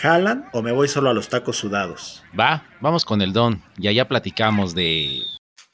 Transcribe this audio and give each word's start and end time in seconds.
¿Jalan 0.00 0.48
o 0.52 0.62
me 0.62 0.70
voy 0.70 0.86
solo 0.86 1.10
a 1.10 1.14
los 1.14 1.28
tacos 1.28 1.56
sudados? 1.56 2.22
Va, 2.38 2.64
vamos 2.80 3.04
con 3.04 3.20
el 3.20 3.32
don 3.32 3.62
y 3.76 3.88
allá 3.88 4.06
platicamos 4.06 4.74
de... 4.74 5.20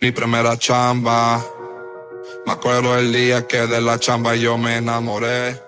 Mi 0.00 0.12
primera 0.12 0.56
chamba. 0.56 1.44
Me 2.46 2.52
acuerdo 2.52 2.98
el 2.98 3.12
día 3.12 3.46
que 3.46 3.66
de 3.66 3.80
la 3.82 3.98
chamba 3.98 4.34
yo 4.34 4.56
me 4.56 4.78
enamoré. 4.78 5.60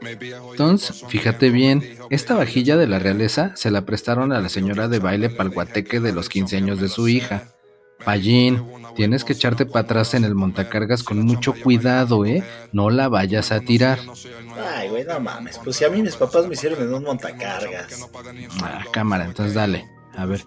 Entonces, 0.00 1.04
fíjate 1.08 1.50
bien, 1.50 1.98
esta 2.10 2.34
vajilla 2.34 2.76
de 2.76 2.86
la 2.86 2.98
realeza 2.98 3.52
se 3.56 3.70
la 3.70 3.84
prestaron 3.84 4.32
a 4.32 4.40
la 4.40 4.48
señora 4.48 4.88
de 4.88 4.98
baile 4.98 5.28
palguateque 5.28 6.00
de 6.00 6.12
los 6.12 6.28
15 6.28 6.56
años 6.56 6.80
de 6.80 6.88
su 6.88 7.08
hija. 7.08 7.55
Pallín, 8.06 8.62
tienes 8.94 9.24
que 9.24 9.32
echarte 9.32 9.66
para 9.66 9.80
atrás 9.80 10.14
en 10.14 10.24
el 10.24 10.36
montacargas 10.36 11.02
con 11.02 11.18
mucho 11.26 11.52
cuidado, 11.52 12.24
¿eh? 12.24 12.44
No 12.70 12.88
la 12.88 13.08
vayas 13.08 13.50
a 13.50 13.58
tirar. 13.58 13.98
Ay, 14.76 14.88
güey, 14.90 15.04
no 15.04 15.18
mames. 15.18 15.58
Pues 15.58 15.74
si 15.74 15.84
a 15.84 15.90
mí 15.90 16.00
mis 16.02 16.14
papás 16.14 16.46
me 16.46 16.54
hicieron 16.54 16.80
en 16.80 16.94
un 16.94 17.02
montacargas. 17.02 18.08
Ah, 18.62 18.84
cámara, 18.92 19.24
entonces 19.24 19.54
dale. 19.54 19.90
A 20.16 20.24
ver, 20.24 20.46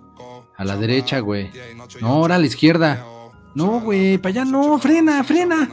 a 0.55 0.64
la 0.64 0.77
derecha, 0.77 1.20
güey. 1.20 1.52
No, 2.00 2.08
ahora 2.08 2.36
a 2.36 2.39
la 2.39 2.45
izquierda. 2.45 3.06
No, 3.56 3.81
güey, 3.81 4.17
para 4.19 4.30
allá 4.30 4.45
no, 4.45 4.80
frena, 4.80 5.22
frena. 5.25 5.69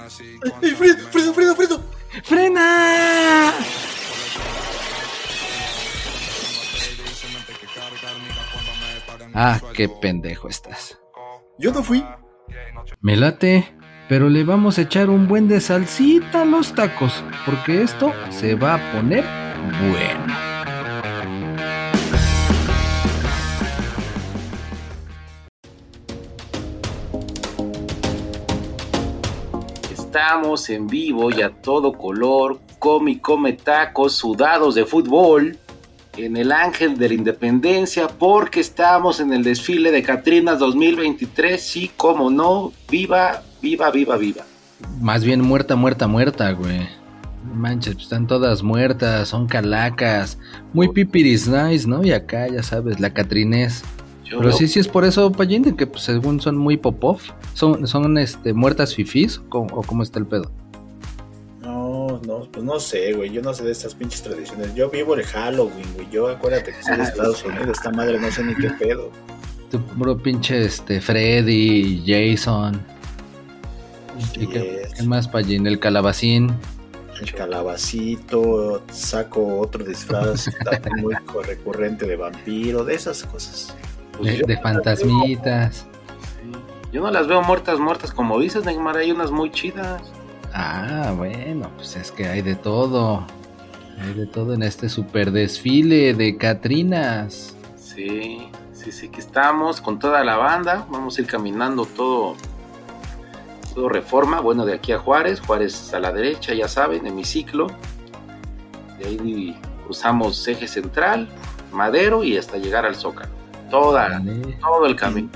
¡Ay, 0.60 0.70
Fredo, 0.72 1.32
Fredo, 1.32 1.54
Fredo! 1.54 1.84
¡Frena! 2.24 3.52
Ah, 9.34 9.60
qué 9.72 9.88
pendejo 9.88 10.48
estás. 10.48 10.98
Yo 11.58 11.72
no 11.72 11.82
fui. 11.82 12.04
Me 13.00 13.16
late, 13.16 13.74
pero 14.10 14.28
le 14.28 14.44
vamos 14.44 14.78
a 14.78 14.82
echar 14.82 15.08
un 15.08 15.26
buen 15.26 15.48
de 15.48 15.60
salsita 15.60 16.42
a 16.42 16.44
los 16.44 16.74
tacos, 16.74 17.24
porque 17.46 17.82
esto 17.82 18.12
se 18.28 18.54
va 18.54 18.74
a 18.74 18.92
poner 18.92 19.24
bueno. 19.90 20.34
Estamos 29.90 30.68
en 30.68 30.86
vivo 30.86 31.30
y 31.30 31.40
a 31.40 31.50
todo 31.50 31.92
color, 31.94 32.60
come 32.78 33.12
y 33.12 33.18
come 33.18 33.54
tacos 33.54 34.14
sudados 34.14 34.74
de 34.74 34.84
fútbol 34.84 35.58
en 36.16 36.36
el 36.36 36.52
Ángel 36.52 36.96
de 36.98 37.08
la 37.08 37.14
Independencia 37.14 38.08
porque 38.08 38.60
estamos 38.60 39.20
en 39.20 39.32
el 39.32 39.42
desfile 39.44 39.90
de 39.90 40.02
Catrinas 40.02 40.58
2023, 40.58 41.60
sí, 41.62 41.90
como 41.96 42.30
no, 42.30 42.72
viva, 42.90 43.42
viva, 43.60 43.90
viva, 43.90 44.16
viva. 44.16 44.42
Más 45.00 45.24
bien 45.24 45.40
muerta, 45.40 45.76
muerta, 45.76 46.06
muerta, 46.06 46.50
güey. 46.52 46.88
Manches, 47.54 47.94
pues 47.94 48.04
están 48.04 48.26
todas 48.26 48.62
muertas, 48.62 49.28
son 49.28 49.46
calacas. 49.46 50.38
Muy 50.72 50.88
pipiris 50.88 51.46
nice, 51.48 51.86
¿no? 51.86 52.04
Y 52.04 52.12
acá, 52.12 52.48
ya 52.48 52.62
sabes, 52.62 52.98
la 53.00 53.10
Catrinés. 53.12 53.84
Yo 54.24 54.38
Pero 54.38 54.52
sí, 54.52 54.66
sí 54.66 54.80
es 54.80 54.88
por 54.88 55.04
eso, 55.04 55.30
Pallín, 55.30 55.62
de 55.62 55.76
que 55.76 55.86
pues, 55.86 56.02
según 56.02 56.40
son 56.40 56.56
muy 56.56 56.76
pop-off. 56.76 57.30
¿Son, 57.54 57.86
son 57.86 58.18
este, 58.18 58.52
muertas 58.52 58.94
fifís 58.94 59.38
o, 59.38 59.48
cómo- 59.48 59.74
o 59.74 59.82
cómo 59.82 60.02
está 60.02 60.18
el 60.18 60.26
pedo? 60.26 60.50
No, 62.26 62.38
no, 62.40 62.44
pues 62.46 62.64
no 62.64 62.80
sé, 62.80 63.12
güey. 63.12 63.30
Yo 63.30 63.42
no 63.42 63.54
sé 63.54 63.64
de 63.64 63.72
estas 63.72 63.94
pinches 63.94 64.22
tradiciones. 64.22 64.74
Yo 64.74 64.90
vivo 64.90 65.14
el 65.14 65.22
Halloween, 65.24 65.86
güey. 65.94 66.08
Yo 66.10 66.28
acuérdate 66.28 66.72
que 66.72 66.82
soy 66.82 66.96
de 66.96 67.04
Estados 67.04 67.44
Unidos. 67.44 67.68
Esta 67.68 67.90
madre 67.90 68.18
no 68.18 68.30
sé 68.30 68.42
ni 68.44 68.54
qué 68.54 68.70
pedo. 68.70 69.10
Tu 69.70 69.80
puro 69.80 70.16
pinche 70.16 70.64
este, 70.64 71.00
Freddy, 71.00 72.02
Jason. 72.06 72.80
¿Y 74.34 74.46
qué, 74.46 74.82
Yes. 74.84 74.94
qué 74.94 75.02
más, 75.02 75.28
Pallín? 75.28 75.66
El 75.66 75.78
calabacín. 75.78 76.54
El 77.20 77.32
calabacito, 77.32 78.82
saco 78.92 79.58
otro 79.58 79.82
disfraz 79.84 80.50
muy 80.98 81.14
recurrente 81.46 82.06
de 82.06 82.16
vampiro, 82.16 82.84
de 82.84 82.94
esas 82.94 83.22
cosas. 83.24 83.74
pues 84.16 84.38
De, 84.38 84.44
de 84.54 84.60
fantasmitas. 84.60 85.86
Yo 86.92 87.00
no 87.02 87.10
las 87.10 87.26
veo 87.26 87.42
muertas, 87.42 87.78
muertas, 87.78 88.12
como 88.12 88.38
dices, 88.38 88.64
Neymar, 88.64 88.96
hay 88.98 89.10
unas 89.12 89.30
muy 89.30 89.50
chidas. 89.50 90.02
Ah, 90.58 91.12
bueno, 91.14 91.70
pues 91.76 91.96
es 91.96 92.10
que 92.10 92.26
hay 92.26 92.40
de 92.40 92.54
todo. 92.54 93.26
Hay 94.00 94.14
de 94.14 94.26
todo 94.26 94.54
en 94.54 94.62
este 94.62 94.88
super 94.88 95.30
desfile 95.30 96.14
de 96.14 96.38
Catrinas. 96.38 97.54
Sí, 97.76 98.48
sí, 98.72 98.90
sí, 98.90 99.10
que 99.10 99.20
estamos 99.20 99.82
con 99.82 99.98
toda 99.98 100.24
la 100.24 100.38
banda. 100.38 100.86
Vamos 100.88 101.18
a 101.18 101.20
ir 101.20 101.26
caminando 101.26 101.84
todo, 101.84 102.36
todo 103.74 103.90
reforma. 103.90 104.40
Bueno, 104.40 104.64
de 104.64 104.72
aquí 104.72 104.92
a 104.92 104.98
Juárez, 104.98 105.40
Juárez 105.40 105.92
a 105.92 106.00
la 106.00 106.10
derecha, 106.10 106.54
ya 106.54 106.68
saben, 106.68 107.06
hemiciclo. 107.06 107.66
De 108.98 109.04
ahí 109.08 109.60
cruzamos 109.84 110.48
eje 110.48 110.68
central, 110.68 111.28
Madero 111.70 112.24
y 112.24 112.38
hasta 112.38 112.56
llegar 112.56 112.86
al 112.86 112.94
Zócalo. 112.94 113.28
Toda, 113.70 114.08
Vale. 114.08 114.56
todo 114.58 114.86
el 114.86 114.96
camino. 114.96 115.28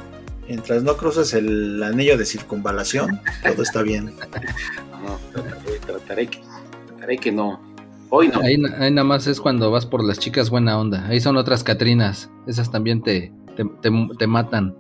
Mientras 0.51 0.83
no 0.83 0.97
cruces 0.97 1.33
el 1.33 1.81
anillo 1.81 2.19
de 2.19 2.25
circunvalación, 2.27 3.21
todo 3.45 3.63
está 3.63 3.83
bien. 3.83 4.07
No, 4.07 5.17
trataré, 5.33 5.79
trataré 5.87 6.27
que, 6.27 6.41
trataré 6.89 7.19
que 7.19 7.31
no. 7.31 7.61
Hoy 8.09 8.27
no. 8.27 8.41
Ahí, 8.41 8.59
na- 8.59 8.75
ahí 8.81 8.91
nada 8.91 9.05
más 9.05 9.29
es 9.29 9.41
cuando 9.41 9.71
vas 9.71 9.87
por 9.87 10.03
las 10.03 10.19
chicas 10.19 10.51
buena 10.51 10.77
onda. 10.77 11.07
Ahí 11.07 11.21
son 11.21 11.37
otras 11.37 11.63
Catrinas. 11.63 12.31
Esas 12.49 12.73
también 12.73 13.01
te, 13.01 13.33
te, 13.57 13.65
te- 13.65 14.09
te 14.19 14.27
matan. 14.27 14.75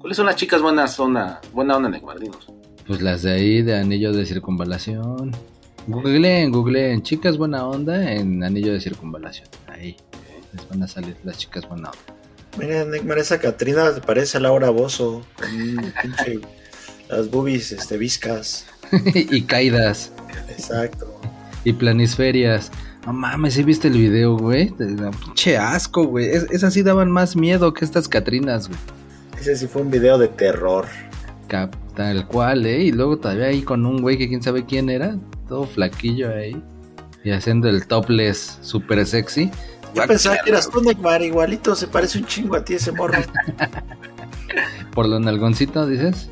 ¿Cuáles 0.00 0.16
son 0.16 0.26
las 0.26 0.34
chicas 0.34 0.60
buenas 0.60 0.98
onda, 0.98 1.40
buena 1.52 1.76
onda, 1.76 1.88
Neymar? 1.88 2.18
Dinos. 2.18 2.52
Pues 2.88 3.00
las 3.00 3.22
de 3.22 3.30
ahí 3.30 3.62
de 3.62 3.76
anillo 3.78 4.12
de 4.12 4.26
circunvalación. 4.26 5.30
Googleen, 5.86 6.50
googleen. 6.50 7.02
Chicas 7.02 7.38
buena 7.38 7.64
onda 7.64 8.10
en 8.12 8.42
anillo 8.42 8.72
de 8.72 8.80
circunvalación. 8.80 9.46
Ahí. 9.68 9.96
Les 10.52 10.68
van 10.68 10.82
a 10.82 10.88
salir 10.88 11.16
las 11.22 11.38
chicas 11.38 11.68
buena 11.68 11.90
onda. 11.90 12.15
Mira, 12.58 12.84
Neymar, 12.84 13.18
esa 13.18 13.38
Catrina 13.38 13.90
parece 14.06 14.38
a 14.38 14.40
Laura 14.40 14.70
Bozo. 14.70 15.22
Con 15.38 15.50
un 15.78 15.92
pinche- 16.02 16.40
las 17.08 17.30
boobies 17.30 17.72
este, 17.72 17.96
viscas. 17.98 18.66
y 19.14 19.42
caídas. 19.42 20.12
Exacto. 20.48 21.20
Y 21.64 21.72
planisferias. 21.72 22.70
No 23.06 23.12
mames, 23.12 23.54
¿sí 23.54 23.62
viste 23.62 23.88
el 23.88 23.94
video, 23.94 24.36
güey? 24.36 24.72
Pinche 25.24 25.56
asco, 25.56 26.04
güey. 26.04 26.26
Es- 26.30 26.46
esas 26.50 26.72
sí 26.74 26.82
daban 26.82 27.10
más 27.10 27.36
miedo 27.36 27.72
que 27.74 27.84
estas 27.84 28.08
Catrinas, 28.08 28.68
güey. 28.68 28.80
Ese 29.40 29.54
sí 29.56 29.66
fue 29.66 29.82
un 29.82 29.90
video 29.90 30.18
de 30.18 30.28
terror. 30.28 30.86
Cap- 31.48 31.74
Tal 31.94 32.26
cual, 32.26 32.66
¿eh? 32.66 32.82
Y 32.84 32.92
luego 32.92 33.16
todavía 33.18 33.46
ahí 33.46 33.62
con 33.62 33.86
un 33.86 34.02
güey 34.02 34.18
que 34.18 34.28
quién 34.28 34.42
sabe 34.42 34.66
quién 34.66 34.90
era. 34.90 35.16
Todo 35.48 35.64
flaquillo 35.64 36.28
ahí. 36.34 36.60
Y 37.24 37.30
haciendo 37.30 37.68
el 37.70 37.86
topless 37.86 38.58
super 38.60 39.04
sexy. 39.06 39.50
Yo 39.96 40.06
pensaba 40.06 40.36
que 40.44 40.50
eras 40.50 40.68
tú, 40.70 40.80
Neymar. 40.82 41.22
Igualito 41.22 41.74
se 41.74 41.86
parece 41.88 42.18
un 42.18 42.26
chingo 42.26 42.56
a 42.56 42.64
ti 42.64 42.74
ese 42.74 42.92
morro. 42.92 43.18
Por 44.94 45.08
lo 45.08 45.18
nalgoncito, 45.18 45.86
dices. 45.86 46.30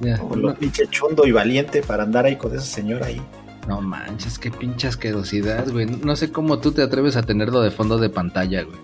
Ya, 0.00 0.18
Como 0.18 0.36
lo 0.36 0.54
pinche 0.54 0.86
chondo 0.90 1.26
y 1.26 1.32
valiente 1.32 1.82
para 1.82 2.02
andar 2.02 2.26
ahí 2.26 2.36
con 2.36 2.54
esa 2.54 2.66
señora 2.66 3.06
ahí. 3.06 3.20
no 3.66 3.80
manches, 3.80 4.38
qué 4.38 4.50
pinche 4.50 4.88
asquerosidad, 4.88 5.68
güey. 5.70 5.86
No 5.86 6.14
sé 6.16 6.30
cómo 6.30 6.58
tú 6.58 6.72
te 6.72 6.82
atreves 6.82 7.16
a 7.16 7.22
tenerlo 7.22 7.62
de 7.62 7.70
fondo 7.70 7.96
de 7.98 8.10
pantalla, 8.10 8.62
güey. 8.62 8.78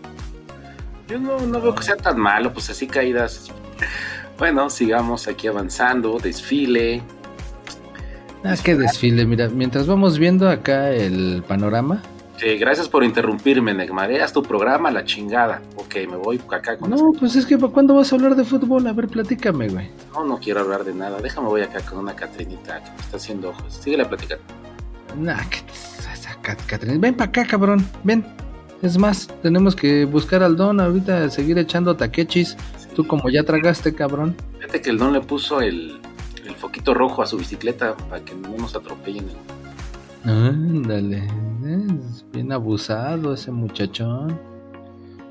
Yo 1.08 1.19
no, 1.19 1.38
no 1.40 1.61
veo 1.61 1.75
que 1.75 1.82
sea 1.82 1.96
tan 1.96 2.19
malo, 2.19 2.52
pues 2.52 2.70
así 2.70 2.87
caídas. 2.87 3.50
Bueno, 4.38 4.70
sigamos 4.70 5.28
aquí 5.28 5.46
avanzando, 5.46 6.19
desfile. 6.19 7.02
Ah, 8.44 8.56
qué 8.64 8.75
desfile, 8.75 9.26
mira, 9.26 9.49
mientras 9.50 9.87
vamos 9.87 10.19
viendo 10.19 10.49
acá 10.49 10.90
el 10.90 11.44
panorama. 11.46 12.02
Eh, 12.44 12.56
gracias 12.58 12.88
por 12.88 13.04
interrumpirme, 13.04 13.72
Neymar. 13.72 14.10
Haz 14.20 14.32
tu 14.32 14.42
programa, 14.42 14.90
la 14.90 15.04
chingada. 15.04 15.62
Ok, 15.76 15.94
me 16.10 16.16
voy 16.16 16.40
acá 16.50 16.76
con 16.76 16.90
No, 16.90 17.12
pues 17.18 17.36
es 17.36 17.46
que 17.46 17.56
¿para 17.56 17.72
cuándo 17.72 17.94
vas 17.94 18.12
a 18.12 18.16
hablar 18.16 18.34
de 18.34 18.44
fútbol? 18.44 18.86
A 18.88 18.92
ver, 18.92 19.06
platícame, 19.08 19.68
güey. 19.68 19.90
No, 20.12 20.24
no 20.24 20.38
quiero 20.38 20.60
hablar 20.60 20.82
de 20.84 20.92
nada. 20.92 21.20
Déjame 21.20 21.46
voy 21.48 21.62
acá 21.62 21.80
con 21.82 21.98
una 21.98 22.14
Catrinita 22.16 22.82
que 22.82 22.90
me 22.90 22.96
está 22.96 23.16
haciendo 23.18 23.50
ojos. 23.50 23.72
Síguele 23.74 24.04
platicando. 24.06 24.42
Nah, 25.16 25.38
que 25.48 25.58
esa 26.12 26.34
Cat- 26.40 26.60
Catherine. 26.66 26.98
Ven 26.98 27.14
para 27.14 27.28
acá, 27.30 27.44
cabrón. 27.46 27.86
Ven. 28.02 28.24
Es 28.82 28.98
más, 28.98 29.28
tenemos 29.42 29.76
que 29.76 30.04
buscar 30.06 30.42
al 30.42 30.56
don 30.56 30.80
ahorita, 30.80 31.30
seguir 31.30 31.56
echando 31.58 31.94
taquechis. 31.94 32.56
Tú 32.96 33.06
como 33.06 33.30
ya 33.30 33.44
tragaste, 33.44 33.94
cabrón. 33.94 34.34
Fíjate 34.58 34.80
que 34.82 34.90
el 34.90 34.98
don 34.98 35.12
le 35.12 35.20
puso 35.20 35.60
el, 35.60 36.00
el 36.44 36.54
foquito 36.56 36.92
rojo 36.92 37.22
a 37.22 37.26
su 37.26 37.36
bicicleta 37.38 37.94
para 37.94 38.24
que 38.24 38.34
no 38.34 38.48
nos 38.58 38.74
atropellen. 38.74 39.26
Ándale. 40.24 41.26
Es 42.06 42.24
bien 42.32 42.52
abusado 42.52 43.34
ese 43.34 43.50
muchachón. 43.50 44.32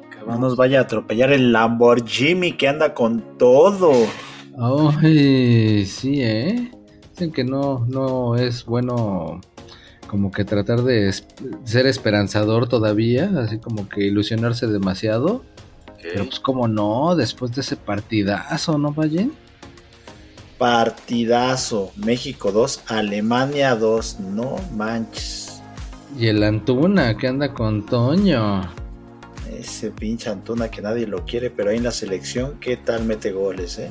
Acá 0.08 0.24
No 0.28 0.38
nos 0.40 0.56
vaya 0.56 0.80
a 0.80 0.82
atropellar 0.84 1.32
el 1.32 1.52
Lamborghini 1.52 2.54
que 2.54 2.68
anda 2.68 2.94
con 2.94 3.38
todo. 3.38 3.92
Ay, 4.60 5.86
sí, 5.86 6.22
¿eh? 6.22 6.72
Dicen 7.12 7.32
que 7.32 7.44
no, 7.44 7.86
no 7.88 8.36
es 8.36 8.66
bueno 8.66 9.40
como 10.08 10.30
que 10.32 10.44
tratar 10.44 10.82
de 10.84 11.08
es- 11.08 11.26
ser 11.64 11.86
esperanzador 11.88 12.68
todavía, 12.68 13.32
así 13.38 13.60
como 13.60 13.88
que 13.88 14.06
ilusionarse 14.06 14.68
demasiado. 14.68 15.44
Pero 16.02 16.26
pues 16.26 16.40
como 16.40 16.68
no, 16.68 17.16
después 17.16 17.54
de 17.54 17.62
ese 17.62 17.78
partidazo, 17.78 18.78
¿no, 18.78 18.92
Valle? 18.92 19.30
Partidazo. 20.62 21.92
México 21.96 22.52
2, 22.52 22.84
Alemania 22.86 23.76
2. 23.76 24.20
No 24.20 24.58
manches. 24.78 25.60
Y 26.16 26.28
el 26.28 26.44
Antuna 26.44 27.18
que 27.18 27.28
anda 27.28 27.52
con 27.52 27.84
Toño. 27.84 28.62
Ese 29.52 29.90
pinche 29.90 30.30
Antuna 30.30 30.70
que 30.70 30.84
nadie 30.84 31.08
lo 31.08 31.26
quiere, 31.26 31.50
pero 31.50 31.72
ahí 31.72 31.78
en 31.78 31.84
la 31.86 31.92
selección, 31.92 32.60
¿qué 32.62 32.78
tal 32.78 33.06
mete 33.06 33.32
goles, 33.32 33.80
eh? 33.80 33.90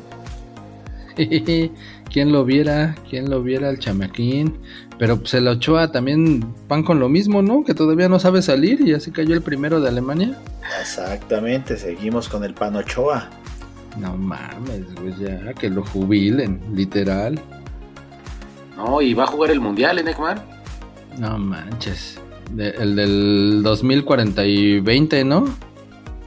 ¿Quién 2.08 2.31
lo 2.31 2.44
viera? 2.44 2.94
¿Quién 3.08 3.28
lo 3.28 3.43
viera 3.43 3.69
el 3.69 3.81
chamaquín? 3.81 4.56
Pero 4.96 5.19
pues 5.19 5.34
el 5.34 5.49
Ochoa 5.49 5.90
también 5.90 6.55
van 6.69 6.84
con 6.84 7.00
lo 7.00 7.08
mismo, 7.08 7.43
¿no? 7.43 7.64
Que 7.64 7.75
todavía 7.75 8.08
no 8.08 8.20
sabe 8.20 8.43
salir 8.43 8.81
y 8.87 8.94
así 8.94 9.11
cayó 9.11 9.34
el 9.34 9.43
primero 9.43 9.81
de 9.81 9.88
Alemania. 9.88 10.38
Exactamente, 10.81 11.76
seguimos 11.76 12.28
con 12.28 12.44
el 12.44 12.55
Panochoa. 12.55 13.28
No 13.99 14.17
mames, 14.17 14.95
güey, 14.95 15.15
ya 15.19 15.53
que 15.55 15.69
lo 15.69 15.85
jubilen, 15.85 16.61
literal. 16.75 17.39
No, 18.77 19.03
y 19.03 19.13
va 19.15 19.25
a 19.25 19.27
jugar 19.27 19.51
el 19.51 19.61
mundial, 19.61 19.99
¿eh, 19.99 20.05
Neymar? 20.05 20.43
No 21.19 21.39
manches. 21.39 22.19
De- 22.53 22.71
el 22.71 22.97
del 22.97 23.61
2040 23.63 24.45
y 24.47 24.81
20, 24.81 25.25
¿no? 25.25 25.45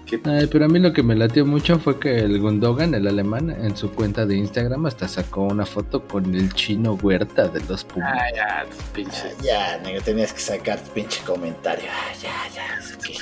¿Qué- 0.05 0.19
Ay, 0.25 0.47
pero 0.51 0.65
a 0.65 0.67
mí 0.67 0.79
lo 0.79 0.91
que 0.94 1.01
me 1.01 1.15
latió 1.15 1.45
mucho 1.45 1.79
fue 1.79 1.97
que 2.00 2.19
el 2.19 2.39
Gundogan, 2.39 2.94
el 2.94 3.07
alemán, 3.07 3.50
en 3.50 3.75
su 3.77 3.89
cuenta 3.91 4.25
de 4.25 4.35
Instagram 4.35 4.85
hasta 4.85 5.07
sacó 5.07 5.44
una 5.44 5.65
foto 5.65 6.05
con 6.05 6.35
el 6.35 6.53
chino 6.53 6.94
Huerta 7.01 7.47
de 7.47 7.61
los 7.69 7.83
Pumas. 7.85 8.13
Ah, 8.13 8.25
ya, 8.35 8.65
pinche. 8.94 9.33
Ya, 9.41 9.77
negro, 9.83 10.01
tenías 10.03 10.33
que 10.33 10.39
sacar 10.41 10.79
tu 10.81 10.91
pinche 10.91 11.23
comentario. 11.25 11.85
Ah, 11.89 12.13
ya, 12.21 12.29
ya. 12.53 12.97
que- 13.01 13.13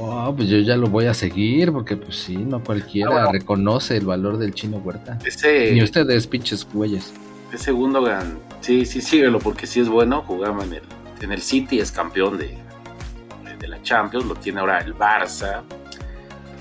Oh, 0.00 0.32
pues 0.34 0.48
yo 0.48 0.58
ya 0.58 0.76
lo 0.76 0.86
voy 0.86 1.06
a 1.06 1.14
seguir 1.14 1.70
porque 1.70 1.94
pues 1.96 2.16
sí, 2.16 2.36
no 2.38 2.64
cualquiera 2.64 3.10
Ah, 3.10 3.12
bueno. 3.12 3.32
reconoce 3.32 3.96
el 3.98 4.06
valor 4.06 4.38
del 4.38 4.54
chino 4.54 4.78
Huerta. 4.78 5.18
Ese, 5.26 5.72
Ni 5.72 5.82
ustedes, 5.82 6.26
pinches 6.26 6.66
güeyes. 6.72 7.12
ese 7.52 7.70
Gundogan, 7.70 8.38
sí, 8.62 8.86
sí, 8.86 9.02
síguelo, 9.02 9.38
porque 9.40 9.66
sí 9.66 9.80
es 9.80 9.88
bueno. 9.90 10.22
Jugaba 10.22 10.64
en 10.64 10.72
el, 10.72 10.82
en 11.20 11.32
el 11.32 11.42
City, 11.42 11.80
es 11.80 11.92
campeón 11.92 12.38
de, 12.38 12.56
de 13.58 13.68
la 13.68 13.80
Champions, 13.82 14.24
lo 14.24 14.34
tiene 14.36 14.60
ahora 14.60 14.78
el 14.78 14.94
Barça. 14.94 15.60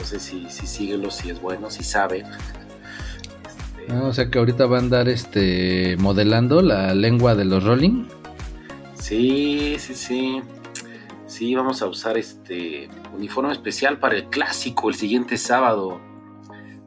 Entonces, 0.03 0.21
sí, 0.21 0.47
sí, 0.49 0.67
síguelo, 0.67 1.09
sí 1.09 1.29
es 1.29 1.41
bueno, 1.41 1.69
sí 1.69 1.81
sabe. 1.81 2.19
Este, 2.19 2.63
Ah, 3.89 4.03
o 4.03 4.13
sea 4.13 4.29
que 4.29 4.37
ahorita 4.37 4.65
va 4.65 4.75
a 4.77 4.79
andar 4.79 5.07
este 5.07 5.95
modelando 5.97 6.61
la 6.61 6.93
lengua 6.93 7.35
de 7.35 7.45
los 7.45 7.63
Rolling. 7.63 8.07
Sí, 8.95 9.77
sí, 9.79 9.95
sí. 9.95 10.41
Sí, 11.25 11.55
vamos 11.55 11.81
a 11.81 11.87
usar 11.87 12.17
este 12.17 12.89
uniforme 13.13 13.53
especial 13.53 13.97
para 13.97 14.15
el 14.15 14.25
clásico 14.25 14.89
el 14.89 14.95
siguiente 14.95 15.37
sábado. 15.37 16.01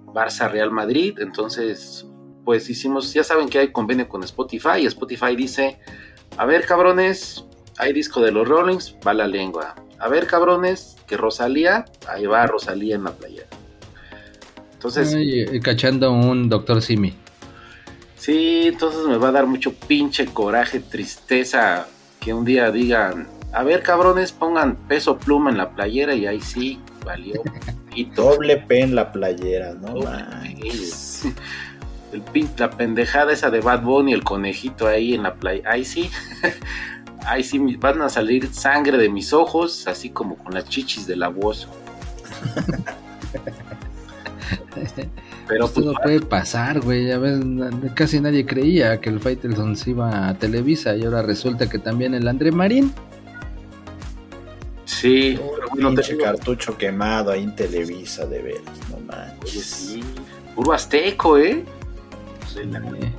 Barça 0.07 0.51
Real 0.51 0.71
Madrid. 0.71 1.19
Entonces, 1.19 2.07
pues 2.45 2.69
hicimos, 2.69 3.15
ya 3.15 3.25
saben 3.25 3.49
que 3.49 3.61
hay 3.61 3.73
convenio 3.73 4.11
con 4.11 4.25
Spotify. 4.25 4.81
Y 4.83 4.87
Spotify 4.87 5.35
dice: 5.35 5.79
A 6.37 6.45
ver, 6.45 6.67
cabrones, 6.67 7.47
hay 7.79 7.95
disco 7.95 8.21
de 8.21 8.31
los 8.31 8.47
Rollings, 8.47 8.95
va 9.07 9.15
la 9.15 9.27
lengua. 9.27 9.75
A 9.99 10.09
ver, 10.09 10.27
cabrones, 10.27 10.97
que 11.07 11.17
Rosalía, 11.17 11.85
ahí 12.09 12.27
va 12.27 12.47
Rosalía 12.47 12.97
en 12.97 13.05
la 13.05 13.13
playera. 13.13 13.47
Entonces, 14.75 15.15
Ay, 15.15 15.61
cachando 15.61 16.13
un 16.13 16.49
doctor 16.49 16.83
Simi. 16.83 17.15
Sí, 18.17 18.65
entonces 18.67 19.07
me 19.07 19.17
va 19.17 19.29
a 19.29 19.33
dar 19.33 19.47
mucho 19.47 19.73
pinche 19.73 20.27
coraje, 20.27 20.81
tristeza 20.81 21.87
que 22.21 22.35
un 22.35 22.45
día 22.45 22.71
digan, 22.71 23.29
a 23.53 23.63
ver 23.63 23.83
cabrones, 23.83 24.33
pongan 24.33 24.77
peso 24.89 25.19
pluma 25.19 25.51
en 25.51 25.59
la 25.59 25.71
playera 25.71 26.15
y 26.15 26.27
ahí 26.27 26.41
sí, 26.41 26.81
valió. 27.05 27.43
pito. 27.95 28.23
Doble 28.23 28.59
P 28.59 28.81
en 28.81 28.95
la 28.95 29.13
playera, 29.13 29.75
¿no? 29.75 29.95
El 32.13 32.23
pin, 32.23 32.49
la 32.59 32.71
pendejada 32.71 33.33
esa 33.33 33.51
de 33.51 33.61
Bad 33.61 33.83
Bunny, 33.83 34.13
el 34.13 34.23
conejito 34.23 34.87
ahí 34.87 35.15
en 35.15 35.23
la 35.23 35.35
playa, 35.35 35.63
ahí 35.69 35.85
sí, 35.85 36.11
ahí 37.27 37.43
sí 37.45 37.59
me- 37.59 37.77
van 37.77 38.01
a 38.03 38.09
salir 38.09 38.53
sangre 38.53 38.97
de 38.99 39.09
mis 39.09 39.33
ojos, 39.33 39.87
así 39.87 40.11
como 40.11 40.37
con 40.37 40.55
las 40.55 40.65
chichis 40.69 41.07
del 41.07 41.23
abuso. 41.23 41.69
Pero 45.49 45.67
Pues 45.67 45.73
pues, 45.73 45.85
todo 45.87 45.95
puede 46.03 46.21
pasar, 46.21 46.81
güey. 46.81 47.07
Ya 47.07 47.19
ves, 47.19 47.39
casi 47.95 48.21
nadie 48.21 48.45
creía 48.45 49.01
que 49.01 49.11
el 49.11 49.21
Faitelson 49.21 49.77
se 49.77 49.91
iba 49.91 50.29
a 50.29 50.35
Televisa 50.35 50.97
y 50.97 51.05
ahora 51.05 51.23
resulta 51.23 51.69
que 51.69 51.79
también 51.79 52.15
el 52.15 52.27
André 52.29 52.51
Marín. 52.53 52.93
sí, 54.85 55.39
pero 55.39 55.69
bueno, 55.71 55.95
te 55.95 56.17
cartucho 56.17 56.77
quemado 56.77 57.31
ahí 57.31 57.43
en 57.45 57.55
Televisa, 57.55 58.27
de 58.27 58.43
veras, 58.43 58.63
no 58.91 58.97
Oye, 58.97 59.05
manches. 59.07 59.65
sí, 59.65 60.01
puro 60.55 60.73
azteco, 60.73 61.39
¿eh? 61.39 61.65
Eh, 62.57 63.13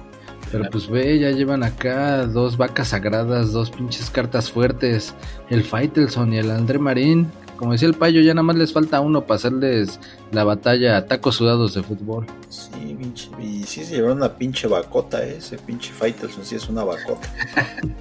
Pero 0.52 0.70
pues 0.72 0.90
ve, 0.90 1.20
ya 1.20 1.32
llevan 1.32 1.64
acá 1.64 2.26
dos 2.26 2.58
vacas 2.58 2.90
sagradas, 2.90 3.52
dos 3.52 3.70
pinches 3.70 4.10
cartas 4.10 4.52
fuertes, 4.52 5.14
el 5.50 5.64
Faitelson 5.64 6.34
y 6.34 6.38
el 6.38 6.52
André 6.52 6.80
Marín. 6.80 7.28
Como 7.58 7.72
decía 7.72 7.88
el 7.88 7.96
payo, 7.96 8.22
ya 8.22 8.36
nada 8.36 8.44
más 8.44 8.56
les 8.56 8.72
falta 8.72 9.02
uno 9.02 9.22
para 9.22 9.36
hacerles 9.36 10.00
la 10.32 10.44
batalla 10.44 10.96
a 10.96 11.06
tacos 11.06 11.36
sudados 11.36 11.74
de 11.74 11.82
fútbol. 11.82 12.28
Sí, 12.50 12.96
pinche, 12.98 13.30
y 13.42 13.64
sí 13.64 13.84
se 13.84 13.96
llevaron 13.96 14.18
una 14.18 14.36
pinche 14.36 14.68
bacota, 14.68 15.26
¿eh? 15.26 15.38
ese 15.40 15.58
pinche 15.58 15.92
Faitelson 15.92 16.46
sí 16.46 16.56
es 16.56 16.70
una 16.70 16.84
bacota. 16.84 17.28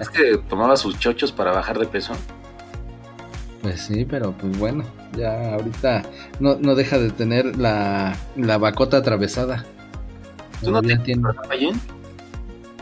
Es 0.00 0.10
que 0.10 0.36
tomaba 0.48 0.76
sus 0.76 0.98
chochos 0.98 1.32
para 1.32 1.52
bajar 1.52 1.78
de 1.78 1.86
peso. 1.86 2.12
Pues 3.62 3.80
sí, 3.80 4.04
pero 4.04 4.32
pues 4.32 4.56
bueno, 4.58 4.84
ya 5.16 5.54
ahorita 5.54 6.02
no, 6.38 6.56
no 6.56 6.74
deja 6.74 6.98
de 6.98 7.10
tener 7.10 7.56
la, 7.56 8.16
la 8.36 8.58
bacota 8.58 8.98
atravesada. 8.98 9.64
¿Tú 10.60 10.70
no 10.70 10.82
Todavía 10.82 11.02
te 11.02 11.16
Payín? 11.48 11.80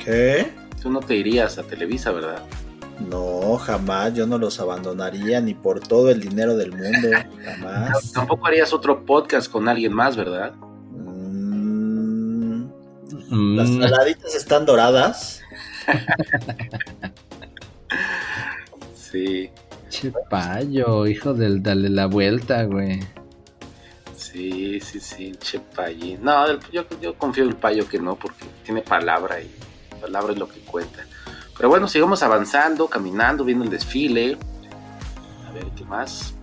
¿Qué? 0.05 0.52
Tú 0.82 0.90
no 0.90 1.00
te 1.00 1.17
irías 1.17 1.58
a 1.58 1.62
Televisa, 1.62 2.12
¿verdad? 2.12 2.43
No, 3.11 3.56
jamás, 3.58 4.14
yo 4.14 4.26
no 4.26 4.38
los 4.38 4.58
abandonaría 4.61 5.40
ni 5.40 5.55
por 5.55 5.81
todo 5.81 6.11
el 6.11 6.20
dinero 6.20 6.56
del 6.56 6.73
mundo, 6.73 7.08
jamás. 7.44 8.12
Tampoco 8.12 8.46
harías 8.46 8.73
otro 8.73 9.05
podcast 9.05 9.50
con 9.50 9.69
alguien 9.69 9.93
más, 9.93 10.17
¿verdad? 10.17 10.53
Mm, 10.93 11.56
Mm, 13.29 13.56
Las 13.56 13.69
saladitas 13.69 14.34
están 14.34 14.67
doradas. 14.67 15.43
Sí, 18.94 19.51
che 19.89 20.12
payo, 20.29 21.06
hijo 21.06 21.32
del 21.32 21.62
dale 21.62 21.89
la 21.89 22.06
vuelta, 22.06 22.65
güey. 22.65 23.01
Sí, 24.36 24.81
sí, 24.81 25.00
sí, 25.00 25.32
che 25.38 25.60
Payín. 25.60 26.22
No, 26.22 26.46
yo, 26.70 26.86
confío 27.16 27.44
en 27.44 27.50
el 27.50 27.56
payo 27.56 27.88
que 27.88 27.98
no, 27.98 28.16
porque 28.16 28.44
tiene 28.64 28.82
palabra 28.82 29.40
y 29.40 29.50
palabra 30.00 30.32
es 30.32 30.38
lo 30.38 30.48
que 30.48 30.60
cuenta. 30.60 31.05
Pero 31.56 31.69
bueno, 31.69 31.88
sigamos 31.88 32.22
avanzando, 32.22 32.86
caminando, 32.86 33.44
viendo 33.44 33.64
el 33.64 33.70
desfile. 33.70 34.36
A 35.48 35.52
ver, 35.52 35.66
¿qué 35.76 35.84
más? 35.84 36.34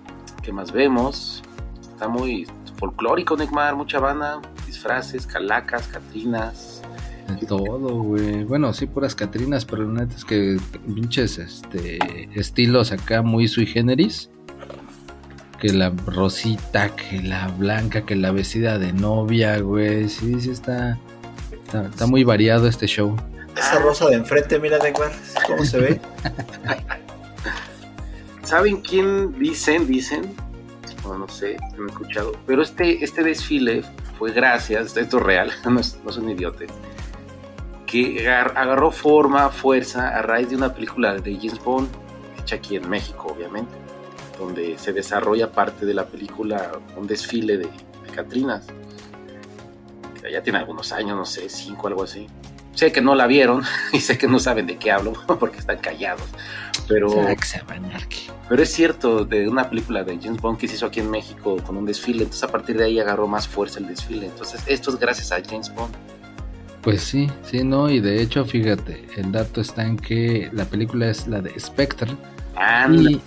¿Qué 0.41 0.51
más 0.51 0.71
vemos? 0.71 1.43
Está 1.81 2.07
muy 2.07 2.47
folclórico, 2.77 3.37
Neymar, 3.37 3.75
mucha 3.75 3.99
banda, 3.99 4.41
disfraces, 4.65 5.27
calacas, 5.27 5.87
catrinas. 5.87 6.81
De 7.39 7.45
todo, 7.45 8.01
güey. 8.01 8.43
Bueno, 8.43 8.73
sí, 8.73 8.85
puras 8.85 9.15
Catrinas, 9.15 9.63
pero 9.63 9.83
la 9.83 10.01
neta 10.01 10.15
es 10.15 10.25
que 10.25 10.57
pinches 10.93 11.37
este, 11.37 12.29
estilos 12.37 12.91
acá 12.91 13.21
muy 13.21 13.47
sui 13.47 13.65
generis. 13.65 14.29
Que 15.63 15.71
la 15.71 15.93
rosita, 16.07 16.93
que 16.93 17.21
la 17.23 17.47
blanca, 17.47 18.05
que 18.05 18.17
la 18.17 18.31
vestida 18.31 18.77
de 18.77 18.91
novia, 18.91 19.57
güey. 19.59 20.09
Sí, 20.09 20.41
sí, 20.41 20.49
está, 20.51 20.99
está, 21.51 21.85
está 21.85 22.05
muy 22.05 22.25
variado 22.25 22.67
este 22.67 22.85
show. 22.85 23.15
Esa 23.55 23.79
rosa 23.79 24.09
de 24.09 24.15
enfrente, 24.15 24.59
mira, 24.59 24.77
Neymar, 24.79 25.11
cómo 25.47 25.63
se 25.63 25.77
ve. 25.79 26.01
¿Saben 28.43 28.81
quién 28.81 29.37
dicen? 29.39 29.87
Dicen, 29.87 30.33
no, 31.05 31.17
no 31.17 31.27
sé, 31.29 31.57
no 31.77 31.85
he 31.85 31.89
escuchado, 31.89 32.33
pero 32.45 32.61
este, 32.61 33.03
este 33.03 33.23
desfile 33.23 33.83
fue 34.19 34.31
gracias, 34.31 34.97
esto 34.97 35.17
es 35.17 35.23
real, 35.23 35.51
no, 35.69 35.79
es, 35.79 35.97
no 36.03 36.11
soy 36.11 36.23
un 36.23 36.29
idiota, 36.31 36.65
que 37.87 38.19
agar- 38.27 38.53
agarró 38.57 38.91
forma, 38.91 39.49
fuerza 39.49 40.09
a 40.09 40.21
raíz 40.21 40.49
de 40.49 40.57
una 40.57 40.73
película 40.73 41.15
de 41.15 41.35
James 41.35 41.63
Bond, 41.63 41.87
hecha 42.41 42.57
aquí 42.57 42.75
en 42.75 42.89
México, 42.89 43.33
obviamente, 43.35 43.71
donde 44.37 44.77
se 44.77 44.93
desarrolla 44.93 45.51
parte 45.51 45.85
de 45.85 45.93
la 45.93 46.05
película 46.05 46.71
un 46.95 47.07
desfile 47.07 47.57
de, 47.57 47.65
de 47.65 48.09
Catrinas, 48.13 48.65
que 50.21 50.31
ya 50.31 50.41
tiene 50.41 50.59
algunos 50.59 50.91
años, 50.91 51.17
no 51.17 51.25
sé, 51.25 51.49
cinco, 51.49 51.87
algo 51.87 52.03
así. 52.03 52.27
sé 52.73 52.91
que 52.91 53.01
no 53.01 53.15
la 53.15 53.27
vieron 53.27 53.63
y 53.93 53.99
sé 53.99 54.17
que 54.17 54.27
no 54.27 54.39
saben 54.39 54.67
de 54.67 54.77
qué 54.77 54.91
hablo 54.91 55.13
porque 55.39 55.59
están 55.59 55.77
callados. 55.77 56.27
Pero, 56.87 57.09
pero 58.49 58.61
es 58.61 58.69
cierto, 58.71 59.23
de 59.23 59.47
una 59.47 59.69
película 59.69 60.03
de 60.03 60.19
James 60.21 60.41
Bond 60.41 60.57
que 60.57 60.67
se 60.67 60.75
hizo 60.75 60.85
aquí 60.85 60.99
en 60.99 61.09
México 61.09 61.57
con 61.65 61.77
un 61.77 61.85
desfile, 61.85 62.23
entonces 62.23 62.43
a 62.43 62.49
partir 62.49 62.77
de 62.77 62.85
ahí 62.85 62.99
agarró 62.99 63.27
más 63.27 63.47
fuerza 63.47 63.79
el 63.79 63.87
desfile. 63.87 64.25
Entonces 64.25 64.61
esto 64.67 64.89
es 64.89 64.99
gracias 64.99 65.31
a 65.31 65.41
James 65.41 65.73
Bond. 65.73 65.93
Pues 66.81 67.01
sí, 67.01 67.29
sí, 67.49 67.63
no, 67.63 67.89
y 67.89 68.01
de 68.01 68.21
hecho, 68.21 68.43
fíjate, 68.43 69.07
el 69.15 69.31
dato 69.31 69.61
está 69.61 69.85
en 69.85 69.95
que 69.95 70.49
la 70.51 70.65
película 70.65 71.09
es 71.09 71.27
la 71.27 71.39
de 71.39 71.57
Spectre. 71.57 72.11
Y, 72.91 73.21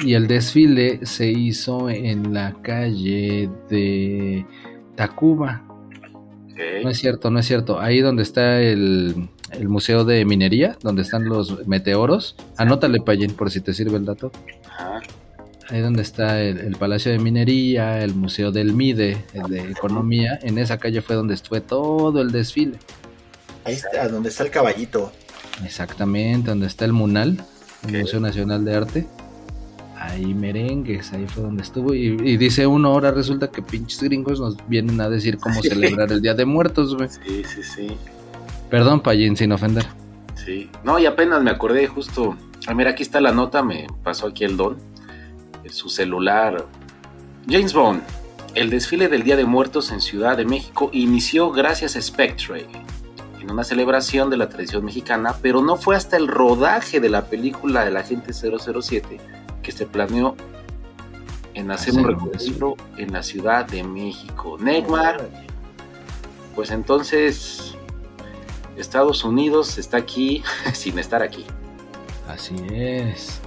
y, 0.00 0.14
el 0.14 0.26
desfile 0.26 1.04
se 1.04 1.28
hizo 1.30 1.90
en 1.90 2.32
la 2.34 2.54
calle 2.62 3.48
de 3.68 4.46
Tacuba. 4.96 5.62
No 6.82 6.90
es 6.90 6.98
cierto, 6.98 7.30
no 7.30 7.38
es 7.40 7.46
cierto. 7.46 7.80
Ahí 7.80 8.00
donde 8.00 8.22
está 8.22 8.60
el, 8.60 9.28
el 9.58 9.68
Museo 9.68 10.04
de 10.04 10.24
Minería, 10.24 10.76
donde 10.82 11.02
están 11.02 11.24
los 11.24 11.66
meteoros. 11.66 12.36
Anótale, 12.56 13.00
Payen, 13.00 13.32
por 13.32 13.50
si 13.50 13.60
te 13.60 13.74
sirve 13.74 13.96
el 13.96 14.04
dato. 14.04 14.30
Ahí 15.70 15.80
donde 15.80 16.02
está 16.02 16.42
el, 16.42 16.76
Palacio 16.76 17.10
de 17.10 17.18
Minería, 17.18 18.00
el 18.02 18.14
Museo 18.14 18.52
del 18.52 18.74
MIDE, 18.74 19.24
el 19.32 19.50
de 19.50 19.70
Economía. 19.70 20.38
En 20.42 20.58
esa 20.58 20.78
calle 20.78 21.00
fue 21.00 21.16
donde 21.16 21.36
fue 21.38 21.60
todo 21.60 22.20
el 22.20 22.30
desfile. 22.30 22.78
Ahí 23.64 23.74
está, 23.74 24.08
donde 24.08 24.28
está 24.28 24.44
el 24.44 24.50
caballito. 24.50 25.10
Exactamente, 25.64 26.50
donde 26.50 26.66
está 26.66 26.84
el 26.84 26.92
MUNAL, 26.92 27.42
el 27.88 28.00
Museo 28.00 28.20
Nacional 28.20 28.64
de 28.64 28.74
Arte. 28.74 29.06
Ahí 30.10 30.34
merengues, 30.34 31.12
ahí 31.12 31.26
fue 31.26 31.42
donde 31.42 31.62
estuvo. 31.62 31.94
Y, 31.94 32.36
dice 32.36 32.66
uno, 32.66 32.88
ahora 32.88 33.10
resulta 33.10 33.50
que 33.50 33.62
pinches 33.62 34.02
gringos 34.02 34.38
nos 34.38 34.56
vienen 34.68 35.00
a 35.00 35.08
decir 35.08 35.38
cómo 35.38 35.62
celebrar 35.62 36.12
el 36.12 36.20
Día 36.20 36.34
de 36.34 36.44
Muertos, 36.44 36.94
güey. 36.94 37.08
Sí, 37.08 37.42
sí, 37.44 37.62
sí. 37.62 37.86
Perdón, 38.68 39.00
Payín, 39.00 39.36
sin 39.36 39.52
ofender. 39.52 39.86
Sí, 40.34 40.68
no, 40.82 40.98
y 40.98 41.06
apenas 41.06 41.42
me 41.42 41.50
acordé 41.50 41.86
justo. 41.86 42.36
Ah, 42.66 42.74
mira, 42.74 42.90
aquí 42.90 43.02
está 43.02 43.20
la 43.20 43.32
nota, 43.32 43.62
me 43.62 43.86
pasó 44.02 44.26
aquí 44.26 44.44
el 44.44 44.56
don. 44.56 44.76
Su 45.70 45.88
celular. 45.88 46.66
James 47.48 47.72
Bond. 47.72 48.02
El 48.54 48.70
desfile 48.70 49.08
del 49.08 49.24
Día 49.24 49.36
de 49.36 49.46
Muertos 49.46 49.90
en 49.90 50.00
Ciudad 50.00 50.36
de 50.36 50.44
México 50.44 50.90
inició 50.92 51.50
gracias 51.50 51.96
a 51.96 52.02
Spectre, 52.02 52.66
en 53.40 53.50
una 53.50 53.64
celebración 53.64 54.30
de 54.30 54.36
la 54.36 54.48
tradición 54.48 54.84
mexicana, 54.84 55.34
pero 55.42 55.60
no 55.60 55.76
fue 55.76 55.96
hasta 55.96 56.16
el 56.16 56.28
rodaje 56.28 57.00
de 57.00 57.08
la 57.08 57.24
película 57.24 57.84
del 57.84 57.96
agente 57.96 58.32
007 58.32 59.18
que 59.64 59.72
se 59.72 59.86
planeó 59.86 60.36
en 61.54 61.72
hacer 61.72 61.94
un 61.94 62.04
recorrido 62.04 62.76
en 62.96 63.12
la 63.12 63.22
Ciudad 63.22 63.66
de 63.66 63.82
México. 63.82 64.56
Neymar, 64.60 65.28
pues 66.54 66.70
entonces 66.70 67.74
Estados 68.76 69.24
Unidos 69.24 69.78
está 69.78 69.96
aquí 69.96 70.44
sin 70.72 70.98
estar 71.00 71.22
aquí. 71.22 71.44
Así 72.28 72.54
es. 72.70 73.40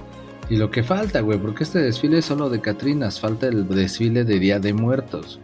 Y 0.50 0.56
lo 0.56 0.70
que 0.70 0.82
falta, 0.82 1.20
güey, 1.20 1.38
porque 1.38 1.64
este 1.64 1.78
desfile 1.78 2.18
es 2.18 2.24
solo 2.24 2.48
de 2.48 2.60
Catrinas, 2.60 3.20
falta 3.20 3.46
el 3.46 3.68
desfile 3.68 4.24
de 4.24 4.38
Día 4.38 4.58
de 4.58 4.72
Muertos. 4.72 5.40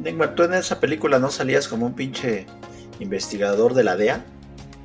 Neymar, 0.00 0.34
¿tú 0.34 0.44
en 0.44 0.54
esa 0.54 0.80
película 0.80 1.18
no 1.18 1.30
salías 1.30 1.68
como 1.68 1.86
un 1.86 1.94
pinche 1.94 2.46
investigador 2.98 3.74
de 3.74 3.84
la 3.84 3.96
DEA? 3.96 4.24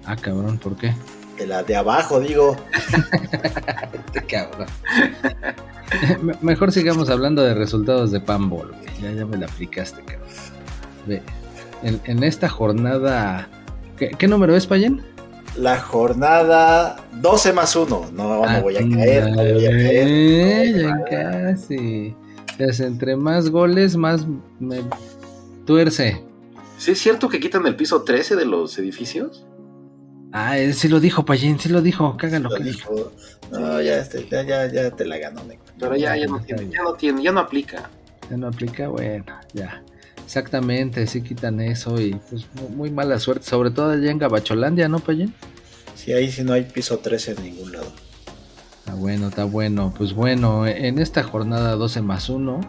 Ah, 0.06 0.16
cabrón, 0.16 0.58
¿por 0.58 0.76
qué? 0.76 0.94
De 1.38 1.48
la 1.48 1.64
de 1.64 1.76
abajo, 1.76 2.20
digo. 2.20 2.56
cabrón. 4.30 4.68
Mejor 6.42 6.72
sigamos 6.72 7.10
hablando 7.10 7.44
de 7.44 7.54
resultados 7.54 8.12
de 8.12 8.20
Panball, 8.20 8.72
Ya, 9.02 9.12
ya 9.12 9.26
me 9.26 9.38
la 9.38 9.46
aplicaste, 9.46 10.02
cabrón. 10.04 10.30
Ve, 11.06 11.22
en 11.84 12.24
esta 12.24 12.48
jornada 12.48 13.50
¿Qué, 13.98 14.28
número 14.28 14.56
es, 14.56 14.66
Payen? 14.66 15.02
La 15.56 15.80
jornada 15.80 16.98
12 17.14 17.54
más 17.54 17.76
1. 17.76 18.10
No, 18.14 18.46
no 18.46 18.62
voy 18.62 18.76
a 18.76 18.90
caer, 18.90 19.30
no 19.30 19.44
voy 19.44 19.66
a 19.66 19.70
caer. 19.70 20.82
ya 20.82 21.04
casi. 21.06 22.16
entre 22.58 23.16
más 23.16 23.50
goles, 23.50 23.96
más 23.96 24.26
me 24.60 24.82
tuerce. 25.66 26.24
¿Sí 26.78 26.92
es 26.92 27.00
cierto 27.00 27.30
que 27.30 27.40
quitan 27.40 27.66
el 27.68 27.76
piso 27.76 28.02
13 28.02 28.36
de 28.36 28.46
los 28.46 28.78
edificios? 28.80 29.46
Ah, 30.36 30.58
él 30.58 30.74
sí 30.74 30.88
lo 30.88 31.00
dijo, 31.00 31.24
Payen, 31.26 31.60
sí 31.60 31.70
lo 31.70 31.84
dijo, 31.84 32.18
cágalo. 32.18 32.50
Lo 32.50 32.58
dijo. 32.58 33.12
No, 33.52 33.80
ya, 33.80 34.00
este, 34.00 34.28
ya, 34.28 34.42
ya, 34.42 34.66
ya, 34.66 34.90
te 34.90 35.06
la 35.06 35.20
ganó, 35.20 35.44
Pero 35.80 35.96
ya, 35.96 36.18
ya, 36.18 36.26
no 36.26 36.42
tiene, 36.42 36.70
ya 36.72 36.82
no 36.82 36.94
tiene, 36.96 37.22
ya 37.22 37.32
no 37.32 37.40
aplica. 37.40 37.92
Ya 38.32 38.38
no 38.38 38.48
aplica, 38.48 38.88
bueno, 38.88 39.26
ya. 39.54 39.84
Exactamente, 40.26 41.06
sí 41.06 41.22
quitan 41.22 41.60
eso 41.60 42.02
y 42.02 42.16
pues 42.30 42.48
muy 42.76 42.90
mala 42.90 43.20
suerte, 43.20 43.46
sobre 43.46 43.70
todo 43.70 43.92
allá 43.92 44.10
en 44.10 44.18
Gabacholandia, 44.18 44.88
¿no, 44.88 44.98
Payén? 45.00 45.36
Sí, 45.94 46.14
ahí 46.14 46.32
sí 46.32 46.44
no 46.44 46.54
hay 46.54 46.64
piso 46.64 46.98
13 46.98 47.34
en 47.34 47.44
ningún 47.44 47.72
lado. 47.72 47.92
Está 48.80 48.96
bueno, 48.96 49.28
está 49.28 49.44
bueno. 49.44 49.94
Pues 49.96 50.14
bueno, 50.14 50.66
en 50.66 50.98
esta 50.98 51.22
jornada 51.22 51.76
12 51.76 52.02
más 52.02 52.30
1 52.30 52.60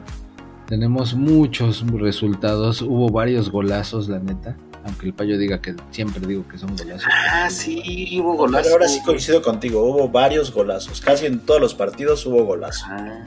tenemos 0.68 1.14
muchos 1.14 1.82
resultados. 1.90 2.82
Hubo 2.82 3.08
varios 3.08 3.50
golazos, 3.50 4.10
la 4.10 4.18
neta. 4.18 4.54
Aunque 4.84 5.06
el 5.06 5.14
payo 5.14 5.38
diga 5.38 5.60
que 5.60 5.74
siempre 5.90 6.26
digo 6.26 6.46
que 6.46 6.58
son 6.58 6.76
golazos. 6.76 7.08
Ah, 7.10 7.48
sí, 7.48 8.20
hubo 8.20 8.34
golazos. 8.34 8.66
Pero 8.66 8.74
ahora 8.74 8.88
sí 8.88 9.00
coincido 9.02 9.42
contigo, 9.42 9.82
hubo 9.82 10.08
varios 10.08 10.52
golazos. 10.52 11.00
Casi 11.00 11.26
en 11.26 11.40
todos 11.40 11.60
los 11.60 11.74
partidos 11.74 12.24
hubo 12.26 12.44
golazos. 12.44 12.86
Ah. 12.88 13.24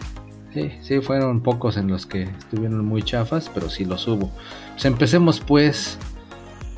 Sí, 0.53 0.71
sí, 0.81 1.01
fueron 1.01 1.41
pocos 1.41 1.77
en 1.77 1.87
los 1.87 2.05
que 2.05 2.23
estuvieron 2.23 2.85
muy 2.85 3.03
chafas, 3.03 3.49
pero 3.53 3.69
sí 3.69 3.85
los 3.85 4.07
hubo. 4.07 4.31
Pues 4.73 4.85
empecemos 4.85 5.39
pues. 5.39 5.97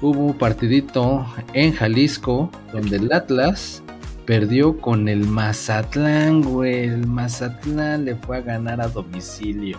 Hubo 0.01 0.27
un 0.27 0.37
partidito 0.37 1.25
en 1.53 1.73
Jalisco 1.73 2.49
donde 2.71 2.95
el 2.95 3.11
Atlas 3.11 3.83
perdió 4.25 4.79
con 4.79 5.09
el 5.09 5.25
Mazatlán, 5.25 6.41
güey. 6.41 6.85
El 6.85 7.05
Mazatlán 7.05 8.05
le 8.05 8.15
fue 8.15 8.37
a 8.37 8.41
ganar 8.41 8.79
a 8.79 8.87
domicilio 8.87 9.77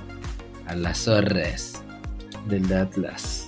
a 0.66 0.74
las 0.74 1.04
Zorres 1.04 1.82
del 2.48 2.70
Atlas. 2.70 3.39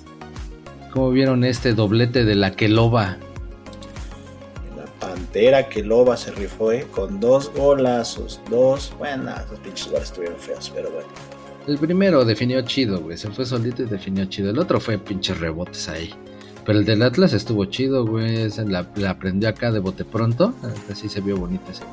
¿Cómo 0.93 1.11
vieron 1.11 1.43
este 1.43 1.73
doblete 1.73 2.25
de 2.25 2.35
la 2.35 2.53
Queloba? 2.53 3.17
Pantera 5.01 5.69
que 5.69 5.83
Loba 5.83 6.17
se 6.17 6.31
rifó, 6.31 6.71
¿eh? 6.71 6.87
Con 6.91 7.19
dos 7.19 7.51
golazos, 7.57 8.41
dos. 8.49 8.93
Bueno, 8.99 9.31
esos 9.31 9.59
pinches 9.59 9.89
goles 9.89 10.05
estuvieron 10.05 10.39
feos, 10.39 10.71
pero 10.75 10.91
bueno. 10.91 11.09
El 11.67 11.79
primero 11.79 12.25
definió 12.25 12.61
chido, 12.63 13.01
güey. 13.01 13.17
Se 13.17 13.31
fue 13.31 13.45
solito 13.47 13.83
y 13.83 13.87
definió 13.87 14.27
chido. 14.27 14.51
El 14.51 14.59
otro 14.59 14.79
fue 14.79 14.99
pinches 14.99 15.41
rebotes 15.41 15.89
ahí. 15.89 16.15
Pero 16.65 16.79
el 16.79 16.85
del 16.85 17.03
Atlas 17.03 17.33
estuvo 17.33 17.65
chido, 17.65 18.07
güey. 18.07 18.49
La, 18.67 18.87
la 18.95 19.11
aprendió 19.11 19.49
acá 19.49 19.73
de 19.73 19.81
bote 19.81 20.05
pronto. 20.05 20.55
Así 20.91 21.09
se 21.09 21.21
vio 21.21 21.37
bonito 21.37 21.65
ese 21.71 21.85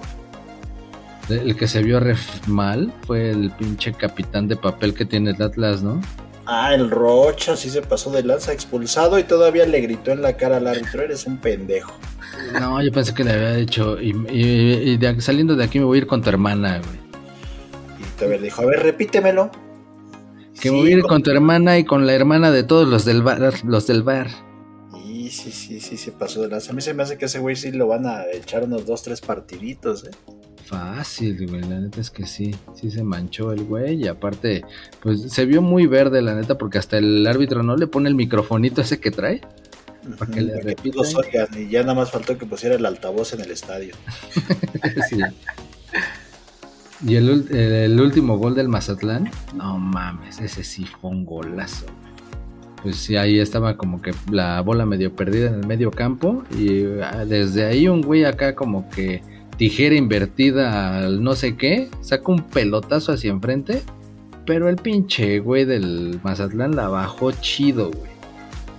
güey. 1.29 1.47
El 1.47 1.55
que 1.55 1.67
se 1.67 1.81
vio 1.81 1.99
ref 1.99 2.47
mal 2.47 2.91
fue 3.07 3.31
el 3.31 3.51
pinche 3.51 3.93
capitán 3.93 4.47
de 4.47 4.55
papel 4.55 4.93
que 4.93 5.05
tiene 5.05 5.31
el 5.31 5.41
Atlas, 5.41 5.81
¿no? 5.81 6.01
Ah, 6.51 6.73
el 6.73 6.89
Rocha 6.89 7.55
sí 7.55 7.69
se 7.69 7.83
pasó 7.83 8.09
de 8.09 8.23
lanza 8.23 8.51
expulsado 8.51 9.19
y 9.19 9.23
todavía 9.23 9.67
le 9.67 9.81
gritó 9.81 10.09
en 10.09 10.23
la 10.23 10.35
cara 10.35 10.57
al 10.57 10.65
árbitro, 10.65 11.03
eres 11.03 11.27
un 11.27 11.37
pendejo. 11.37 11.93
No, 12.59 12.81
yo 12.81 12.91
pensé 12.91 13.13
que 13.13 13.23
le 13.23 13.33
había 13.33 13.53
dicho, 13.53 14.01
y, 14.01 14.97
saliendo 15.19 15.55
de 15.55 15.63
aquí 15.63 15.77
me 15.77 15.85
voy 15.85 15.99
a 15.99 16.01
ir 16.01 16.07
con 16.07 16.23
tu 16.23 16.29
hermana, 16.29 16.79
güey. 16.79 16.97
Y 17.99 18.17
te 18.17 18.39
dijo, 18.39 18.63
a 18.63 18.65
ver, 18.65 18.81
repítemelo. 18.81 19.51
Que 20.59 20.71
me 20.71 20.77
voy 20.77 20.89
a 20.89 20.97
ir 20.97 21.03
con... 21.03 21.21
tu 21.21 21.29
hermana 21.29 21.77
y 21.77 21.85
con 21.85 22.07
la 22.07 22.13
hermana 22.13 22.49
de 22.49 22.63
todos 22.63 22.87
los 22.87 23.05
del 23.05 23.21
bar. 23.21 23.53
Los 23.63 23.85
del 23.85 24.01
bar. 24.01 24.29
Y 25.05 25.29
sí, 25.29 25.51
sí, 25.51 25.79
sí, 25.79 25.97
se 25.97 26.11
pasó 26.11 26.41
de 26.41 26.47
lanza. 26.47 26.71
A 26.71 26.73
mí 26.73 26.81
se 26.81 26.95
me 26.95 27.03
hace 27.03 27.19
que 27.19 27.25
ese 27.25 27.37
güey 27.37 27.57
sí 27.57 27.71
lo 27.71 27.85
van 27.85 28.07
a 28.07 28.23
echar 28.33 28.63
unos 28.63 28.87
dos, 28.87 29.03
tres 29.03 29.21
partiditos, 29.21 30.03
eh. 30.05 30.11
Fácil, 30.69 31.47
güey, 31.47 31.61
la 31.61 31.79
neta 31.79 31.99
es 31.99 32.11
que 32.11 32.27
sí, 32.27 32.53
sí 32.75 32.91
se 32.91 33.03
manchó 33.03 33.51
el 33.51 33.63
güey 33.63 34.03
y 34.03 34.07
aparte, 34.07 34.63
pues 35.01 35.21
se 35.31 35.45
vio 35.45 35.63
muy 35.63 35.87
verde, 35.87 36.21
la 36.21 36.35
neta, 36.35 36.59
porque 36.59 36.77
hasta 36.77 36.99
el 36.99 37.25
árbitro 37.25 37.63
no 37.63 37.75
le 37.75 37.87
pone 37.87 38.07
el 38.07 38.13
microfonito 38.13 38.81
ese 38.81 38.99
que 38.99 39.09
trae 39.09 39.41
para 40.19 40.31
que 40.31 40.41
le 40.41 40.61
repita. 40.61 40.99
Y 41.57 41.69
ya 41.69 41.81
nada 41.81 41.95
más 41.95 42.11
faltó 42.11 42.37
que 42.37 42.45
pusiera 42.45 42.75
el 42.75 42.85
altavoz 42.85 43.33
en 43.33 43.41
el 43.41 43.51
estadio. 43.51 43.95
Y 47.01 47.15
el, 47.15 47.97
último 48.01 48.37
gol 48.37 48.55
del 48.55 48.67
Mazatlán, 48.67 49.31
no 49.55 49.77
mames, 49.77 50.41
ese 50.41 50.65
sí 50.65 50.85
fue 50.85 51.11
un 51.11 51.23
golazo. 51.25 51.85
Pues 52.83 52.97
sí, 52.97 53.15
ahí 53.15 53.39
estaba 53.39 53.77
como 53.77 54.01
que 54.01 54.13
la 54.29 54.59
bola 54.59 54.85
medio 54.85 55.15
perdida 55.15 55.47
en 55.47 55.53
el 55.55 55.65
medio 55.65 55.91
campo 55.91 56.43
y 56.51 56.83
ah, 57.01 57.23
desde 57.25 57.63
ahí 57.63 57.87
un 57.87 58.01
güey 58.01 58.25
acá 58.25 58.53
como 58.53 58.89
que 58.89 59.21
tijera 59.59 59.93
invertida 59.93 60.99
al 60.99 61.21
no 61.21 61.35
sé 61.35 61.57
qué, 61.57 61.89
saca 61.99 62.31
un 62.31 62.43
pelotazo 62.43 63.11
hacia 63.11 63.29
enfrente, 63.29 63.83
pero 64.45 64.69
el 64.69 64.77
pinche 64.77 65.39
güey 65.39 65.65
del 65.65 66.17
Mazatlán 66.23 66.77
la 66.77 66.87
bajó 66.87 67.33
chido, 67.33 67.91
güey. 67.91 68.09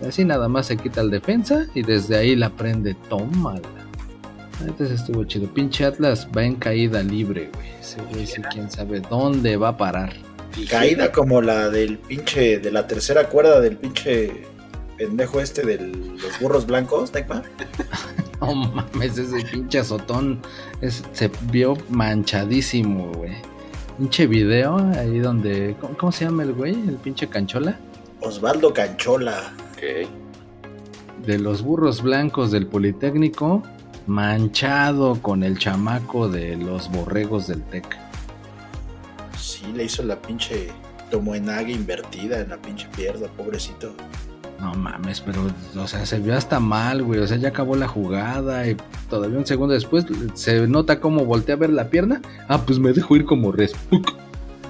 Así 0.08 0.24
nada 0.24 0.48
más 0.48 0.68
se 0.68 0.78
quita 0.78 1.02
el 1.02 1.10
defensa 1.10 1.66
y 1.74 1.82
desde 1.82 2.16
ahí 2.16 2.34
la 2.34 2.48
prende, 2.48 2.96
tómala. 3.10 3.60
Entonces 4.62 5.00
estuvo 5.00 5.22
chido. 5.24 5.52
Pinche 5.52 5.84
Atlas 5.84 6.26
va 6.34 6.44
en 6.44 6.54
caída 6.54 7.02
libre, 7.02 7.50
güey. 7.52 7.68
Ese 7.78 8.00
güey 8.10 8.26
sí, 8.26 8.40
quién 8.50 8.70
sabe 8.70 9.00
dónde 9.00 9.58
va 9.58 9.68
a 9.68 9.76
parar. 9.76 10.14
Caída 10.70 11.12
como 11.12 11.42
la 11.42 11.68
del 11.68 11.98
pinche, 11.98 12.58
de 12.58 12.72
la 12.72 12.86
tercera 12.86 13.28
cuerda 13.28 13.60
del 13.60 13.76
pinche 13.76 14.32
pendejo 14.96 15.42
este 15.42 15.62
de 15.62 15.76
los 15.76 16.40
burros 16.40 16.66
blancos, 16.66 17.12
Neymar. 17.12 17.44
No 18.46 18.54
mames, 18.54 19.18
ese 19.18 19.44
pinche 19.44 19.78
azotón 19.80 20.40
es- 20.80 21.04
se 21.12 21.30
vio 21.50 21.76
manchadísimo, 21.90 23.12
güey. 23.12 23.32
Pinche 23.98 24.26
video 24.26 24.76
ahí 24.96 25.18
donde. 25.18 25.76
¿cómo, 25.80 25.96
cómo 25.98 26.12
se 26.12 26.24
llama 26.24 26.42
el 26.44 26.54
güey? 26.54 26.72
El 26.72 26.96
pinche 26.96 27.28
canchola. 27.28 27.78
Osvaldo 28.22 28.72
Canchola. 28.72 29.52
Ok. 29.72 30.08
De 31.26 31.38
los 31.38 31.60
burros 31.62 32.02
blancos 32.02 32.50
del 32.50 32.66
Politécnico, 32.66 33.62
manchado 34.06 35.20
con 35.20 35.42
el 35.42 35.58
chamaco 35.58 36.28
de 36.28 36.56
los 36.56 36.90
borregos 36.90 37.46
del 37.46 37.62
TEC. 37.64 37.84
Sí, 39.38 39.64
le 39.74 39.84
hizo 39.84 40.02
la 40.02 40.16
pinche 40.20 40.68
tomoenague 41.10 41.72
invertida 41.72 42.40
en 42.40 42.48
la 42.50 42.56
pinche 42.56 42.88
pierna, 42.96 43.26
pobrecito. 43.36 43.92
No 44.60 44.74
mames, 44.74 45.20
pero, 45.22 45.46
o 45.76 45.86
sea, 45.86 46.04
se 46.04 46.18
vio 46.18 46.36
hasta 46.36 46.60
mal, 46.60 47.02
güey. 47.02 47.20
O 47.20 47.26
sea, 47.26 47.38
ya 47.38 47.48
acabó 47.48 47.76
la 47.76 47.88
jugada 47.88 48.68
y 48.68 48.76
todavía 49.08 49.38
un 49.38 49.46
segundo 49.46 49.72
después 49.74 50.04
se 50.34 50.66
nota 50.68 51.00
cómo 51.00 51.24
voltea 51.24 51.54
a 51.54 51.58
ver 51.58 51.70
la 51.70 51.88
pierna. 51.88 52.20
Ah, 52.46 52.60
pues 52.66 52.78
me 52.78 52.92
dejo 52.92 53.16
ir 53.16 53.24
como 53.24 53.52
res. 53.52 53.72
¡Puc! 53.90 54.12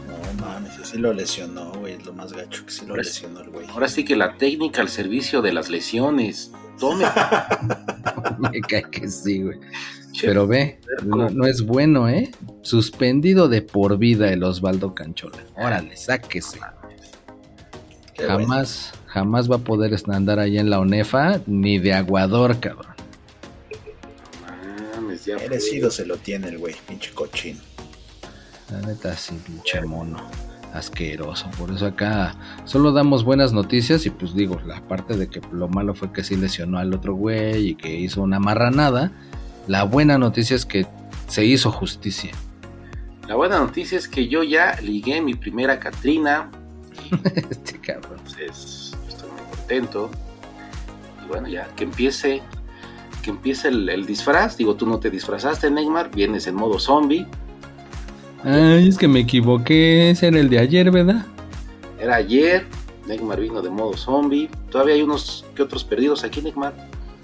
No 0.07 0.45
mames, 0.47 0.73
sí 0.85 0.97
lo 0.99 1.13
lesionó, 1.13 1.73
güey. 1.73 1.95
Es 1.95 2.07
lo 2.07 2.13
más 2.13 2.33
gacho 2.33 2.65
que 2.65 2.71
sí 2.73 2.83
lo 2.87 2.93
Ahora- 2.93 3.03
lesionó 3.03 3.41
el 3.41 3.51
güey. 3.51 3.67
Ahora 3.69 3.89
sí 3.89 4.05
que 4.05 4.15
la 4.17 4.37
técnica 4.37 4.81
al 4.81 4.89
servicio 4.89 5.43
de 5.43 5.53
las 5.53 5.69
lesiones. 5.71 6.53
Tome. 6.79 7.05
Me 8.53 8.61
cae 8.61 8.85
que 8.91 9.09
sí, 9.09 9.43
güey. 9.43 9.59
Pero 10.23 10.47
ve, 10.47 10.81
no, 11.05 11.31
no 11.31 11.47
es 11.47 11.63
bueno, 11.63 12.09
¿eh? 12.09 12.31
Suspendido 12.63 13.49
de 13.49 13.63
por 13.63 13.97
vida 13.99 14.33
el 14.33 14.43
Osvaldo 14.43 14.95
Canchola. 14.95 15.39
Órale, 15.57 15.97
sáquese. 15.97 16.59
Qué 18.15 18.27
bueno. 18.27 18.39
Jamás, 19.13 19.51
va 19.51 19.57
a 19.57 19.59
poder 19.59 19.97
andar 20.09 20.39
ahí 20.39 20.59
en 20.59 20.71
la 20.71 20.79
ONEFA 20.79 21.41
ni 21.47 21.79
de 21.79 21.93
aguador, 21.95 22.61
cabrón. 22.61 22.95
mames, 24.95 25.25
ya 25.25 25.37
fue. 25.37 25.49
Merecido 25.49 25.91
se 25.91 26.07
lo 26.07 26.17
tiene 26.17 26.49
el 26.49 26.59
güey, 26.59 26.75
pinche 26.87 27.11
cochino. 27.13 27.59
La 28.71 28.81
neta, 28.83 29.17
sí, 29.17 29.35
pinche 29.45 29.81
mono. 29.83 30.19
Asqueroso. 30.73 31.51
Por 31.59 31.73
eso 31.73 31.87
acá 31.87 32.37
solo 32.65 32.93
damos 32.93 33.25
buenas 33.25 33.53
noticias 33.53 34.07
y 34.07 34.11
pues 34.11 34.33
digo, 34.35 34.61
la 34.65 34.81
parte 34.87 35.17
de 35.17 35.29
que 35.29 35.41
lo 35.51 35.67
malo 35.67 35.95
fue 35.95 36.13
que 36.13 36.23
sí 36.23 36.37
lesionó 36.37 36.79
al 36.79 36.95
otro 36.95 37.15
güey 37.15 37.71
y 37.71 37.75
que 37.75 37.93
hizo 37.93 38.23
una 38.23 38.39
marranada. 38.39 39.11
La 39.67 39.83
buena 39.83 40.19
noticia 40.19 40.55
es 40.55 40.65
que 40.65 40.87
se 41.27 41.45
hizo 41.45 41.73
justicia. 41.73 42.31
La 43.27 43.35
buena 43.35 43.59
noticia 43.59 43.99
es 43.99 44.07
que 44.07 44.29
yo 44.29 44.45
ya 44.45 44.79
ligué 44.81 45.21
mi 45.21 45.35
primera 45.35 45.81
Catrina. 45.81 46.49
Y 47.11 47.17
Este 47.51 47.81
cabrón. 47.81 48.20
Contento. 49.71 50.11
Y 51.25 51.29
bueno, 51.29 51.49
ya 51.49 51.69
que 51.77 51.85
empiece. 51.85 52.43
Que 53.23 53.31
empiece 53.31 53.69
el, 53.69 53.89
el 53.89 54.07
disfraz. 54.07 54.57
Digo, 54.57 54.75
tú 54.75 54.87
no 54.87 54.99
te 54.99 55.11
disfrazaste, 55.11 55.71
Neymar. 55.71 56.11
Vienes 56.11 56.47
en 56.47 56.55
modo 56.55 56.79
zombie. 56.79 57.27
Ay, 58.43 58.89
es 58.89 58.97
que 58.97 59.07
me 59.09 59.21
equivoqué. 59.21 60.11
Ese 60.11 60.29
era 60.29 60.41
el 60.41 60.49
de 60.49 60.59
ayer, 60.59 60.91
¿verdad? 60.91 61.27
Era 62.01 62.17
ayer. 62.17 62.67
Neymar 63.07 63.41
vino 63.41 63.61
de 63.61 63.71
modo 63.71 63.97
zombie. 63.97 64.49
Todavía 64.71 64.95
hay 64.95 65.03
unos 65.03 65.45
que 65.55 65.63
otros 65.63 65.85
perdidos 65.85 66.25
aquí, 66.25 66.41
Neymar. 66.41 66.75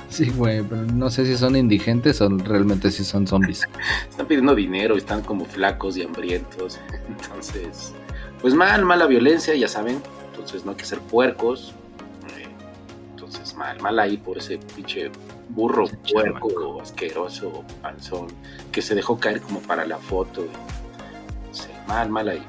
Sí, 0.08 0.30
güey, 0.30 0.62
pero 0.62 0.82
no 0.82 1.10
sé 1.10 1.26
si 1.26 1.36
son 1.36 1.56
indigentes 1.56 2.20
o 2.20 2.28
realmente 2.28 2.90
si 2.90 3.04
son 3.04 3.26
zombies. 3.26 3.62
Están 4.08 4.26
pidiendo 4.26 4.54
dinero, 4.54 4.96
están 4.96 5.22
como 5.22 5.44
flacos 5.46 5.96
y 5.96 6.02
hambrientos. 6.02 6.78
Entonces, 7.08 7.92
pues 8.40 8.54
mal, 8.54 8.84
mala 8.84 9.06
violencia, 9.06 9.54
ya 9.56 9.66
saben. 9.66 10.00
Entonces 10.30 10.64
no 10.64 10.72
hay 10.72 10.76
que 10.76 10.84
ser 10.84 11.00
puercos. 11.00 11.74
Mal, 13.56 13.80
mal 13.80 13.98
ahí 13.98 14.18
por 14.18 14.38
ese 14.38 14.58
pinche 14.58 15.10
burro 15.48 15.86
puerco, 16.12 16.80
asqueroso, 16.80 17.64
panzón, 17.80 18.26
que 18.70 18.82
se 18.82 18.94
dejó 18.94 19.18
caer 19.18 19.40
como 19.40 19.60
para 19.60 19.86
la 19.86 19.96
foto. 19.96 20.46
Sí, 21.52 21.68
mal, 21.88 22.10
mal 22.10 22.28
ahí. 22.28 22.42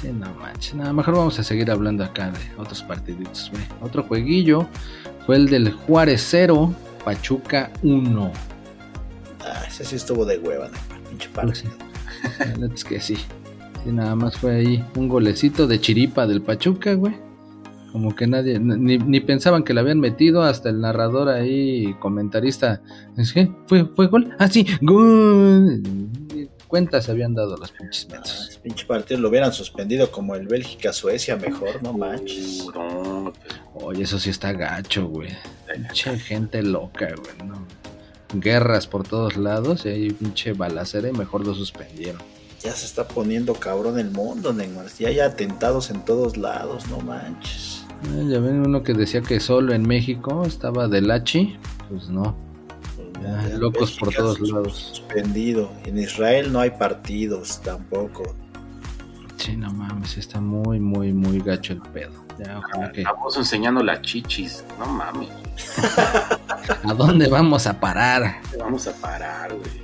Sí, 0.00 0.08
no 0.08 0.34
manches. 0.34 0.74
Nada, 0.74 0.92
mejor 0.92 1.14
vamos 1.14 1.38
a 1.38 1.44
seguir 1.44 1.70
hablando 1.70 2.02
acá 2.02 2.32
de 2.32 2.40
otros 2.60 2.82
partiditos, 2.82 3.50
güey. 3.52 3.62
Otro 3.80 4.02
jueguillo 4.02 4.66
fue 5.26 5.36
el 5.36 5.48
del 5.48 5.70
Juárez 5.72 6.26
0, 6.28 6.74
Pachuca 7.04 7.70
1. 7.82 8.32
Ah, 9.44 9.62
ese 9.68 9.84
sí 9.84 9.94
estuvo 9.94 10.24
de 10.24 10.38
hueva, 10.38 10.64
Neymar, 10.64 11.08
pinche 11.08 11.28
palo. 11.28 11.54
Sí. 11.54 11.68
Es 12.74 12.84
que 12.84 13.00
sí. 13.00 13.14
Sí, 13.14 13.92
nada 13.92 14.16
más 14.16 14.36
fue 14.36 14.56
ahí 14.56 14.84
un 14.96 15.08
golecito 15.08 15.66
de 15.68 15.80
chiripa 15.80 16.26
del 16.26 16.42
Pachuca, 16.42 16.94
güey. 16.94 17.14
Como 17.92 18.16
que 18.16 18.26
nadie, 18.26 18.58
ni, 18.58 18.96
ni 18.96 19.20
pensaban 19.20 19.62
que 19.64 19.74
le 19.74 19.80
habían 19.80 20.00
metido, 20.00 20.42
hasta 20.42 20.70
el 20.70 20.80
narrador 20.80 21.28
ahí, 21.28 21.94
comentarista. 22.00 22.80
Es 23.18 23.32
que, 23.34 23.52
¿fue, 23.66 23.84
fue 23.94 24.06
gol? 24.06 24.34
Ah, 24.38 24.48
sí, 24.48 24.66
gol. 24.80 25.82
Cuentas 26.66 27.04
se 27.04 27.10
habían 27.12 27.34
dado 27.34 27.54
los 27.58 27.70
pinches 27.70 28.08
Ah, 28.10 28.14
mensos. 28.14 28.48
ese 28.48 28.60
pinche 28.60 28.86
partido 28.86 29.20
lo 29.20 29.28
hubieran 29.28 29.52
suspendido 29.52 30.10
como 30.10 30.34
el 30.36 30.46
Bélgica-Suecia, 30.48 31.36
mejor, 31.36 31.82
no 31.82 31.92
manches. 31.92 32.62
Uh, 32.62 32.70
no, 32.72 33.32
Oye, 33.74 34.04
eso 34.04 34.18
sí 34.18 34.30
está 34.30 34.52
gacho, 34.54 35.06
güey. 35.08 35.28
Pinche 35.70 36.18
gente 36.18 36.62
loca, 36.62 37.08
güey, 37.14 37.48
no. 37.48 37.66
Guerras 38.34 38.86
por 38.86 39.06
todos 39.06 39.36
lados 39.36 39.84
y 39.84 39.90
ahí 39.90 40.10
pinche 40.12 40.54
balacera 40.54 41.10
y 41.10 41.12
mejor 41.12 41.46
lo 41.46 41.52
suspendieron. 41.54 42.22
Ya 42.64 42.72
se 42.72 42.86
está 42.86 43.06
poniendo 43.06 43.52
cabrón 43.54 43.98
el 43.98 44.10
mundo, 44.10 44.54
Neymar. 44.54 44.86
Ya 44.98 45.08
hay 45.08 45.20
atentados 45.20 45.90
en 45.90 46.02
todos 46.06 46.38
lados, 46.38 46.86
no 46.88 47.00
manches. 47.00 47.81
Ah, 48.04 48.22
Ya 48.28 48.40
ven 48.40 48.66
uno 48.66 48.82
que 48.82 48.94
decía 48.94 49.22
que 49.22 49.40
solo 49.40 49.72
en 49.74 49.82
México 49.86 50.44
estaba 50.44 50.88
del 50.88 51.10
Hachi, 51.10 51.56
pues 51.88 52.08
no. 52.08 52.34
Ya, 53.22 53.48
ya, 53.48 53.56
locos 53.56 53.92
por 53.98 54.12
todos 54.12 54.40
lados. 54.40 54.74
Suspendido. 54.94 55.70
En 55.84 55.98
Israel 55.98 56.52
no 56.52 56.60
hay 56.60 56.70
partidos 56.70 57.60
tampoco. 57.62 58.34
Sí, 59.36 59.56
no 59.56 59.72
mames, 59.72 60.18
está 60.18 60.40
muy, 60.40 60.78
muy, 60.80 61.12
muy 61.12 61.40
gacho 61.40 61.72
el 61.72 61.80
pedo. 61.80 62.12
Ya, 62.38 62.58
ojalá 62.58 62.92
que... 62.92 63.00
Estamos 63.02 63.36
enseñando 63.36 63.82
las 63.82 64.00
chichis. 64.02 64.64
No 64.78 64.86
mames. 64.86 65.28
¿A 66.84 66.94
dónde 66.94 67.28
vamos 67.28 67.66
a 67.66 67.78
parar? 67.78 68.40
Vamos 68.58 68.86
a 68.86 68.92
parar, 68.92 69.52
güey. 69.52 69.82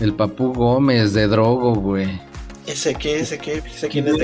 El 0.00 0.14
Papú 0.14 0.52
Gómez 0.52 1.12
de 1.12 1.28
Drogo, 1.28 1.74
güey. 1.74 2.20
¿Ese 2.66 2.94
qué? 2.94 3.20
¿Ese 3.20 3.38
qué? 3.38 3.62
¿Ese 3.64 3.88
quién 3.88 4.08
es? 4.08 4.14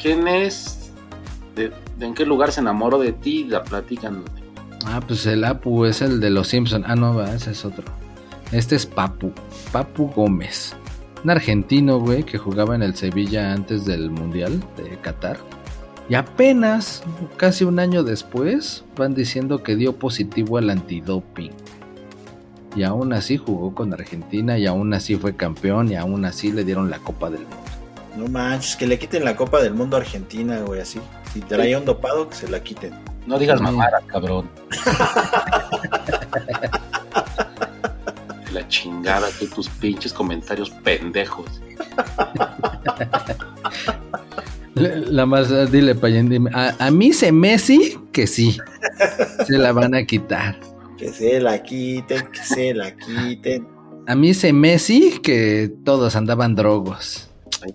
¿Quién 0.00 0.28
es? 0.28 0.83
¿De, 1.54 1.72
de 1.98 2.06
en 2.06 2.14
qué 2.14 2.26
lugar 2.26 2.52
se 2.52 2.60
enamoró 2.60 2.98
de 2.98 3.12
ti? 3.12 3.44
La 3.44 3.62
platican. 3.62 4.22
Ah, 4.86 5.00
pues 5.06 5.24
el 5.26 5.44
Apu 5.44 5.84
es 5.84 6.02
el 6.02 6.20
de 6.20 6.30
los 6.30 6.48
Simpson. 6.48 6.84
Ah, 6.86 6.94
no, 6.94 7.14
va, 7.14 7.34
ese 7.34 7.52
es 7.52 7.64
otro. 7.64 7.84
Este 8.52 8.76
es 8.76 8.86
Papu, 8.86 9.32
Papu 9.72 10.10
Gómez. 10.10 10.76
Un 11.24 11.30
argentino, 11.30 11.98
güey, 11.98 12.22
que 12.22 12.36
jugaba 12.36 12.74
en 12.74 12.82
el 12.82 12.94
Sevilla 12.94 13.52
antes 13.52 13.86
del 13.86 14.10
Mundial 14.10 14.60
de 14.76 14.98
Qatar. 14.98 15.38
Y 16.08 16.16
apenas, 16.16 17.02
casi 17.38 17.64
un 17.64 17.78
año 17.78 18.02
después, 18.02 18.84
van 18.96 19.14
diciendo 19.14 19.62
que 19.62 19.74
dio 19.74 19.96
positivo 19.96 20.58
al 20.58 20.68
antidoping. 20.68 21.52
Y 22.76 22.82
aún 22.82 23.12
así 23.14 23.38
jugó 23.38 23.74
con 23.74 23.92
Argentina 23.94 24.58
y 24.58 24.66
aún 24.66 24.92
así 24.92 25.16
fue 25.16 25.34
campeón 25.34 25.90
y 25.90 25.94
aún 25.94 26.26
así 26.26 26.52
le 26.52 26.64
dieron 26.64 26.90
la 26.90 26.98
Copa 26.98 27.30
del 27.30 27.40
Mundo. 27.40 27.56
No 28.18 28.28
manches, 28.28 28.76
que 28.76 28.86
le 28.86 28.98
quiten 28.98 29.24
la 29.24 29.34
Copa 29.34 29.62
del 29.62 29.74
Mundo 29.74 29.96
a 29.96 30.00
Argentina, 30.00 30.60
güey, 30.60 30.80
así. 30.80 31.00
Si 31.34 31.40
traía 31.40 31.78
un 31.78 31.84
dopado, 31.84 32.28
que 32.28 32.36
se 32.36 32.48
la 32.48 32.62
quiten. 32.62 32.94
No 33.26 33.38
digas 33.40 33.60
mamadas, 33.60 34.04
cabrón. 34.06 34.48
La 38.52 38.68
chingada 38.68 39.26
que 39.38 39.48
tus 39.48 39.68
pinches 39.68 40.12
comentarios 40.12 40.70
pendejos. 40.70 41.60
La, 44.74 44.96
la 44.96 45.26
más, 45.26 45.72
dile, 45.72 45.96
Payen, 45.96 46.28
dime. 46.28 46.50
A, 46.54 46.74
a 46.78 46.90
mí 46.92 47.12
se 47.12 47.32
Messi 47.32 47.98
que 48.12 48.28
sí. 48.28 48.56
Se 49.44 49.58
la 49.58 49.72
van 49.72 49.94
a 49.96 50.04
quitar. 50.04 50.56
Que 50.96 51.12
se 51.12 51.40
la 51.40 51.60
quiten, 51.60 52.28
que 52.28 52.44
se 52.44 52.74
la 52.74 52.94
quiten. 52.94 53.66
A 54.06 54.14
mí 54.14 54.34
se 54.34 54.52
Messi 54.52 55.18
que 55.20 55.72
todos 55.84 56.14
andaban 56.14 56.54
drogos. 56.54 57.28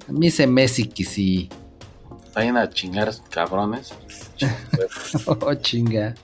A 0.07 0.11
mí 0.13 0.29
se 0.29 0.47
Messi 0.47 0.87
que 0.87 1.03
sí. 1.03 1.49
Vayan 2.39 2.55
a 2.55 2.69
chingar, 2.69 3.11
cabrones. 3.29 3.93
Oh, 5.27 5.53
chinga. 5.55 6.15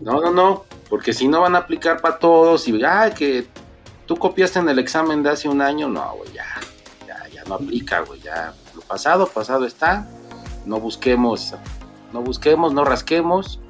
No, 0.00 0.20
no, 0.20 0.30
no. 0.30 0.64
Porque 0.90 1.14
si 1.14 1.26
no 1.26 1.40
van 1.40 1.54
a 1.56 1.60
aplicar 1.60 2.02
para 2.02 2.18
todos 2.18 2.68
y, 2.68 2.84
ay, 2.84 3.12
que 3.12 3.46
tú 4.04 4.16
copiaste 4.16 4.58
en 4.58 4.68
el 4.68 4.78
examen 4.78 5.22
de 5.22 5.30
hace 5.30 5.48
un 5.48 5.62
año. 5.62 5.88
No, 5.88 6.16
güey, 6.18 6.30
ya. 6.34 6.44
Ya, 7.06 7.26
ya 7.32 7.44
no 7.44 7.54
aplica, 7.54 8.00
güey. 8.00 8.20
Ya. 8.20 8.52
Lo 8.74 8.82
pasado, 8.82 9.26
pasado 9.26 9.64
está. 9.64 10.06
No 10.66 10.80
busquemos, 10.80 11.54
no 12.12 12.20
busquemos, 12.20 12.74
no 12.74 12.84
rasquemos. 12.84 13.60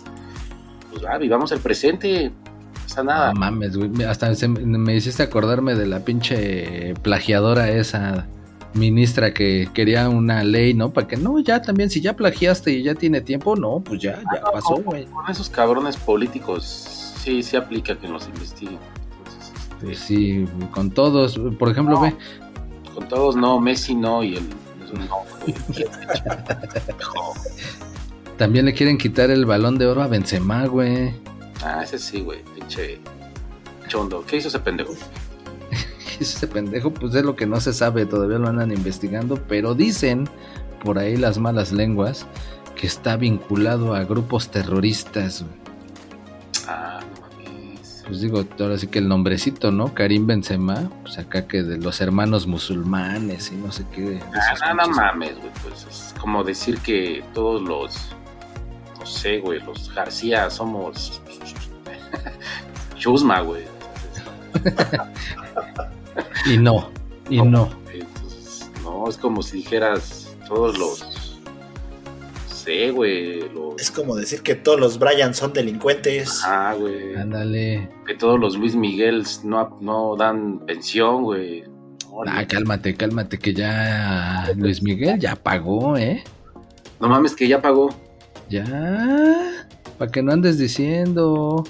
Pues 0.90 1.04
va, 1.04 1.16
vivamos 1.18 1.52
el 1.52 1.60
presente. 1.60 2.30
No 2.30 2.82
pasa 2.88 3.04
nada. 3.04 3.32
No 3.34 3.38
mames, 3.40 3.76
güey. 3.76 4.02
Hasta 4.04 4.34
se- 4.34 4.48
me 4.48 4.96
hiciste 4.96 5.22
acordarme 5.22 5.76
de 5.76 5.86
la 5.86 6.00
pinche 6.00 6.94
plagiadora 7.02 7.68
esa 7.70 8.26
ministra 8.74 9.32
que 9.32 9.68
quería 9.72 10.08
una 10.08 10.42
ley, 10.44 10.74
¿no? 10.74 10.92
Para 10.92 11.06
que 11.06 11.16
no, 11.16 11.38
ya 11.40 11.62
también, 11.62 11.90
si 11.90 12.00
ya 12.00 12.14
plagiaste 12.14 12.72
y 12.72 12.82
ya 12.82 12.94
tiene 12.94 13.20
tiempo, 13.20 13.56
no, 13.56 13.80
pues 13.80 14.00
ya, 14.00 14.16
ya 14.16 14.40
Ah, 14.44 14.50
pasó, 14.52 14.76
güey. 14.76 15.06
Con 15.06 15.28
esos 15.30 15.48
cabrones 15.48 15.96
políticos, 15.96 17.14
sí, 17.22 17.42
sí 17.42 17.56
aplica 17.56 17.96
que 17.96 18.08
los 18.08 18.26
investiguen. 18.26 18.78
Entonces, 19.18 19.52
este, 19.54 19.76
Pues 19.86 19.98
sí, 19.98 20.46
con 20.72 20.90
todos, 20.90 21.38
por 21.58 21.70
ejemplo, 21.70 22.00
ve, 22.00 22.14
con 22.94 23.08
todos 23.08 23.36
no, 23.36 23.60
Messi 23.60 23.94
no 23.94 24.22
y 24.22 24.36
el. 24.36 24.48
no, 25.08 25.24
güey. 25.40 25.54
También 28.36 28.64
le 28.64 28.74
quieren 28.74 28.98
quitar 28.98 29.30
el 29.30 29.46
balón 29.46 29.78
de 29.78 29.86
oro 29.86 30.02
a 30.02 30.06
Benzema, 30.08 30.66
güey. 30.66 31.14
Ah, 31.62 31.82
ese 31.82 31.98
sí, 31.98 32.20
güey, 32.20 32.42
pinche 32.54 33.00
chondo. 33.88 34.24
¿Qué 34.26 34.36
hizo 34.36 34.48
ese 34.48 34.58
pendejo? 34.58 34.92
Ese 36.20 36.46
pendejo, 36.46 36.92
pues 36.92 37.14
es 37.14 37.24
lo 37.24 37.36
que 37.36 37.46
no 37.46 37.60
se 37.60 37.72
sabe, 37.72 38.06
todavía 38.06 38.38
lo 38.38 38.48
andan 38.48 38.70
investigando, 38.70 39.36
pero 39.48 39.74
dicen 39.74 40.28
por 40.82 40.98
ahí 40.98 41.16
las 41.16 41.38
malas 41.38 41.72
lenguas 41.72 42.26
que 42.76 42.86
está 42.86 43.16
vinculado 43.16 43.94
a 43.94 44.04
grupos 44.04 44.50
terroristas. 44.50 45.44
Ah, 46.68 47.00
no 47.00 47.20
mames. 47.20 48.02
Pues 48.06 48.20
digo, 48.20 48.44
ahora 48.60 48.78
sí 48.78 48.88
que 48.88 48.98
el 48.98 49.08
nombrecito, 49.08 49.70
¿no? 49.70 49.94
Karim 49.94 50.26
Benzema, 50.26 50.90
pues 51.02 51.18
acá 51.18 51.46
que 51.46 51.62
de 51.62 51.78
los 51.78 52.00
hermanos 52.00 52.46
musulmanes 52.46 53.50
y 53.50 53.56
no 53.56 53.72
sé 53.72 53.86
qué. 53.92 54.20
Ah, 54.62 54.74
no, 54.74 54.88
mames, 54.88 55.38
güey. 55.38 55.50
Pues 55.62 55.86
es 55.88 56.14
como 56.20 56.44
decir 56.44 56.78
que 56.78 57.24
todos 57.32 57.62
los. 57.62 58.14
No 58.98 59.06
sé, 59.06 59.38
güey, 59.38 59.60
los 59.60 59.92
García 59.94 60.50
somos. 60.50 61.22
Chusma, 62.96 63.40
güey. 63.40 63.64
Y 66.46 66.58
no, 66.58 66.90
y 67.30 67.40
no. 67.40 67.70
Entonces, 67.92 68.70
no, 68.82 69.08
es 69.08 69.16
como 69.16 69.42
si 69.42 69.58
dijeras 69.58 70.36
todos 70.46 70.78
los. 70.78 71.40
Sé, 72.46 72.90
güey. 72.90 73.48
Los. 73.50 73.80
Es 73.80 73.90
como 73.90 74.16
decir 74.16 74.42
que 74.42 74.54
todos 74.54 74.78
los 74.78 74.98
Brian 74.98 75.34
son 75.34 75.52
delincuentes. 75.52 76.42
Ah, 76.44 76.74
güey. 76.78 77.14
Ándale. 77.14 77.88
Que 78.06 78.14
todos 78.14 78.38
los 78.38 78.56
Luis 78.56 78.74
Miguels 78.74 79.44
no, 79.44 79.78
no 79.80 80.16
dan 80.16 80.60
pensión, 80.66 81.22
güey. 81.22 81.64
Ah, 82.26 82.46
cálmate, 82.46 82.94
cálmate, 82.94 83.38
que 83.38 83.52
ya 83.52 84.52
Luis 84.56 84.82
Miguel 84.82 85.18
ya 85.18 85.34
pagó, 85.34 85.96
¿eh? 85.96 86.22
no 87.00 87.08
mames, 87.08 87.34
que 87.34 87.48
ya 87.48 87.60
pagó. 87.60 87.90
Ya. 88.48 89.66
Para 89.98 90.10
que 90.10 90.22
no 90.22 90.32
andes 90.32 90.58
diciendo. 90.58 91.64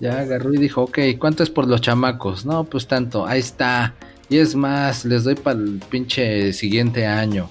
Ya 0.00 0.18
agarró 0.20 0.52
y 0.54 0.56
dijo, 0.58 0.82
ok, 0.82 0.98
¿cuánto 1.18 1.42
es 1.42 1.50
por 1.50 1.66
los 1.68 1.80
chamacos? 1.80 2.46
No, 2.46 2.64
pues 2.64 2.86
tanto, 2.86 3.26
ahí 3.26 3.40
está. 3.40 3.94
Y 4.30 4.38
es 4.38 4.54
más, 4.54 5.04
les 5.04 5.24
doy 5.24 5.34
para 5.34 5.58
el 5.58 5.80
pinche 5.90 6.52
siguiente 6.52 7.06
año. 7.06 7.50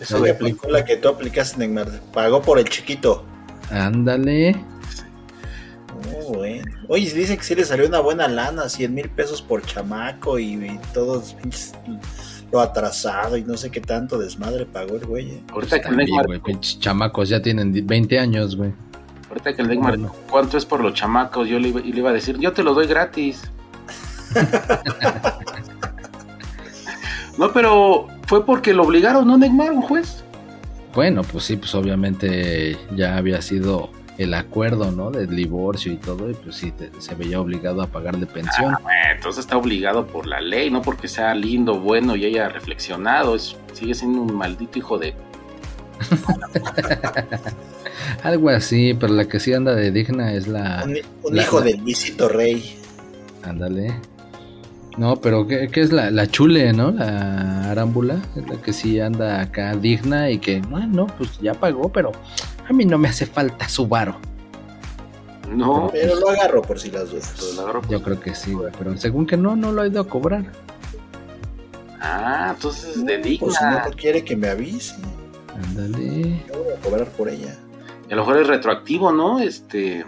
Eso 0.00 0.18
le 0.18 0.32
aplicó 0.32 0.68
la 0.68 0.84
que 0.84 0.96
tú 0.96 1.08
aplicaste, 1.08 1.58
Neymar. 1.58 1.88
Pagó 2.12 2.42
por 2.42 2.58
el 2.58 2.68
chiquito. 2.68 3.24
Ándale. 3.70 4.56
Oh, 6.18 6.34
bueno. 6.34 6.64
Oye, 6.88 7.10
dicen 7.12 7.36
que 7.36 7.44
sí 7.44 7.54
le 7.54 7.64
salió 7.64 7.86
una 7.86 8.00
buena 8.00 8.26
lana, 8.28 8.68
100 8.68 8.92
mil 8.92 9.08
pesos 9.08 9.40
por 9.40 9.62
chamaco 9.64 10.38
y, 10.38 10.54
y 10.54 10.80
todos 10.92 11.36
lo 12.50 12.60
atrasado 12.60 13.36
y 13.36 13.44
no 13.44 13.56
sé 13.56 13.70
qué 13.70 13.80
tanto 13.80 14.18
desmadre 14.18 14.66
pagó 14.66 14.96
el 14.96 15.06
güey. 15.06 15.30
eh. 15.30 15.42
Ahorita 15.52 15.76
que 15.80 15.82
el 15.88 15.88
También, 15.88 16.06
Neymar, 16.10 16.26
güey, 16.26 16.40
pinches 16.40 16.80
chamacos 16.80 17.28
ya 17.28 17.40
tienen 17.40 17.72
di- 17.72 17.80
20 17.80 18.18
años, 18.18 18.56
güey. 18.56 18.72
Ahorita 19.32 19.54
que 19.56 19.62
el 19.62 19.68
Neymar, 19.68 19.96
Bueno. 19.98 20.14
¿cuánto 20.30 20.58
es 20.58 20.64
por 20.66 20.80
los 20.80 20.92
chamacos? 20.94 21.48
Yo 21.48 21.58
le 21.58 21.68
iba, 21.68 21.80
y 21.80 21.92
le 21.92 21.98
iba 22.00 22.10
a 22.10 22.12
decir, 22.12 22.38
yo 22.38 22.52
te 22.52 22.62
lo 22.62 22.74
doy 22.74 22.86
gratis. 22.86 23.42
no, 27.38 27.52
pero 27.52 28.06
fue 28.26 28.44
porque 28.44 28.74
lo 28.74 28.84
obligaron, 28.84 29.26
¿no, 29.26 29.36
Neymar, 29.38 29.72
un 29.72 29.82
juez? 29.82 30.24
Bueno, 30.94 31.22
pues 31.22 31.44
sí, 31.44 31.56
pues 31.56 31.74
obviamente 31.74 32.76
ya 32.94 33.16
había 33.16 33.40
sido 33.40 33.90
el 34.18 34.34
acuerdo, 34.34 34.90
¿no? 34.92 35.10
Del 35.10 35.34
divorcio 35.34 35.90
y 35.92 35.96
todo, 35.96 36.28
y 36.30 36.34
pues 36.34 36.56
sí, 36.56 36.70
te- 36.70 36.90
se 36.98 37.14
veía 37.14 37.40
obligado 37.40 37.80
a 37.80 37.86
pagarle 37.86 38.26
pensión. 38.26 38.74
Eh, 38.74 39.12
Entonces 39.16 39.40
está 39.44 39.56
obligado 39.56 40.06
por 40.06 40.26
la 40.26 40.40
ley, 40.40 40.70
no 40.70 40.82
porque 40.82 41.08
sea 41.08 41.34
lindo, 41.34 41.80
bueno 41.80 42.14
y 42.16 42.26
haya 42.26 42.48
reflexionado. 42.50 43.34
Es, 43.34 43.56
sigue 43.72 43.94
siendo 43.94 44.20
un 44.20 44.34
maldito 44.36 44.78
hijo 44.78 44.98
de... 44.98 45.14
Algo 48.22 48.48
así, 48.50 48.94
pero 48.94 49.12
la 49.14 49.26
que 49.26 49.40
sí 49.40 49.52
anda 49.52 49.74
de 49.74 49.90
digna 49.90 50.32
es 50.32 50.46
la... 50.48 50.82
Un, 50.84 50.96
un 51.24 51.36
La- 51.36 51.42
hijo 51.42 51.58
la- 51.60 51.66
de 51.66 51.74
Luisito 51.76 52.28
Rey. 52.28 52.76
Ándale. 53.42 53.94
No, 54.98 55.16
pero 55.16 55.46
¿qué, 55.46 55.68
qué 55.68 55.80
es 55.80 55.90
la, 55.92 56.10
la 56.10 56.26
chule, 56.26 56.72
no? 56.72 56.90
La 56.90 57.70
arámbula, 57.70 58.18
es 58.36 58.46
la 58.48 58.60
que 58.60 58.72
sí 58.74 59.00
anda 59.00 59.40
acá 59.40 59.74
digna 59.74 60.30
y 60.30 60.38
que, 60.38 60.60
bueno, 60.60 61.06
pues 61.18 61.38
ya 61.40 61.54
pagó, 61.54 61.88
pero 61.88 62.12
a 62.68 62.72
mí 62.72 62.84
no 62.84 62.98
me 62.98 63.08
hace 63.08 63.24
falta 63.26 63.68
su 63.68 63.86
varo. 63.88 64.16
No, 65.50 65.88
Pero 65.92 66.14
lo 66.18 66.30
agarro 66.30 66.62
por 66.62 66.78
si 66.78 66.90
las 66.90 67.10
dudas. 67.10 67.34
la 67.56 67.62
agarro 67.62 67.80
por- 67.82 67.90
Yo 67.90 68.02
creo 68.02 68.20
que 68.20 68.34
sí, 68.34 68.52
güey, 68.52 68.72
pero 68.78 68.96
según 68.96 69.26
que 69.26 69.36
no, 69.36 69.56
no 69.56 69.72
lo 69.72 69.82
ha 69.82 69.86
ido 69.86 70.00
a 70.00 70.06
cobrar. 70.08 70.44
Ah, 72.00 72.52
entonces 72.54 72.96
es 72.96 73.04
de 73.06 73.18
Pues 73.18 73.54
si 73.54 73.64
no 73.64 73.70
digna. 73.70 73.88
lo 73.88 73.96
quiere 73.96 74.24
que 74.24 74.36
me 74.36 74.48
avise. 74.48 74.94
Ándale. 75.54 76.42
Yo 76.48 76.62
voy 76.64 76.72
a 76.72 76.80
cobrar 76.80 77.06
por 77.08 77.28
ella. 77.28 77.56
Y 78.08 78.12
a 78.12 78.16
lo 78.16 78.22
mejor 78.22 78.40
es 78.42 78.46
retroactivo, 78.46 79.12
¿no? 79.12 79.40
Este. 79.40 80.04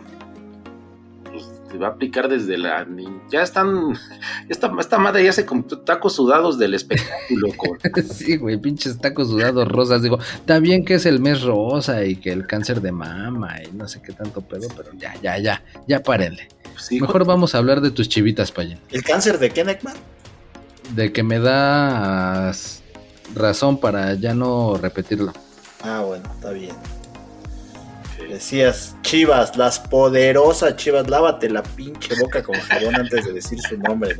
Pues 1.31 1.45
te 1.71 1.79
va 1.79 1.89
a 1.89 1.91
aplicar 1.91 2.29
desde 2.29 2.57
la. 2.59 2.87
Ya 3.31 3.43
están. 3.43 3.95
Esta, 4.49 4.71
esta 4.79 4.99
madre 4.99 5.25
ya 5.25 5.33
se 5.33 5.47
compró 5.47 5.79
tacos 5.79 6.15
sudados 6.17 6.59
del 6.59 6.75
espectáculo. 6.75 7.49
Sí, 8.13 8.37
güey, 8.37 8.59
pinches 8.59 8.99
tacos 8.99 9.29
sudados 9.29 9.67
rosas. 9.69 10.03
Digo, 10.03 10.19
está 10.35 10.59
bien 10.59 10.85
que 10.85 10.95
es 10.95 11.07
el 11.07 11.19
mes 11.21 11.43
rosa 11.43 12.05
y 12.05 12.17
que 12.17 12.31
el 12.31 12.47
cáncer 12.47 12.81
de 12.83 12.93
mama 12.93 13.57
y 13.63 13.73
no 13.75 13.89
sé 13.89 14.03
qué 14.03 14.13
tanto 14.13 14.43
pedo, 14.43 14.69
pero 14.77 14.91
ya, 14.99 15.15
ya, 15.23 15.39
ya, 15.39 15.63
ya 15.89 16.03
párenle. 16.03 16.49
sí, 16.79 17.01
Mejor 17.01 17.25
vamos 17.25 17.55
a 17.55 17.59
hablar 17.59 17.81
de 17.81 17.91
tus 17.91 18.09
chivitas, 18.09 18.53
Payen. 18.53 18.79
¿El 18.91 19.03
cáncer 19.03 19.39
de 19.39 19.49
qué, 19.51 19.65
Neckman? 19.65 19.95
De 20.95 21.11
que 21.13 21.23
me 21.23 21.39
das 21.39 22.83
razón 23.35 23.79
para 23.79 24.15
ya 24.15 24.35
no 24.35 24.77
repetirlo. 24.77 25.33
Ah, 25.83 26.03
bueno, 26.07 26.25
está 26.35 26.51
bien. 26.51 26.75
Decías, 28.29 28.97
Chivas, 29.03 29.57
las 29.57 29.79
poderosas 29.79 30.77
Chivas, 30.77 31.09
lávate 31.09 31.51
la 31.51 31.63
pinche 31.63 32.15
boca 32.21 32.43
con 32.43 32.55
jabón 32.55 32.95
antes 32.97 33.27
de 33.27 33.33
decir 33.33 33.61
su 33.61 33.77
nombre. 33.79 34.17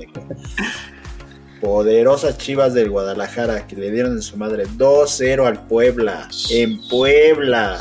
Poderosas 1.61 2.37
Chivas 2.37 2.75
del 2.75 2.91
Guadalajara 2.91 3.67
que 3.67 3.77
le 3.77 3.91
dieron 3.91 4.13
en 4.13 4.23
su 4.23 4.37
madre 4.37 4.67
2-0 4.67 5.47
al 5.47 5.67
Puebla. 5.67 6.29
En 6.51 6.87
Puebla. 6.89 7.81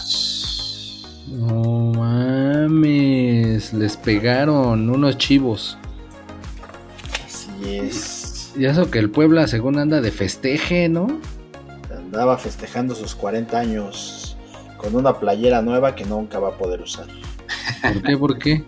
No 1.28 1.92
mames, 1.98 3.74
les 3.74 3.98
pegaron 3.98 4.90
unos 4.90 5.18
chivos. 5.18 5.78
Así 7.26 7.50
es. 7.76 8.23
Y 8.56 8.66
eso 8.66 8.92
que 8.92 9.00
el 9.00 9.10
Puebla 9.10 9.48
según 9.48 9.80
anda 9.80 10.02
de 10.02 10.12
festeje, 10.12 10.90
¿no? 10.90 11.08
Andaba 11.96 12.38
festejando 12.38 12.94
sus 12.96 13.16
40 13.16 13.58
años 13.58 14.38
con 14.78 14.96
una 14.96 15.20
playera 15.20 15.62
nueva 15.62 15.96
que 15.96 16.06
nunca 16.06 16.40
va 16.40 16.50
a 16.50 16.58
poder 16.58 16.82
usar. 16.82 17.08
¿Por 17.82 18.02
qué? 18.04 18.18
¿Por 18.18 18.38
qué? 18.38 18.64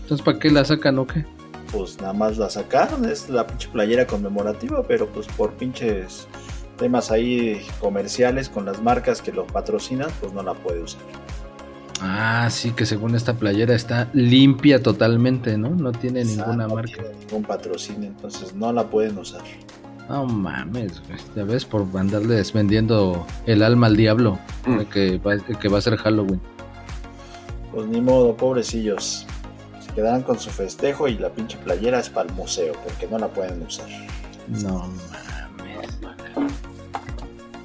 Entonces, 0.00 0.24
¿para 0.24 0.38
qué 0.38 0.50
la 0.50 0.64
sacan 0.64 0.98
o 0.98 1.06
qué? 1.06 1.24
Pues 1.70 2.00
nada 2.00 2.14
más 2.14 2.38
la 2.38 2.48
sacaron, 2.48 3.04
es 3.04 3.28
la 3.28 3.46
pinche 3.46 3.68
playera 3.68 4.06
conmemorativa, 4.06 4.82
pero 4.82 5.06
pues 5.06 5.26
por 5.26 5.52
pinches 5.52 6.26
temas 6.78 7.10
ahí 7.10 7.60
comerciales 7.78 8.48
con 8.48 8.64
las 8.64 8.80
marcas 8.80 9.20
que 9.20 9.32
lo 9.32 9.46
patrocinan, 9.46 10.08
pues 10.20 10.32
no 10.32 10.42
la 10.42 10.54
puede 10.54 10.80
usar. 10.80 11.02
Ah, 12.00 12.48
sí, 12.50 12.70
que 12.72 12.86
según 12.86 13.14
esta 13.14 13.34
playera 13.34 13.74
está 13.74 14.08
limpia 14.12 14.82
totalmente, 14.82 15.58
¿no? 15.58 15.70
No 15.70 15.92
tiene 15.92 16.24
ninguna 16.24 16.66
no 16.66 16.74
marca. 16.74 16.92
tiene 16.94 17.10
ningún 17.20 17.42
patrocinio, 17.42 18.08
entonces 18.08 18.54
no 18.54 18.72
la 18.72 18.86
pueden 18.86 19.18
usar. 19.18 19.42
No 20.08 20.24
mames. 20.24 21.02
Ya 21.36 21.44
ves, 21.44 21.64
por 21.64 21.86
andarles 21.98 22.52
vendiendo 22.52 23.26
el 23.46 23.62
alma 23.62 23.88
al 23.88 23.96
diablo. 23.96 24.38
Mm. 24.66 24.78
de 24.78 24.86
Que, 24.86 25.18
va, 25.18 25.36
que 25.36 25.68
va 25.68 25.78
a 25.78 25.80
ser 25.80 25.96
Halloween. 25.96 26.40
Pues 27.72 27.86
ni 27.88 28.00
modo, 28.00 28.36
pobrecillos. 28.36 29.26
Se 29.84 29.92
quedarán 29.92 30.22
con 30.22 30.38
su 30.38 30.50
festejo 30.50 31.08
y 31.08 31.18
la 31.18 31.30
pinche 31.30 31.58
playera 31.58 31.98
es 31.98 32.08
para 32.08 32.28
el 32.28 32.34
museo, 32.34 32.74
porque 32.84 33.06
no 33.06 33.18
la 33.18 33.28
pueden 33.28 33.62
usar. 33.62 33.88
No 34.48 34.88
mames. 34.88 35.98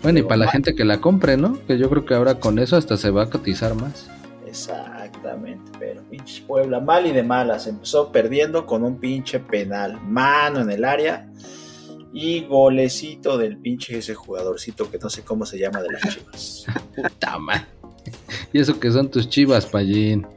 Bueno, 0.01 0.19
y 0.19 0.23
para 0.23 0.37
la 0.37 0.51
gente 0.51 0.75
que 0.75 0.83
la 0.83 0.99
compre, 0.99 1.37
¿no? 1.37 1.57
Que 1.65 1.77
yo 1.77 1.89
creo 1.89 2.03
que 2.03 2.13
ahora 2.13 2.35
con 2.35 2.59
eso 2.59 2.75
hasta 2.75 2.97
se 2.97 3.09
va 3.09 3.23
a 3.23 3.29
cotizar 3.29 3.73
más. 3.75 4.09
Exactamente, 4.53 5.71
pero 5.79 6.03
pinche 6.03 6.43
Puebla, 6.43 6.79
mal 6.79 7.07
y 7.07 7.11
de 7.11 7.23
malas, 7.23 7.65
empezó 7.65 8.11
perdiendo 8.11 8.67
con 8.67 8.83
un 8.83 8.99
pinche 8.99 9.39
penal, 9.39 9.99
mano 9.99 10.61
en 10.61 10.69
el 10.69 10.85
área 10.85 11.27
y 12.13 12.45
golecito 12.45 13.39
del 13.39 13.57
pinche 13.57 13.97
ese 13.97 14.13
jugadorcito 14.13 14.91
que 14.91 14.99
no 14.99 15.09
sé 15.09 15.23
cómo 15.23 15.47
se 15.47 15.57
llama 15.57 15.81
de 15.81 15.91
las 15.91 16.01
chivas. 16.13 16.65
Puta 16.95 17.39
madre. 17.39 17.65
Y 18.53 18.59
eso 18.59 18.79
que 18.79 18.91
son 18.91 19.09
tus 19.09 19.27
chivas, 19.27 19.65
Pallín. 19.65 20.27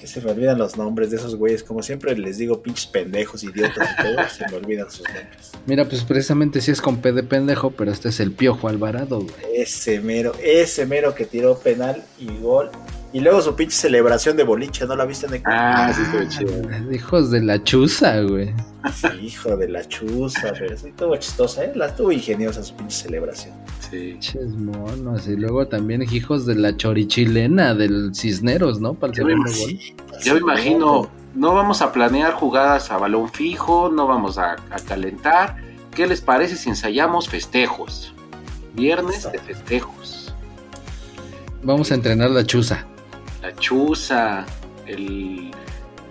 Que 0.00 0.06
se 0.06 0.22
me 0.22 0.30
olvidan 0.30 0.56
los 0.56 0.78
nombres 0.78 1.10
de 1.10 1.18
esos 1.18 1.36
güeyes. 1.36 1.62
Como 1.62 1.82
siempre 1.82 2.16
les 2.16 2.38
digo, 2.38 2.62
pinches 2.62 2.86
pendejos, 2.86 3.44
idiotas 3.44 3.90
y 3.92 4.02
todo, 4.02 4.28
se 4.30 4.48
me 4.48 4.56
olvidan 4.56 4.90
sus 4.90 5.06
nombres. 5.06 5.52
Mira, 5.66 5.86
pues 5.86 6.04
precisamente 6.04 6.62
sí 6.62 6.70
es 6.70 6.80
con 6.80 7.02
P 7.02 7.12
de 7.12 7.22
pendejo, 7.22 7.72
pero 7.72 7.90
este 7.90 8.08
es 8.08 8.20
el 8.20 8.32
Piojo 8.32 8.68
Alvarado, 8.68 9.20
güey. 9.20 9.34
Ese 9.54 10.00
mero, 10.00 10.32
ese 10.42 10.86
mero 10.86 11.14
que 11.14 11.26
tiró 11.26 11.58
penal 11.58 12.02
y 12.18 12.28
gol. 12.38 12.70
Y 13.12 13.20
luego 13.20 13.40
su 13.40 13.54
pinche 13.54 13.74
celebración 13.74 14.36
de 14.36 14.44
boliche, 14.44 14.84
¿no 14.86 14.94
la 14.94 15.06
viste 15.06 15.26
en 15.26 15.34
el 15.34 15.42
Ah, 15.46 15.90
sí, 15.94 16.02
estuvo 16.02 16.28
chido. 16.28 16.92
Hijos 16.92 17.30
de 17.30 17.40
la 17.40 17.62
chuza, 17.64 18.20
güey. 18.20 18.52
Sí, 18.92 19.06
hijo 19.22 19.56
de 19.56 19.68
la 19.68 19.86
chuza, 19.88 20.52
pero 20.58 20.76
sí 20.76 20.88
estuvo 20.88 21.16
chistosa, 21.16 21.64
¿eh? 21.64 21.72
La 21.74 21.86
estuvo 21.86 22.12
ingeniosa 22.12 22.62
su 22.62 22.74
pinche 22.74 23.04
celebración. 23.04 23.54
Sí. 23.80 24.12
Pinches 24.12 24.50
monos. 24.56 25.26
Y 25.26 25.36
luego 25.36 25.66
también 25.68 26.02
hijos 26.02 26.44
de 26.44 26.54
la 26.54 26.76
chorichilena 26.76 27.74
del 27.74 28.14
Cisneros, 28.14 28.78
¿no? 28.80 28.92
Para 28.92 29.12
el 29.12 29.16
segundo 29.16 29.42
gol. 29.44 29.52
Sí, 29.52 29.94
Yo 30.22 30.34
me 30.34 30.40
imagino, 30.40 31.10
no 31.34 31.54
vamos 31.54 31.80
a 31.80 31.92
planear 31.92 32.34
jugadas 32.34 32.90
a 32.90 32.98
balón 32.98 33.30
fijo, 33.30 33.88
no 33.90 34.06
vamos 34.06 34.36
a, 34.36 34.52
a 34.70 34.78
calentar. 34.86 35.56
¿Qué 35.94 36.06
les 36.06 36.20
parece 36.20 36.56
si 36.56 36.68
ensayamos 36.68 37.28
festejos? 37.28 38.12
Viernes 38.74 39.30
de 39.32 39.38
festejos. 39.38 40.34
Vamos 41.62 41.90
a 41.90 41.94
entrenar 41.94 42.30
la 42.30 42.44
chuza. 42.44 42.86
La 43.42 43.54
chuza, 43.54 44.44
el 44.86 45.50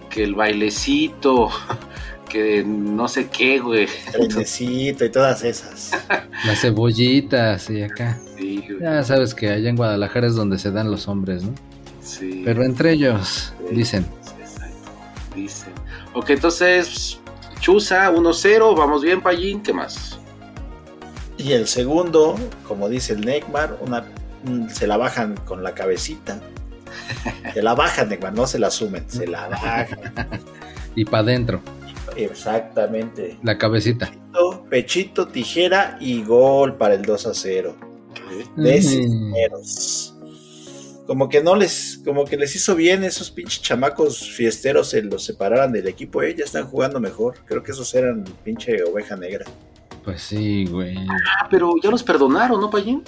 que 0.10 0.24
el 0.24 0.36
bailecito, 0.36 1.50
que 2.30 2.63
no 2.63 3.08
sé 3.08 3.30
qué, 3.30 3.60
güey. 3.60 3.88
Trenecito 4.12 5.06
y 5.06 5.10
todas 5.10 5.44
esas. 5.44 5.92
Las 6.46 6.62
cebollitas 6.62 7.70
y 7.70 7.84
acá. 7.84 8.20
Sí, 8.38 8.63
güey. 8.68 8.82
Ya 8.82 9.04
sabes 9.04 9.34
que 9.34 9.50
allá 9.50 9.70
en 9.70 9.76
Guadalajara 9.76 10.28
es 10.28 10.36
donde 10.36 10.58
se 10.58 10.72
dan 10.72 10.92
los 10.92 11.08
hombres, 11.08 11.44
¿no? 11.44 11.54
Sí. 12.02 12.42
Pero 12.46 12.63
entre 12.63 12.94
ellos, 12.94 13.54
dicen. 13.72 14.06
Exacto, 14.40 14.92
dicen. 15.36 15.74
Ok, 16.13 16.30
entonces, 16.30 17.20
Chuza 17.60 18.10
1-0, 18.12 18.78
vamos 18.78 19.02
bien, 19.04 19.22
Payín, 19.22 19.62
¿qué 19.62 19.74
más? 19.74 20.20
Y 21.38 21.52
el 21.52 21.68
segundo, 21.68 22.36
como 22.68 22.90
dice 22.90 23.13
el 23.13 23.22
Neymar, 23.22 23.78
una, 23.82 24.06
mm, 24.44 24.70
se 24.70 24.88
la 24.88 24.98
bajan 24.98 25.36
con 25.46 25.63
la 25.63 25.74
cabecita. 25.74 26.40
Se 27.54 27.62
la 27.62 27.74
bajan, 27.76 28.10
Neymar, 28.10 28.34
no 28.34 28.48
se 28.48 28.60
la 28.60 28.70
sumen, 28.72 29.10
se 29.10 29.28
la 29.28 29.48
bajan. 29.48 30.00
Y 30.96 31.06
para 31.06 31.20
adentro, 31.20 31.62
Exactamente. 32.15 33.38
la 33.43 33.58
cabecita. 33.58 34.08
Pechito, 34.08 34.65
Pechito, 34.70 35.28
tijera 35.28 35.98
y 36.00 36.24
gol 36.24 36.76
para 36.76 36.96
el 36.96 37.04
2 37.04 37.28
a 37.28 37.34
0. 37.34 37.76
De. 38.56 38.82
Como 41.06 41.30
que 41.30 41.41
no 41.41 41.56
les, 41.56 42.02
como 42.04 42.26
que 42.26 42.36
les 42.36 42.54
hizo 42.56 42.76
bien 42.76 43.06
esos 43.06 43.32
pinches 43.32 43.62
chamacos 43.62 44.30
fiesteros 44.30 44.89
se 44.89 45.02
los 45.02 45.24
separaran 45.24 45.72
del 45.72 45.88
equipo, 45.88 46.22
eh, 46.22 46.36
ya 46.38 46.43
están 46.43 46.65
jugando 46.67 47.00
mejor. 47.00 47.36
Creo 47.46 47.63
que 47.63 47.72
esos 47.72 47.93
eran 47.96 48.26
pinche 48.43 48.84
oveja 48.84 49.15
negra. 49.15 49.46
Pues 50.04 50.22
sí, 50.22 50.65
güey. 50.65 50.98
Ah, 50.98 51.48
pero 51.50 51.74
ya 51.82 51.89
los 51.89 52.04
perdonaron, 52.04 52.60
¿no, 52.60 52.70
Payín? 52.70 53.04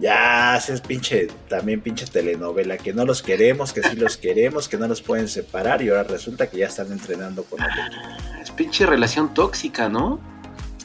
Ya, 0.00 0.56
ese 0.56 0.72
es 0.74 0.80
pinche, 0.80 1.28
también 1.48 1.80
pinche 1.82 2.06
telenovela, 2.06 2.78
que 2.78 2.92
no 2.94 3.04
los 3.04 3.20
queremos, 3.22 3.72
que 3.74 3.82
sí 3.82 3.96
los 3.96 4.16
queremos, 4.16 4.66
que 4.68 4.78
no 4.78 4.88
los 4.88 5.02
pueden 5.02 5.28
separar 5.28 5.82
y 5.82 5.90
ahora 5.90 6.04
resulta 6.04 6.48
que 6.48 6.58
ya 6.58 6.66
están 6.68 6.90
entrenando 6.90 7.44
con 7.44 7.60
el 7.60 7.66
equipo. 7.68 8.40
Es 8.42 8.50
pinche 8.50 8.86
relación 8.86 9.34
tóxica, 9.34 9.88
¿no? 9.90 10.18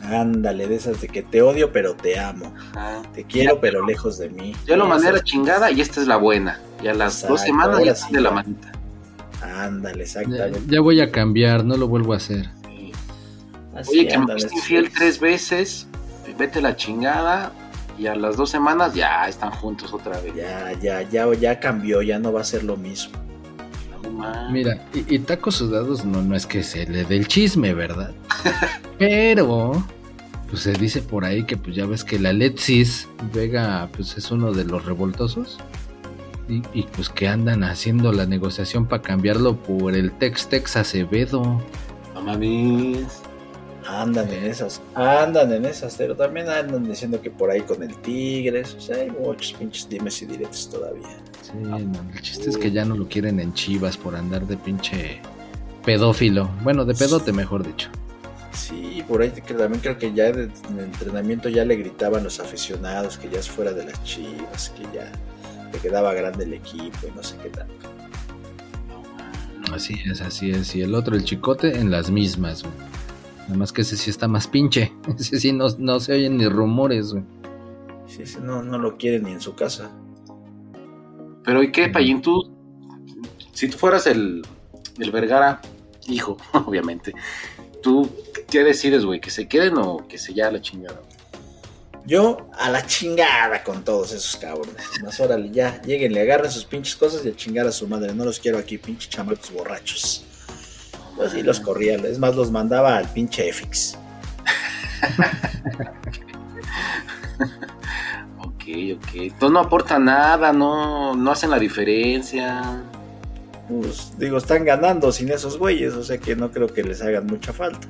Ándale, 0.03 0.67
de 0.67 0.75
esas 0.75 0.99
de 1.01 1.07
que 1.07 1.23
te 1.23 1.41
odio 1.41 1.71
pero 1.71 1.95
te 1.95 2.19
amo, 2.19 2.53
Ah, 2.75 3.01
te 3.13 3.23
quiero 3.23 3.55
Ya, 3.55 3.61
pero 3.61 3.85
lejos 3.85 4.17
de 4.19 4.29
mí. 4.29 4.53
ya 4.67 4.75
lo 4.75 4.85
mandé 4.85 5.07
a 5.07 5.11
la 5.11 5.17
Esas- 5.17 5.29
chingada 5.29 5.71
y 5.71 5.79
esta 5.81 6.01
es 6.01 6.07
la 6.07 6.17
buena. 6.17 6.59
Y 6.83 6.87
a 6.87 6.93
las 6.93 7.25
dos 7.27 7.41
semanas 7.41 7.83
ya 7.83 7.95
sí 7.95 8.11
de 8.13 8.19
la 8.21 8.31
manita. 8.31 8.71
Ándale, 9.41 10.03
exactamente. 10.03 10.59
ya 10.67 10.81
voy 10.81 10.99
a 11.01 11.09
cambiar, 11.11 11.63
no 11.63 11.77
lo 11.77 11.87
vuelvo 11.87 12.13
a 12.13 12.17
hacer. 12.17 12.49
Sí. 12.67 12.91
Así 13.75 13.99
Oye, 13.99 14.07
que 14.09 14.17
me 14.17 14.25
fuiste 14.27 14.49
sí. 14.49 14.55
infiel 14.57 14.91
tres 14.91 15.19
veces, 15.19 15.87
vete 16.37 16.59
a 16.59 16.61
la 16.61 16.75
chingada 16.75 17.51
y 17.97 18.07
a 18.07 18.15
las 18.15 18.37
dos 18.37 18.49
semanas 18.49 18.93
ya 18.93 19.27
están 19.27 19.51
juntos 19.51 19.93
otra 19.93 20.19
vez. 20.19 20.35
Ya, 20.35 20.73
ya, 20.73 21.01
ya, 21.09 21.33
ya 21.33 21.59
cambió, 21.59 22.01
ya 22.01 22.19
no 22.19 22.33
va 22.33 22.41
a 22.41 22.43
ser 22.43 22.63
lo 22.63 22.77
mismo. 22.77 23.13
No. 24.03 24.49
Mira, 24.51 24.85
y, 24.93 25.15
y 25.15 25.19
tacos 25.19 25.55
sudados 25.55 26.05
no, 26.05 26.21
no 26.21 26.35
es 26.35 26.45
que 26.45 26.63
se 26.63 26.85
le 26.85 27.05
dé 27.05 27.17
el 27.17 27.27
chisme, 27.27 27.73
¿verdad? 27.73 28.13
Pero, 28.99 29.83
pues 30.49 30.61
se 30.61 30.73
dice 30.73 31.01
por 31.01 31.25
ahí 31.25 31.43
que 31.43 31.57
pues 31.57 31.75
ya 31.75 31.85
ves 31.85 32.03
que 32.03 32.19
la 32.19 32.29
Alexis 32.29 33.07
Vega 33.33 33.89
pues 33.95 34.15
es 34.17 34.31
uno 34.31 34.51
de 34.51 34.65
los 34.65 34.85
revoltosos. 34.85 35.57
Y, 36.47 36.61
y, 36.73 36.83
pues 36.83 37.09
que 37.09 37.27
andan 37.27 37.63
haciendo 37.63 38.11
la 38.11 38.27
negociación 38.27 38.85
para 38.85 39.01
cambiarlo 39.01 39.55
por 39.55 39.95
el 39.95 40.11
Tex 40.11 40.47
Tex 40.47 40.77
Acevedo. 40.77 41.59
No 42.13 42.21
mames. 42.21 43.24
Andan 43.87 44.31
en 44.31 44.45
esas, 44.45 44.81
andan 44.95 45.53
en 45.53 45.65
esas, 45.65 45.95
pero 45.95 46.15
también 46.15 46.49
andan 46.49 46.83
diciendo 46.83 47.21
que 47.21 47.29
por 47.29 47.51
ahí 47.51 47.61
con 47.61 47.83
el 47.83 47.95
Tigres, 47.97 48.73
o 48.73 48.81
sea, 48.81 48.97
hay 48.97 49.11
muchos 49.11 49.53
pinches 49.53 49.87
dimes 49.87 50.21
y 50.23 50.25
diretes 50.25 50.69
todavía. 50.69 51.17
Sí, 51.43 51.51
no, 51.55 51.77
el 51.77 52.21
chiste 52.21 52.49
es 52.49 52.57
que 52.57 52.71
ya 52.71 52.83
no 52.83 52.95
lo 52.95 53.07
quieren 53.07 53.39
en 53.39 53.53
Chivas 53.53 53.95
por 53.95 54.15
andar 54.15 54.47
de 54.47 54.57
pinche 54.57 55.21
pedófilo. 55.83 56.49
Bueno, 56.63 56.83
de 56.83 56.95
pedote 56.95 57.31
mejor 57.31 57.65
dicho. 57.65 57.89
Sí, 58.53 59.03
por 59.07 59.21
ahí 59.21 59.29
que 59.29 59.53
también 59.53 59.81
creo 59.81 59.97
que 59.97 60.13
ya 60.13 60.27
en 60.27 60.51
el 60.77 60.79
entrenamiento 60.79 61.49
ya 61.49 61.63
le 61.63 61.75
gritaban 61.75 62.23
los 62.23 62.39
aficionados 62.39 63.17
que 63.17 63.29
ya 63.29 63.39
es 63.39 63.49
fuera 63.49 63.71
de 63.71 63.85
las 63.85 64.03
chivas, 64.03 64.73
que 64.75 64.83
ya 64.95 65.11
le 65.71 65.79
quedaba 65.79 66.13
grande 66.13 66.45
el 66.45 66.53
equipo 66.53 67.07
y 67.07 67.15
no 67.15 67.21
sé 67.21 67.35
qué 67.43 67.49
tanto. 67.49 67.73
Así 69.71 69.95
es, 70.05 70.21
así 70.21 70.51
es. 70.51 70.75
Y 70.75 70.81
el 70.81 70.95
otro, 70.95 71.15
el 71.15 71.23
chicote, 71.23 71.77
en 71.77 71.91
las 71.91 72.09
mismas, 72.09 72.63
güey. 72.63 72.94
Nada 73.45 73.57
más 73.57 73.71
que 73.71 73.81
ese 73.81 73.95
sí 73.95 74.09
está 74.09 74.27
más 74.27 74.47
pinche. 74.47 74.91
Ese 75.19 75.39
sí 75.39 75.51
no, 75.51 75.67
no 75.77 75.99
se 75.99 76.13
oyen 76.13 76.37
ni 76.37 76.47
rumores, 76.47 77.13
güey. 77.13 77.23
Sí, 78.07 78.25
sí, 78.25 78.37
no, 78.41 78.63
no 78.63 78.77
lo 78.77 78.97
quieren 78.97 79.23
ni 79.23 79.31
en 79.31 79.41
su 79.41 79.55
casa. 79.55 79.91
Pero 81.43 81.61
¿y 81.61 81.71
qué, 81.71 81.89
Payín? 81.89 82.21
Tú, 82.21 82.51
si 83.53 83.69
tú 83.69 83.77
fueras 83.77 84.07
el, 84.07 84.41
el 84.97 85.11
Vergara, 85.11 85.61
hijo, 86.07 86.37
obviamente, 86.53 87.13
¿tú 87.83 88.09
qué 88.49 88.63
decides, 88.63 89.05
güey? 89.05 89.19
¿Que 89.19 89.29
se 89.29 89.47
queden 89.47 89.77
o 89.77 90.07
que 90.07 90.17
se 90.17 90.33
ya 90.33 90.51
la 90.51 90.61
chingada? 90.61 91.01
Yo 92.05 92.49
a 92.53 92.69
la 92.69 92.85
chingada 92.85 93.63
con 93.63 93.83
todos 93.83 94.11
esos 94.11 94.37
cabrones. 94.37 94.75
Más 95.03 95.19
órale, 95.19 95.49
ya, 95.51 95.81
lleguenle, 95.81 96.21
agarren 96.21 96.51
sus 96.51 96.65
pinches 96.65 96.95
cosas 96.95 97.25
y 97.25 97.29
a 97.29 97.35
chingar 97.35 97.65
a 97.65 97.71
su 97.71 97.87
madre. 97.87 98.13
No 98.13 98.25
los 98.25 98.39
quiero 98.39 98.59
aquí, 98.59 98.77
pinches 98.77 99.09
chamacos 99.09 99.51
borrachos. 99.51 100.23
Yo 101.17 101.29
sí 101.29 101.43
los 101.43 101.59
corría, 101.59 101.95
es 101.95 102.19
más, 102.19 102.35
los 102.35 102.51
mandaba 102.51 102.97
al 102.97 103.07
pinche 103.07 103.47
EFIX. 103.49 103.97
Ok, 108.65 108.71
ok. 108.95 109.09
Entonces 109.13 109.51
no 109.51 109.59
aporta 109.59 109.99
nada, 109.99 110.51
no, 110.51 111.15
no 111.15 111.31
hacen 111.31 111.51
la 111.51 111.59
diferencia. 111.59 112.81
Pues 113.67 114.13
digo, 114.17 114.37
están 114.37 114.65
ganando 114.65 115.11
sin 115.11 115.29
esos 115.29 115.59
güeyes, 115.59 115.93
o 115.93 116.03
sea 116.03 116.17
que 116.17 116.35
no 116.35 116.51
creo 116.51 116.67
que 116.67 116.83
les 116.83 117.01
hagan 117.01 117.27
mucha 117.27 117.53
falta. 117.53 117.87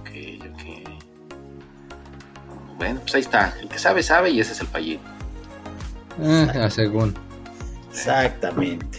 Ok, 0.00 0.10
ok. 0.52 0.62
Bueno, 2.78 3.00
pues 3.00 3.14
ahí 3.16 3.22
está. 3.22 3.54
El 3.60 3.68
que 3.68 3.78
sabe, 3.78 4.02
sabe 4.04 4.30
y 4.30 4.40
ese 4.40 4.52
es 4.52 4.60
el 4.60 4.68
Payín. 4.68 5.00
Ah, 6.22 6.68
según. 6.70 7.14
Exactamente. 7.90 8.98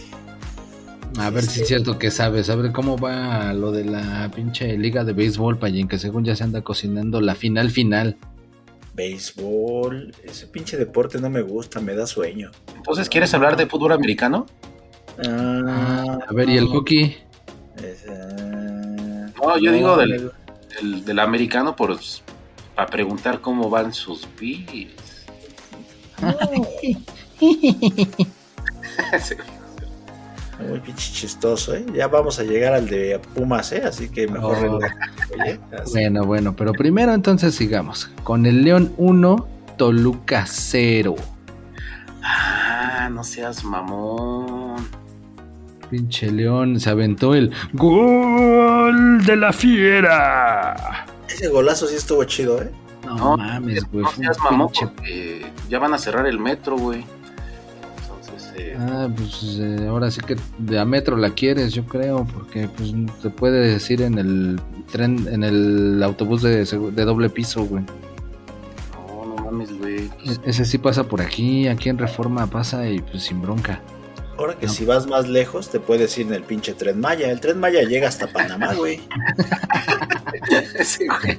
A 1.18 1.30
ver 1.30 1.44
si 1.44 1.62
es 1.62 1.68
cierto 1.68 1.98
que 1.98 2.10
sabes. 2.10 2.50
A 2.50 2.56
ver 2.56 2.72
cómo 2.72 2.96
va 2.98 3.52
lo 3.52 3.70
de 3.72 3.84
la 3.84 4.30
pinche 4.34 4.76
liga 4.76 5.04
de 5.04 5.12
béisbol, 5.12 5.58
Payín, 5.58 5.88
que 5.88 5.98
según 5.98 6.24
ya 6.24 6.34
se 6.34 6.44
anda 6.44 6.62
cocinando 6.62 7.20
la 7.20 7.34
final 7.34 7.70
final. 7.70 8.16
Béisbol, 8.94 10.14
ese 10.24 10.46
pinche 10.46 10.76
deporte 10.76 11.18
no 11.20 11.30
me 11.30 11.42
gusta, 11.42 11.80
me 11.80 11.94
da 11.94 12.06
sueño. 12.06 12.50
Entonces, 12.76 13.08
¿quieres 13.08 13.32
hablar 13.34 13.56
de 13.56 13.66
fútbol 13.66 13.92
americano? 13.92 14.46
Ah, 15.26 16.18
A 16.28 16.32
ver, 16.32 16.48
¿y 16.48 16.56
el 16.58 16.66
hockey? 16.66 17.16
es, 17.76 18.04
No, 18.06 19.58
yo 19.58 19.72
digo 19.72 19.96
del- 19.96 20.30
Del, 20.80 21.04
del 21.04 21.18
americano 21.20 21.76
por 21.76 21.96
para 22.74 22.90
preguntar 22.90 23.40
cómo 23.40 23.70
van 23.70 23.92
sus 23.92 24.26
Bills. 24.38 25.26
Muy 30.60 30.78
pinche 30.80 31.12
chistoso, 31.12 31.74
¿eh? 31.74 31.84
Ya 31.94 32.06
vamos 32.08 32.38
a 32.38 32.42
llegar 32.44 32.74
al 32.74 32.88
de 32.88 33.20
Pumas, 33.34 33.72
¿eh? 33.72 33.82
Así 33.84 34.08
que 34.08 34.26
mejor 34.28 34.56
Oh. 34.66 34.78
Así. 35.80 35.92
Bueno, 35.92 36.24
bueno, 36.24 36.54
pero 36.56 36.72
primero 36.72 37.12
entonces 37.12 37.54
sigamos. 37.54 38.10
Con 38.22 38.46
el 38.46 38.62
León 38.62 38.92
1, 38.96 39.48
Toluca 39.76 40.44
0. 40.46 41.16
Ah, 42.22 43.08
no 43.12 43.24
seas 43.24 43.64
mamón. 43.64 44.76
Pinche 45.90 46.30
León 46.30 46.80
se 46.80 46.90
aventó 46.90 47.34
el 47.34 47.52
gol 47.72 49.24
de 49.24 49.36
la 49.36 49.52
fiera. 49.52 51.04
Ese 51.28 51.48
golazo 51.48 51.86
sí 51.86 51.96
estuvo 51.96 52.24
chido, 52.24 52.62
¿eh? 52.62 52.70
No, 53.04 53.16
No, 53.16 53.36
mames, 53.36 53.84
güey. 53.90 54.04
No 54.04 54.10
seas 54.12 54.38
mamón 54.38 54.68
pinche- 54.68 54.88
porque 54.88 55.46
ya 55.68 55.78
van 55.78 55.92
a 55.94 55.98
cerrar 55.98 56.26
el 56.26 56.38
metro, 56.38 56.76
güey. 56.76 57.04
Ah, 58.78 59.08
pues 59.14 59.58
eh, 59.60 59.86
ahora 59.88 60.10
sí 60.10 60.20
que 60.20 60.36
de 60.58 60.78
a 60.78 60.84
metro 60.84 61.16
la 61.16 61.30
quieres, 61.30 61.72
yo 61.72 61.84
creo, 61.84 62.26
porque 62.32 62.68
pues 62.68 62.92
te 63.22 63.30
puede 63.30 63.60
decir 63.68 64.02
en 64.02 64.18
el 64.18 64.60
tren, 64.92 65.26
en 65.30 65.42
el 65.44 66.02
autobús 66.02 66.42
de, 66.42 66.64
de 66.64 67.04
doble 67.04 67.30
piso, 67.30 67.64
güey. 67.64 67.84
No, 69.08 69.24
no 69.26 69.44
mames, 69.44 69.76
güey. 69.78 70.08
Pues, 70.24 70.38
E- 70.44 70.50
Ese 70.50 70.64
sí 70.64 70.78
pasa 70.78 71.04
por 71.04 71.20
aquí, 71.22 71.66
aquí 71.68 71.88
en 71.88 71.98
Reforma 71.98 72.46
pasa 72.46 72.88
y 72.88 73.00
pues 73.00 73.24
sin 73.24 73.40
bronca. 73.42 73.80
Ahora 74.36 74.54
que 74.58 74.66
No. 74.66 74.72
si 74.72 74.84
vas 74.84 75.06
más 75.06 75.28
lejos, 75.28 75.70
te 75.70 75.78
puedes 75.78 76.16
ir 76.18 76.26
en 76.26 76.34
el 76.34 76.42
pinche 76.42 76.74
tren 76.74 76.98
Maya. 77.00 77.30
El 77.30 77.40
tren 77.40 77.58
Maya 77.60 77.82
llega 77.82 78.08
hasta 78.08 78.26
Panamá, 78.26 78.74
güey. 78.76 79.00
sí, 80.84 81.06
güey. 81.06 81.38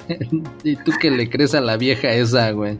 ¿Y 0.64 0.76
tú 0.76 0.92
que 1.00 1.10
le 1.10 1.28
crees 1.28 1.54
a 1.54 1.60
la 1.60 1.76
vieja 1.76 2.10
esa, 2.10 2.50
güey? 2.52 2.78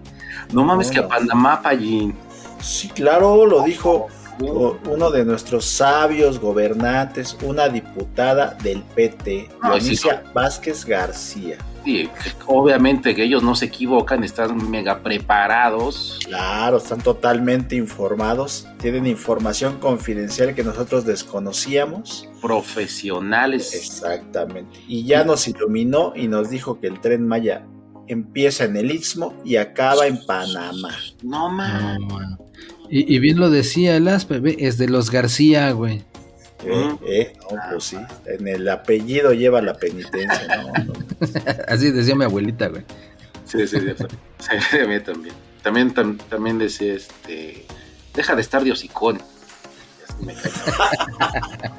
No 0.53 0.64
mames 0.64 0.90
que 0.90 0.99
a. 1.01 1.09
Panamá, 1.09 1.61
Pallín. 1.62 2.14
Sí, 2.61 2.88
claro, 2.88 3.44
lo 3.46 3.62
dijo 3.62 4.07
uno 4.40 5.11
de 5.11 5.25
nuestros 5.25 5.64
sabios 5.64 6.38
gobernantes, 6.38 7.37
una 7.42 7.68
diputada 7.68 8.57
del 8.62 8.83
PT, 8.83 9.49
No, 9.62 9.75
sí, 9.75 9.81
Dionisia 9.81 10.25
Vázquez 10.35 10.85
García. 10.85 11.59
Sí, 11.85 12.11
obviamente 12.46 13.14
que 13.14 13.22
ellos 13.22 13.44
no 13.44 13.55
se 13.55 13.66
equivocan, 13.66 14.25
están 14.25 14.70
mega 14.70 15.05
preparados. 15.05 16.18
Claro, 16.27 16.79
están 16.79 17.01
totalmente 17.01 17.77
informados, 17.77 18.66
tienen 18.79 19.07
información 19.07 19.79
confidencial 19.79 20.55
que 20.55 20.64
nosotros 20.64 21.05
desconocíamos. 21.05 22.29
profesionales. 22.42 23.72
Exactamente. 23.75 24.81
Y 24.88 25.05
ya 25.05 25.25
nos 25.25 25.46
iluminó 25.46 26.12
y 26.16 26.27
nos 26.27 26.51
dijo 26.51 26.81
que 26.81 26.88
el 26.88 27.01
tren 27.01 27.27
Maya 27.27 27.64
empieza 28.09 28.64
en 28.64 28.77
el 28.77 28.90
Istmo 28.90 29.35
y 29.44 29.57
acaba 29.57 30.07
en 30.07 30.25
Panamá. 30.27 30.90
No 31.22 31.49
mames. 31.49 31.99
No, 32.01 32.09
man. 32.09 32.38
Y, 32.90 33.14
y 33.14 33.18
bien 33.18 33.38
lo 33.38 33.51
decía 33.51 33.96
el 33.96 34.09
aspe, 34.09 34.40
es 34.66 34.79
de 34.79 34.88
los 34.88 35.11
García, 35.11 35.70
güey. 35.72 36.03
Eh, 36.64 36.96
eh, 37.07 37.33
no, 37.53 37.59
pues 37.70 37.85
sí, 37.85 37.99
en 38.25 38.49
el 38.49 38.68
apellido 38.68 39.33
lleva 39.33 39.61
la 39.61 39.75
penitencia, 39.75 40.62
¿no? 40.62 40.72
no. 40.85 40.92
Así 41.68 41.90
decía 41.90 42.14
mi 42.14 42.25
abuelita, 42.25 42.68
güey. 42.68 42.83
Sí, 43.44 43.66
sí, 43.68 43.79
sí, 43.79 43.87
sí, 44.70 44.79
a 44.79 44.87
mí 44.87 44.99
también. 45.01 45.35
También, 45.62 45.94
tam- 45.94 46.18
también 46.29 46.59
decía, 46.59 46.94
este, 46.94 47.66
deja 48.14 48.35
de 48.35 48.40
estar 48.40 48.64
de 48.64 48.72
hocicón. 48.72 49.20
Así 50.09 50.25
me 50.25 50.35
cae. 50.35 50.51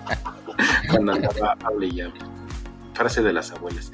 Cuando 0.90 1.14
andaba, 1.14 1.58
hable 1.64 1.88
y 1.88 2.02
hable. 2.02 2.20
Frase 2.94 3.22
de 3.22 3.32
las 3.34 3.52
abuelas. 3.52 3.92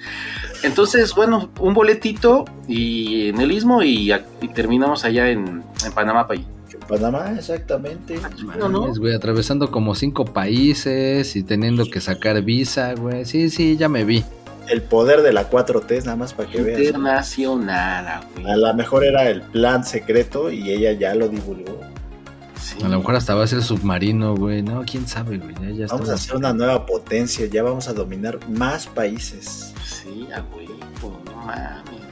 Entonces, 0.64 1.14
bueno, 1.14 1.52
un 1.60 1.74
boletito 1.74 2.46
y 2.68 3.30
en 3.30 3.42
el 3.42 3.52
istmo 3.52 3.82
y, 3.84 4.14
y 4.14 4.48
terminamos 4.50 5.04
allá 5.04 5.30
en, 5.30 5.64
en 5.86 5.92
Panamá, 5.94 6.28
país. 6.28 6.46
Panamá, 6.88 7.34
exactamente. 7.38 8.20
No, 8.58 8.70
no. 8.70 8.82
Mames, 8.82 9.00
güey, 9.00 9.14
atravesando 9.14 9.72
como 9.72 9.96
cinco 9.96 10.26
países 10.26 11.36
y 11.36 11.44
teniendo 11.44 11.86
que 11.86 12.02
sacar 12.02 12.42
visa, 12.42 12.94
güey. 12.94 13.26
Sí, 13.26 13.50
sí, 13.50 13.78
ya 13.78 13.90
me 13.90 14.04
vi. 14.04 14.24
El 14.70 14.82
poder 14.82 15.22
de 15.22 15.34
la 15.34 15.50
4T, 15.50 16.06
nada 16.06 16.16
más 16.16 16.34
para 16.34 16.50
que 16.50 16.62
veas. 16.62 16.80
Internacional, 16.80 18.26
güey. 18.36 18.52
A 18.52 18.56
lo 18.56 18.74
mejor 18.74 19.04
era 19.04 19.30
el 19.30 19.42
plan 19.42 19.84
secreto 19.84 20.52
y 20.52 20.72
ella 20.72 20.94
ya 20.94 21.16
lo 21.16 21.28
divulgó. 21.28 21.80
Sí. 22.60 22.78
A 22.82 22.88
lo 22.88 23.00
mejor 23.00 23.16
hasta 23.16 23.36
va 23.36 23.44
a 23.44 23.48
ser 23.48 23.62
submarino, 23.62 24.36
güey. 24.36 24.62
No, 24.62 24.84
quién 24.90 25.06
sabe, 25.06 25.38
güey. 25.38 25.54
Ya, 25.62 25.86
ya 25.86 25.88
Vamos 25.88 26.10
a 26.10 26.14
hacer 26.14 26.38
una 26.38 26.54
nueva 26.54 26.86
potencia, 26.86 27.46
ya 27.46 27.62
vamos 27.62 27.90
a 27.90 27.94
dominar 27.94 28.40
más 28.50 28.88
países. 28.88 29.74
Sí, 29.86 30.28
a 30.34 30.42
huevo, 30.56 31.22
no 31.26 31.36
mames. 31.46 32.03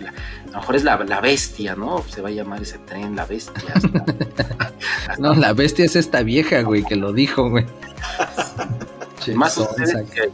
La- 0.00 0.10
a 0.10 0.46
lo 0.52 0.58
mejor 0.60 0.76
es 0.76 0.84
la, 0.84 0.96
la 1.04 1.20
bestia, 1.20 1.74
¿no? 1.76 2.02
Se 2.08 2.20
va 2.22 2.28
a 2.28 2.32
llamar 2.32 2.62
ese 2.62 2.78
tren, 2.78 3.16
la 3.16 3.24
bestia. 3.26 3.72
hasta- 3.74 3.98
hasta- 3.98 5.18
No, 5.18 5.34
la 5.34 5.52
bestia 5.52 5.84
es 5.84 5.96
esta 5.96 6.22
vieja, 6.22 6.62
güey, 6.62 6.84
que 6.84 6.96
lo 6.96 7.12
dijo, 7.12 7.50
güey. 7.50 7.66
Más 9.34 9.56
ustedes 9.56 9.94
que, 10.10 10.30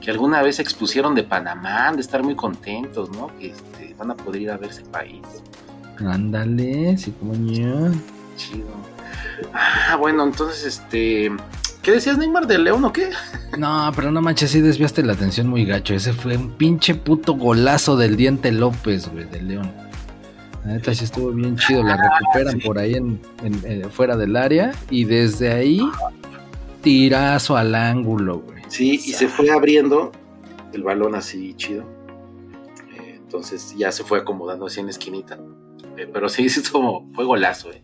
que 0.00 0.10
alguna 0.10 0.40
vez 0.42 0.58
expusieron 0.60 1.14
de 1.14 1.22
Panamá, 1.24 1.88
han 1.88 1.96
de 1.96 2.02
estar 2.02 2.22
muy 2.22 2.34
contentos, 2.34 3.10
¿no? 3.10 3.36
Que 3.38 3.48
este, 3.50 3.94
van 3.98 4.10
a 4.12 4.14
poder 4.16 4.42
ir 4.42 4.50
a 4.50 4.56
ver 4.56 4.70
ese 4.70 4.82
país. 4.82 5.20
Ándale, 5.98 6.96
sí, 6.96 7.12
como. 7.18 7.34
Chido. 8.36 8.66
Ah, 9.52 9.96
bueno, 9.96 10.24
entonces, 10.24 10.64
este. 10.64 11.30
¿Qué 11.90 11.94
decías, 11.96 12.18
Neymar, 12.18 12.46
de 12.46 12.56
León 12.56 12.84
o 12.84 12.92
qué? 12.92 13.10
No, 13.58 13.90
pero 13.96 14.12
no 14.12 14.22
manches, 14.22 14.52
sí 14.52 14.60
desviaste 14.60 15.02
la 15.02 15.14
atención 15.14 15.48
muy 15.48 15.64
gacho. 15.64 15.92
Ese 15.92 16.12
fue 16.12 16.36
un 16.36 16.52
pinche 16.52 16.94
puto 16.94 17.34
golazo 17.34 17.96
del 17.96 18.16
Diente 18.16 18.52
López, 18.52 19.08
güey, 19.10 19.24
de 19.24 19.42
León. 19.42 19.72
La 20.64 20.74
neta 20.74 20.94
sí 20.94 21.02
estuvo 21.02 21.32
bien 21.32 21.56
chido. 21.56 21.82
La 21.82 21.96
recuperan 21.96 22.60
sí. 22.60 22.64
por 22.68 22.78
ahí 22.78 22.94
en, 22.94 23.20
en- 23.42 23.60
eh, 23.64 23.88
fuera 23.90 24.16
del 24.16 24.36
área 24.36 24.70
y 24.88 25.02
desde 25.02 25.52
ahí 25.52 25.80
tirazo 26.80 27.56
al 27.56 27.74
ángulo, 27.74 28.38
güey. 28.38 28.62
Sí, 28.68 28.92
y 28.92 29.12
se 29.12 29.26
fue 29.26 29.50
abriendo 29.50 30.12
el 30.72 30.84
balón 30.84 31.16
así 31.16 31.54
chido. 31.54 31.82
Eh, 33.00 33.16
entonces 33.16 33.74
ya 33.76 33.90
se 33.90 34.04
fue 34.04 34.20
acomodando 34.20 34.66
así 34.66 34.78
en 34.78 34.90
esquinita. 34.90 35.40
Eh, 35.96 36.08
pero 36.12 36.28
sí, 36.28 36.48
sí, 36.50 36.60
estuvo, 36.60 37.04
fue 37.16 37.24
golazo, 37.24 37.72
eh. 37.72 37.82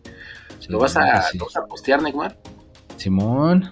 ¿Lo 0.69 0.79
vas 0.79 0.95
a, 0.95 1.23
sí. 1.23 1.37
lo 1.37 1.43
vas 1.43 1.57
a 1.57 1.65
postear, 1.65 2.01
Neymar? 2.01 2.37
Simón. 2.95 3.69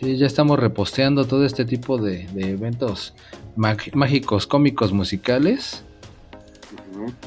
Sí, 0.00 0.16
ya 0.16 0.26
estamos 0.26 0.58
reposteando 0.58 1.26
todo 1.26 1.44
este 1.44 1.64
tipo 1.64 1.98
de, 1.98 2.26
de 2.28 2.50
eventos 2.50 3.14
mágicos, 3.56 4.46
cómicos, 4.46 4.92
musicales. 4.92 5.84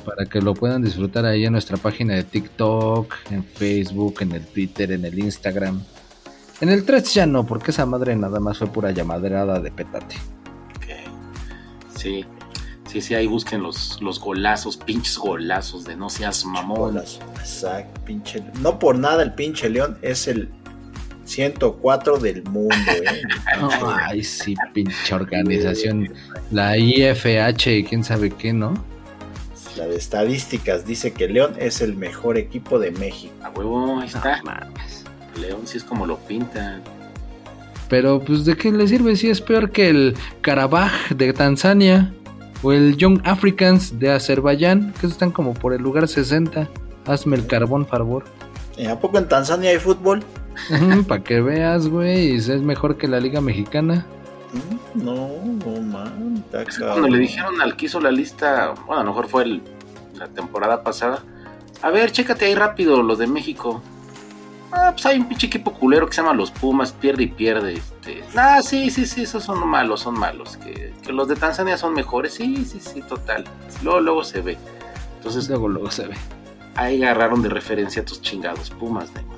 Para 0.05 0.25
que 0.25 0.41
lo 0.41 0.53
puedan 0.53 0.83
disfrutar 0.83 1.25
ahí 1.25 1.45
en 1.45 1.53
nuestra 1.53 1.77
página 1.77 2.13
de 2.15 2.23
TikTok, 2.23 3.13
en 3.31 3.43
Facebook, 3.43 4.17
en 4.21 4.33
el 4.33 4.45
Twitter, 4.45 4.91
en 4.91 5.05
el 5.05 5.17
Instagram. 5.17 5.81
En 6.61 6.69
el 6.69 6.85
3 6.85 7.13
ya 7.13 7.25
no, 7.25 7.45
porque 7.45 7.71
esa 7.71 7.85
madre 7.85 8.15
nada 8.15 8.39
más 8.39 8.57
fue 8.57 8.67
pura 8.67 8.91
llamaderada 8.91 9.59
de 9.59 9.71
petate. 9.71 10.15
Ok. 10.75 11.97
Sí, 11.97 12.25
sí, 12.87 13.01
sí, 13.01 13.15
ahí 13.15 13.25
busquen 13.25 13.63
los, 13.63 13.99
los 14.01 14.19
golazos, 14.19 14.77
pinches 14.77 15.17
golazos 15.17 15.85
de 15.85 15.95
no 15.95 16.09
seas 16.09 16.45
mamón. 16.45 16.97
Exacto, 16.97 18.01
pinche. 18.05 18.43
No 18.61 18.77
por 18.77 18.97
nada 18.97 19.23
el 19.23 19.33
pinche 19.33 19.69
León 19.69 19.97
es 20.01 20.27
el 20.27 20.49
104 21.25 22.17
del 22.17 22.43
mundo, 22.43 22.75
¿eh? 22.91 23.21
Ay, 24.09 24.23
sí, 24.23 24.55
pinche 24.73 25.15
organización. 25.15 26.13
La 26.51 26.77
IFH 26.77 27.77
y 27.77 27.83
quién 27.83 28.03
sabe 28.03 28.29
qué, 28.31 28.53
¿no? 28.53 28.73
La 29.77 29.87
de 29.87 29.95
estadísticas 29.95 30.85
dice 30.85 31.13
que 31.13 31.27
León 31.27 31.55
es 31.57 31.81
el 31.81 31.95
mejor 31.95 32.37
equipo 32.37 32.77
de 32.77 32.91
México. 32.91 33.33
A 33.43 33.49
huevo, 33.49 33.99
ahí 33.99 34.07
está. 34.07 34.41
No. 34.43 35.41
León 35.41 35.61
sí 35.65 35.77
es 35.77 35.83
como 35.83 36.05
lo 36.05 36.17
pintan. 36.19 36.83
Pero, 37.89 38.19
pues, 38.19 38.45
¿de 38.45 38.55
qué 38.55 38.71
le 38.71 38.87
sirve 38.87 39.15
si 39.15 39.29
es 39.29 39.41
peor 39.41 39.71
que 39.71 39.89
el 39.89 40.15
Karabaj 40.41 41.09
de 41.09 41.33
Tanzania? 41.33 42.13
O 42.61 42.71
el 42.71 42.95
Young 42.95 43.19
Africans 43.25 43.99
de 43.99 44.11
Azerbaiyán, 44.11 44.93
que 44.99 45.07
están 45.07 45.31
como 45.31 45.53
por 45.53 45.73
el 45.73 45.81
lugar 45.81 46.07
60. 46.07 46.69
Hazme 47.05 47.35
el 47.35 47.45
carbón, 47.45 47.85
favor. 47.85 48.23
¿Eh, 48.77 48.87
¿A 48.87 48.99
poco 48.99 49.17
en 49.17 49.27
Tanzania 49.27 49.71
hay 49.71 49.79
fútbol? 49.79 50.23
Para 51.07 51.23
que 51.23 51.41
veas, 51.41 51.87
güey, 51.87 52.35
es 52.35 52.47
mejor 52.61 52.97
que 52.97 53.07
la 53.07 53.19
Liga 53.19 53.41
Mexicana. 53.41 54.05
Mm, 54.53 55.03
No, 55.03 55.29
no 55.65 55.81
man, 55.81 56.43
está 56.45 56.61
Es 56.63 56.77
que 56.77 56.85
cuando 56.85 57.07
le 57.07 57.17
dijeron 57.17 57.61
al 57.61 57.75
que 57.75 57.87
hizo 57.87 57.99
la 57.99 58.11
lista, 58.11 58.73
bueno, 58.85 59.01
a 59.01 59.03
lo 59.03 59.09
mejor 59.11 59.27
fue 59.27 59.43
el- 59.43 59.61
la 60.17 60.27
temporada 60.27 60.83
pasada, 60.83 61.23
a 61.81 61.89
ver, 61.89 62.11
chécate 62.11 62.45
ahí 62.45 62.55
rápido 62.55 63.01
los 63.01 63.17
de 63.17 63.27
México. 63.27 63.81
Ah, 64.71 64.91
pues 64.93 65.05
hay 65.05 65.19
un 65.19 65.27
pinche 65.27 65.47
equipo 65.47 65.71
culero 65.73 66.07
que 66.07 66.13
se 66.13 66.21
llama 66.21 66.33
los 66.33 66.49
Pumas, 66.49 66.91
pierde 66.93 67.23
y 67.23 67.27
pierde. 67.27 67.73
Este. 67.73 68.23
Ah, 68.35 68.61
sí, 68.63 68.89
sí, 68.89 69.05
sí, 69.05 69.21
esos 69.23 69.43
son 69.43 69.67
malos, 69.67 70.01
son 70.01 70.17
malos. 70.19 70.57
Que, 70.57 70.93
que 71.03 71.13
los 71.13 71.27
de 71.27 71.35
Tanzania 71.35 71.77
son 71.77 71.93
mejores, 71.93 72.33
sí, 72.33 72.65
sí, 72.65 72.79
sí, 72.79 73.01
total. 73.01 73.43
Luego, 73.83 73.99
luego 74.01 74.23
se 74.23 74.41
ve. 74.41 74.57
Entonces, 75.17 75.47
Luego, 75.49 75.67
luego 75.69 75.91
se 75.91 76.07
ve. 76.07 76.15
ahí 76.75 77.03
agarraron 77.03 77.41
de 77.43 77.49
referencia 77.49 78.01
a 78.01 78.05
tus 78.05 78.21
chingados 78.21 78.71
Pumas, 78.71 79.11
Neymar. 79.13 79.32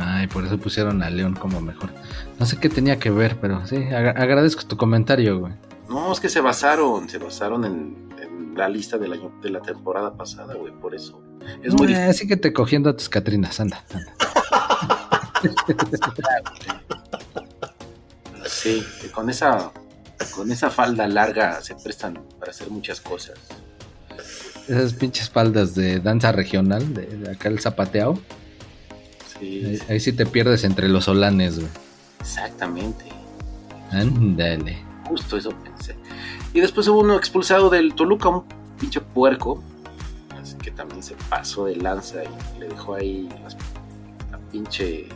Ay, 0.00 0.26
por 0.26 0.44
eso 0.44 0.58
pusieron 0.58 1.02
a 1.02 1.10
León 1.10 1.34
como 1.34 1.60
mejor. 1.60 1.90
No 2.38 2.46
sé 2.46 2.58
qué 2.58 2.68
tenía 2.68 2.98
que 2.98 3.10
ver, 3.10 3.36
pero 3.40 3.66
sí, 3.66 3.76
agra- 3.76 4.14
agradezco 4.16 4.64
tu 4.66 4.76
comentario, 4.76 5.38
güey. 5.40 5.52
No, 5.88 6.12
es 6.12 6.20
que 6.20 6.28
se 6.28 6.40
basaron, 6.40 7.08
se 7.08 7.16
basaron 7.18 7.64
en, 7.64 8.08
en 8.22 8.54
la 8.54 8.68
lista 8.68 8.98
del 8.98 9.14
año, 9.14 9.32
de 9.42 9.50
la 9.50 9.60
temporada 9.60 10.12
pasada, 10.14 10.54
güey, 10.54 10.72
por 10.72 10.94
eso. 10.94 11.22
Es 11.62 11.72
muy 11.72 11.92
Eh, 11.92 12.04
Así 12.04 12.26
que 12.28 12.36
te 12.36 12.52
cogiendo 12.52 12.90
a 12.90 12.96
tus 12.96 13.08
Catrinas, 13.08 13.58
anda. 13.60 13.82
anda. 13.94 14.14
Sí, 18.46 18.82
que 19.00 19.10
con 19.10 19.28
esa, 19.30 19.70
con 20.34 20.50
esa 20.50 20.70
falda 20.70 21.06
larga 21.06 21.60
se 21.62 21.74
prestan 21.74 22.18
para 22.38 22.50
hacer 22.50 22.70
muchas 22.70 23.00
cosas. 23.00 23.38
Esas 24.66 24.94
pinches 24.94 25.28
faldas 25.30 25.74
de 25.74 26.00
danza 26.00 26.32
regional, 26.32 26.94
de, 26.94 27.06
de 27.06 27.30
acá 27.30 27.48
el 27.48 27.60
zapateado. 27.60 28.18
Sí, 29.40 29.64
Ahí, 29.64 29.78
ahí 29.88 30.00
sí 30.00 30.12
te 30.12 30.26
pierdes 30.26 30.64
entre 30.64 30.88
los 30.88 31.04
solanes, 31.04 31.56
güey. 31.58 31.70
exactamente. 32.20 33.04
Ándale. 33.90 34.78
Justo 35.06 35.36
eso 35.36 35.50
pensé. 35.50 35.96
Y 36.52 36.60
después 36.60 36.86
hubo 36.88 37.00
uno 37.00 37.16
expulsado 37.16 37.70
del 37.70 37.94
Toluca, 37.94 38.28
un 38.28 38.44
pinche 38.78 39.00
puerco. 39.00 39.62
Así 40.40 40.56
que 40.56 40.70
también 40.70 41.02
se 41.02 41.14
pasó 41.28 41.66
de 41.66 41.76
lanza 41.76 42.22
y 42.24 42.58
le 42.60 42.68
dejó 42.68 42.94
ahí 42.94 43.28
la 44.30 44.38
pinche 44.50 45.06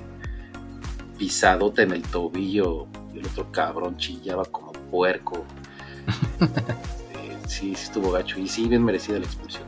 pisadota 1.19 1.83
en 1.83 1.93
el 1.93 2.03
tobillo. 2.03 2.87
Y 3.15 3.19
el 3.19 3.27
otro 3.27 3.51
cabrón 3.53 3.97
chillaba 3.97 4.45
como 4.47 4.73
puerco. 4.73 5.45
Eh, 7.15 7.37
sí, 7.47 7.75
sí 7.77 7.85
estuvo 7.85 8.11
gacho. 8.11 8.41
Y 8.41 8.49
sí, 8.49 8.67
bien 8.69 8.85
merecida 8.85 9.19
la 9.19 9.25
expulsión. 9.27 9.63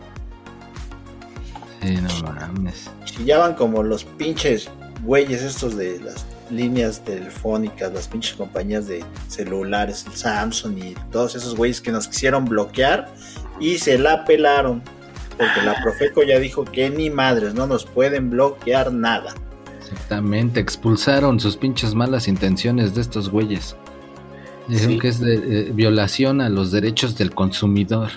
Sí, 1.87 1.95
no 1.97 2.33
mames. 2.33 2.91
Chillaban 3.05 3.55
como 3.55 3.83
los 3.83 4.05
pinches 4.05 4.69
güeyes 5.03 5.43
estos 5.43 5.77
de 5.77 6.01
las 6.01 6.25
líneas 6.51 7.05
telefónicas, 7.05 7.93
las 7.93 8.09
pinches 8.09 8.35
compañías 8.35 8.87
de 8.87 9.05
celulares, 9.29 10.05
el 10.07 10.13
Samsung 10.15 10.79
y 10.79 10.95
todos 11.11 11.35
esos 11.35 11.57
güeyes 11.57 11.81
que 11.81 11.91
nos 11.93 12.09
quisieron 12.09 12.45
bloquear 12.45 13.13
y 13.61 13.79
se 13.79 13.99
la 13.99 14.25
pelaron. 14.25 14.83
Porque 15.37 15.63
la 15.63 15.75
Profeco 15.83 16.23
ya 16.23 16.39
dijo 16.39 16.65
que 16.65 16.91
ni 16.91 17.11
madres, 17.11 17.55
no 17.55 17.67
nos 17.67 17.85
pueden 17.85 18.31
bloquear 18.31 18.93
nada. 18.93 19.35
Exactamente, 19.81 20.61
expulsaron 20.61 21.41
sus 21.41 21.57
pinches 21.57 21.95
malas 21.95 22.29
intenciones 22.29 22.95
de 22.95 23.01
estos 23.01 23.29
güeyes. 23.31 23.75
Dijeron 24.69 24.93
Sí. 24.93 24.99
que 24.99 25.09
es 25.09 25.21
de 25.21 25.35
eh, 25.35 25.71
violación 25.75 26.41
a 26.41 26.49
los 26.49 26.71
derechos 26.71 27.17
del 27.19 27.35
consumidor. 27.35 28.11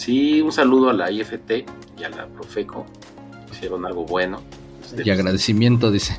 Sí, 0.00 0.40
un 0.40 0.50
saludo 0.50 0.88
a 0.88 0.94
la 0.94 1.10
IFT 1.10 1.50
y 1.98 2.04
a 2.04 2.08
la 2.08 2.26
Profeco. 2.26 2.86
Hicieron 3.52 3.84
algo 3.84 4.06
bueno. 4.06 4.40
Este, 4.82 5.02
Y 5.04 5.10
agradecimiento, 5.10 5.90
dice. 5.90 6.18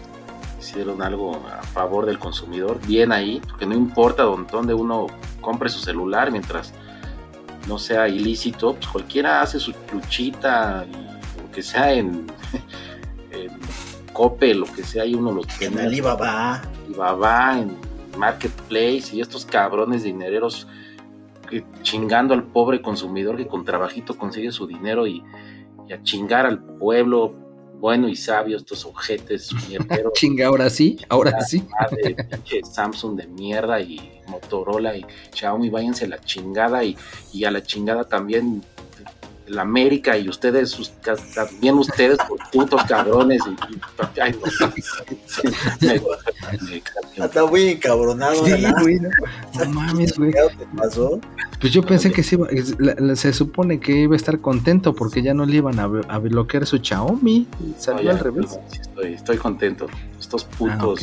hicieron 0.59 1.01
algo 1.01 1.36
a 1.47 1.63
favor 1.63 2.05
del 2.05 2.19
consumidor, 2.19 2.79
bien 2.86 3.11
ahí, 3.11 3.41
porque 3.49 3.65
no 3.65 3.73
importa 3.73 4.21
dónde, 4.21 4.75
uno 4.75 5.07
compre 5.41 5.67
su 5.69 5.79
celular 5.79 6.32
mientras 6.32 6.73
no 7.67 7.79
sea 7.79 8.07
ilícito, 8.07 8.75
pues 8.75 8.88
cualquiera 8.88 9.41
hace 9.41 9.59
su 9.59 9.73
luchita, 9.91 10.86
y 10.88 11.41
lo 11.41 11.51
que 11.51 11.63
sea 11.63 11.91
en, 11.91 12.27
en 13.32 13.49
Cope, 14.13 14.53
lo 14.53 14.67
que 14.67 14.84
sea, 14.84 15.07
y 15.07 15.15
uno 15.15 15.32
lo 15.32 15.41
En 15.41 15.47
tiene. 15.57 15.82
Alibaba. 15.82 16.61
Alibaba, 16.86 17.57
en 17.57 17.75
Marketplace, 18.15 19.09
y 19.15 19.21
estos 19.21 19.43
cabrones 19.43 20.03
dinereros 20.03 20.67
chingando 21.81 22.33
al 22.33 22.43
pobre 22.43 22.81
consumidor 22.81 23.37
que 23.37 23.47
con 23.47 23.63
trabajito 23.65 24.17
consigue 24.17 24.51
su 24.51 24.67
dinero 24.67 25.07
y, 25.07 25.23
y 25.87 25.93
a 25.93 26.01
chingar 26.03 26.45
al 26.45 26.63
pueblo 26.63 27.33
bueno 27.81 28.07
y 28.07 28.15
sabio, 28.15 28.57
estos 28.57 28.85
ojetes 28.85 29.49
mierderos. 29.67 30.13
Chinga, 30.13 30.47
ahora 30.47 30.69
sí, 30.69 30.97
ahora 31.09 31.41
sí. 31.41 31.65
de 32.03 32.61
Samsung 32.63 33.17
de 33.17 33.27
mierda 33.27 33.81
y 33.81 34.21
Motorola 34.27 34.95
y 34.95 35.05
Xiaomi, 35.33 35.69
váyanse 35.69 36.05
a 36.05 36.09
la 36.09 36.21
chingada 36.21 36.83
y, 36.83 36.95
y 37.33 37.43
a 37.43 37.51
la 37.51 37.63
chingada 37.63 38.05
también 38.05 38.63
la 39.51 39.61
América 39.63 40.17
y 40.17 40.27
ustedes, 40.29 40.69
sus- 40.69 40.91
también 41.35 41.75
ustedes, 41.77 42.17
por 42.27 42.39
putos 42.51 42.83
cabrones. 42.85 43.41
Y, 43.45 43.73
y- 43.73 44.19
ay, 44.21 44.33
no. 44.33 44.67
Me- 45.81 46.01
me- 47.19 47.25
Está 47.25 47.45
muy 47.45 47.67
encabronado. 47.69 48.45
Sí, 48.45 48.53
no, 48.61 48.69
no 49.65 49.69
mames, 49.71 50.17
güey. 50.17 50.31
¿Qué 50.31 50.65
pasó? 50.77 51.19
Pues 51.59 51.71
yo 51.73 51.83
pensé 51.83 52.11
que 52.11 52.23
se, 52.23 52.35
iba, 52.35 52.47
es- 52.49 52.79
la- 52.79 52.95
la- 52.97 53.15
se 53.15 53.33
supone 53.33 53.79
que 53.79 53.91
iba 54.01 54.13
a 54.13 54.17
estar 54.17 54.39
contento 54.39 54.93
porque 54.95 55.21
ya 55.21 55.33
no 55.33 55.45
le 55.45 55.57
iban 55.57 55.79
a, 55.79 55.83
a 56.07 56.17
bloquear 56.17 56.65
su 56.65 56.77
Xiaomi. 56.79 57.47
Salió 57.77 58.05
No, 58.05 58.17
al 58.17 58.19
revés. 58.19 58.57
estoy, 58.71 59.13
estoy 59.13 59.37
contento. 59.37 59.87
Estos 60.19 60.43
putos 60.45 60.75
Ah, 60.79 60.87
ok. 60.87 61.01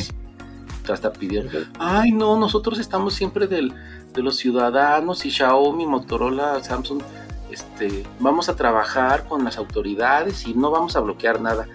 que 0.84 0.92
hasta 0.92 1.12
pidieron. 1.12 1.50
Ay, 1.78 2.12
no, 2.12 2.38
nosotros 2.38 2.78
estamos 2.78 3.14
siempre 3.14 3.46
del, 3.46 3.72
de 4.14 4.22
los 4.22 4.36
ciudadanos 4.36 5.24
y 5.26 5.30
Xiaomi, 5.30 5.86
Motorola, 5.86 6.62
Samsung. 6.62 7.02
Este, 7.50 8.04
vamos 8.20 8.48
a 8.48 8.56
trabajar 8.56 9.24
con 9.26 9.44
las 9.44 9.56
autoridades 9.58 10.46
y 10.46 10.54
no 10.54 10.70
vamos 10.70 10.96
a 10.96 11.00
bloquear 11.00 11.40
nada. 11.40 11.66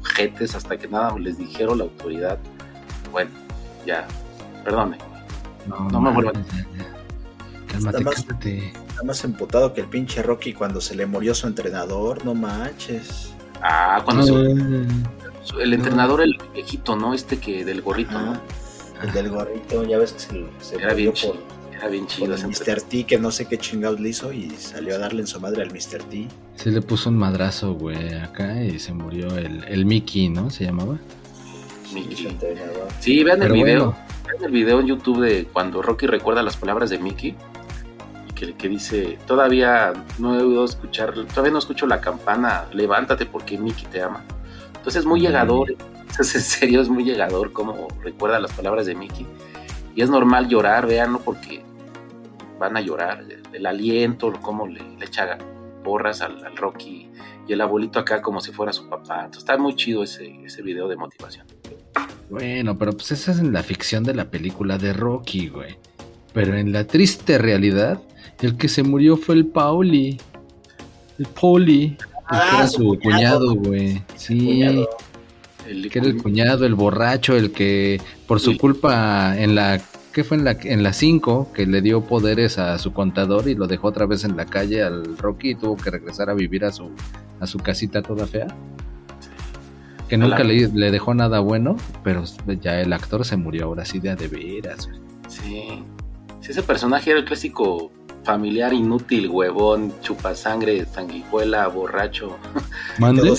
Ojetes 0.00 0.54
hasta 0.54 0.76
que 0.78 0.88
nada 0.88 1.16
les 1.18 1.36
dijeron 1.38 1.78
la 1.78 1.84
autoridad. 1.84 2.38
Bueno, 3.12 3.30
ya, 3.86 4.06
perdone. 4.64 4.98
No 5.66 6.00
me 6.00 6.10
vuelvan. 6.12 6.44
Cálmate, 7.66 7.98
Está 7.98 8.10
más- 8.10 8.24
cálmate. 8.24 8.72
Está 8.88 9.02
más 9.04 9.24
emputado 9.24 9.74
que 9.74 9.80
el 9.82 9.86
pinche 9.88 10.22
Rocky 10.22 10.54
cuando 10.54 10.80
se 10.80 10.94
le 10.96 11.06
murió 11.06 11.34
su 11.34 11.46
entrenador. 11.46 12.24
No 12.24 12.34
manches. 12.34 13.32
Ah, 13.62 14.00
cuando 14.04 14.22
Ah, 14.22 14.26
su- 15.44 15.60
el 15.60 15.74
entrenador, 15.74 16.22
el 16.22 16.38
viejito, 16.54 16.96
¿no? 16.96 17.12
Este 17.14 17.38
que 17.38 17.64
del 17.64 17.82
gorrito, 17.82 18.12
¿no? 18.18 18.32
Ah, 18.32 19.04
el 19.04 19.12
del 19.12 19.30
gorrito, 19.30 19.84
ya 19.84 19.98
ves 19.98 20.12
que 20.12 20.18
se, 20.20 20.46
se 20.60 20.76
Era 20.76 20.94
bien 20.94 21.10
murió 21.10 21.12
chido. 21.12 21.34
por, 21.34 21.42
Era 21.78 21.88
bien 21.88 22.08
chido 22.08 22.34
el 22.34 22.44
Mr. 22.44 22.82
T, 22.82 23.04
que 23.04 23.18
no 23.18 23.30
sé 23.30 23.46
qué 23.46 23.56
chingados 23.56 24.00
le 24.00 24.08
hizo 24.08 24.32
y 24.32 24.50
salió 24.50 24.96
a 24.96 24.98
darle 24.98 25.20
en 25.20 25.28
su 25.28 25.40
madre 25.40 25.62
al 25.62 25.70
Mr. 25.70 26.02
T. 26.10 26.26
Sí 26.56 26.70
le 26.70 26.82
puso 26.82 27.08
un 27.08 27.16
madrazo, 27.16 27.74
güey, 27.74 28.14
acá 28.14 28.64
y 28.64 28.80
se 28.80 28.92
murió 28.92 29.28
el, 29.36 29.62
el 29.62 29.86
Mickey, 29.86 30.28
¿no? 30.28 30.50
Se 30.50 30.64
llamaba. 30.64 30.98
Mickey. 31.94 32.36
Sí, 32.98 33.22
vean 33.22 33.42
el 33.44 33.52
video. 33.52 33.92
bueno, 33.92 33.96
Vean 34.26 34.44
el 34.44 34.50
video 34.50 34.80
en 34.80 34.86
YouTube 34.88 35.20
de 35.20 35.44
cuando 35.44 35.80
Rocky 35.80 36.08
recuerda 36.08 36.42
las 36.42 36.56
palabras 36.56 36.90
de 36.90 36.98
Mickey. 36.98 37.36
Y 38.28 38.32
que, 38.32 38.54
que 38.54 38.68
dice, 38.68 39.16
todavía 39.26 39.92
no 40.18 40.36
he 40.36 40.42
oído 40.42 40.64
escuchar, 40.64 41.14
todavía 41.26 41.52
no 41.52 41.60
escucho 41.60 41.86
la 41.86 42.00
campana, 42.00 42.64
levántate 42.72 43.24
porque 43.24 43.56
Mickey 43.56 43.86
te 43.86 44.02
ama. 44.02 44.24
Entonces 44.74 44.96
es 44.96 45.06
muy 45.06 45.20
llegador, 45.20 45.70
entonces 46.10 46.34
en 46.34 46.42
serio 46.42 46.80
es 46.80 46.88
muy 46.88 47.04
llegador 47.04 47.52
como 47.52 47.86
recuerda 48.02 48.40
las 48.40 48.52
palabras 48.52 48.86
de 48.86 48.96
Mickey. 48.96 49.26
Y 49.98 50.02
es 50.02 50.10
normal 50.10 50.46
llorar, 50.48 50.86
véanlo 50.86 51.18
porque 51.18 51.60
van 52.60 52.76
a 52.76 52.80
llorar. 52.80 53.20
El, 53.28 53.42
el 53.52 53.66
aliento, 53.66 54.32
cómo 54.40 54.68
le, 54.68 54.80
le 54.96 55.04
echa 55.04 55.36
porras 55.82 56.20
al, 56.20 56.44
al 56.46 56.56
Rocky 56.56 57.08
y 57.48 57.52
el 57.52 57.60
abuelito 57.60 57.98
acá 57.98 58.22
como 58.22 58.40
si 58.40 58.52
fuera 58.52 58.72
su 58.72 58.88
papá. 58.88 59.16
Entonces 59.24 59.38
está 59.38 59.58
muy 59.58 59.74
chido 59.74 60.04
ese, 60.04 60.38
ese 60.44 60.62
video 60.62 60.86
de 60.86 60.94
motivación. 60.94 61.46
bueno, 62.30 62.78
pero 62.78 62.92
pues 62.92 63.10
esa 63.10 63.32
es 63.32 63.40
en 63.40 63.52
la 63.52 63.64
ficción 63.64 64.04
de 64.04 64.14
la 64.14 64.26
película 64.30 64.78
de 64.78 64.92
Rocky, 64.92 65.48
güey. 65.48 65.76
Pero 66.32 66.56
en 66.56 66.72
la 66.72 66.86
triste 66.86 67.36
realidad, 67.36 68.00
el 68.40 68.56
que 68.56 68.68
se 68.68 68.84
murió 68.84 69.16
fue 69.16 69.34
el 69.34 69.46
Pauli. 69.46 70.20
El 71.18 71.26
Pauli. 71.26 71.84
el 71.86 71.96
que 71.96 72.04
Ah, 72.30 72.52
era 72.58 72.68
su 72.68 72.76
su 72.94 72.98
cuñado. 73.02 73.48
cuñado, 73.48 73.54
güey. 73.56 74.02
Sí. 74.14 74.38
Cuñado. 74.38 74.88
El- 75.68 75.90
Que 75.90 75.98
era 75.98 76.08
el 76.08 76.22
cuñado, 76.22 76.64
el 76.66 76.74
borracho, 76.74 77.36
el 77.36 77.52
que 77.52 78.00
por 78.26 78.40
su 78.40 78.56
culpa 78.56 79.34
en 79.38 79.54
la 79.54 79.80
¿qué 80.12 80.24
fue 80.24 80.36
en 80.38 80.44
la 80.44 80.52
en 80.62 80.82
la 80.82 80.92
5 80.92 81.52
que 81.54 81.66
le 81.66 81.80
dio 81.82 82.00
poderes 82.02 82.58
a 82.58 82.78
su 82.78 82.92
contador 82.92 83.48
y 83.48 83.54
lo 83.54 83.66
dejó 83.66 83.88
otra 83.88 84.06
vez 84.06 84.24
en 84.24 84.36
la 84.36 84.46
calle 84.46 84.82
al 84.82 85.16
Rocky 85.18 85.50
y 85.50 85.54
tuvo 85.54 85.76
que 85.76 85.90
regresar 85.90 86.30
a 86.30 86.34
vivir 86.34 86.64
a 86.64 86.72
su 86.72 86.90
a 87.40 87.46
su 87.46 87.58
casita 87.58 88.02
toda 88.02 88.26
fea? 88.26 88.46
Que 90.08 90.16
nunca 90.16 90.42
le, 90.42 90.68
le 90.68 90.90
dejó 90.90 91.12
nada 91.14 91.40
bueno, 91.40 91.76
pero 92.02 92.24
ya 92.62 92.80
el 92.80 92.92
actor 92.94 93.24
se 93.26 93.36
murió 93.36 93.66
ahora 93.66 93.84
sí 93.84 93.98
de 94.00 94.10
a 94.10 94.16
de 94.16 94.26
veras. 94.28 94.88
Sí. 95.28 95.68
Sí, 96.40 96.50
ese 96.52 96.62
personaje 96.62 97.10
era 97.10 97.18
el 97.20 97.26
clásico 97.26 97.92
familiar 98.24 98.72
inútil, 98.72 99.28
huevón, 99.28 99.92
chupasangre, 100.00 100.86
sanguijuela, 100.86 101.66
borracho. 101.68 102.38
¿Mande? 102.98 103.34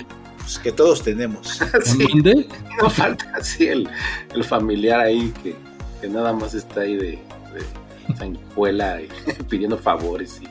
Que 0.58 0.72
todos 0.72 1.04
tenemos. 1.04 1.60
Sí, 1.84 2.06
¿Mande? 2.14 2.48
no 2.82 2.90
falta 2.90 3.32
así 3.36 3.68
el, 3.68 3.88
el 4.34 4.44
familiar 4.44 5.00
ahí 5.02 5.32
que, 5.44 5.56
que 6.02 6.08
nada 6.10 6.34
más 6.34 6.54
está 6.56 6.82
ahí 6.82 6.96
de, 6.96 7.20
de 7.54 8.16
sanguijuela 8.18 9.02
y 9.02 9.10
pidiendo 9.50 9.78
favores 9.78 10.42
y 10.42 10.48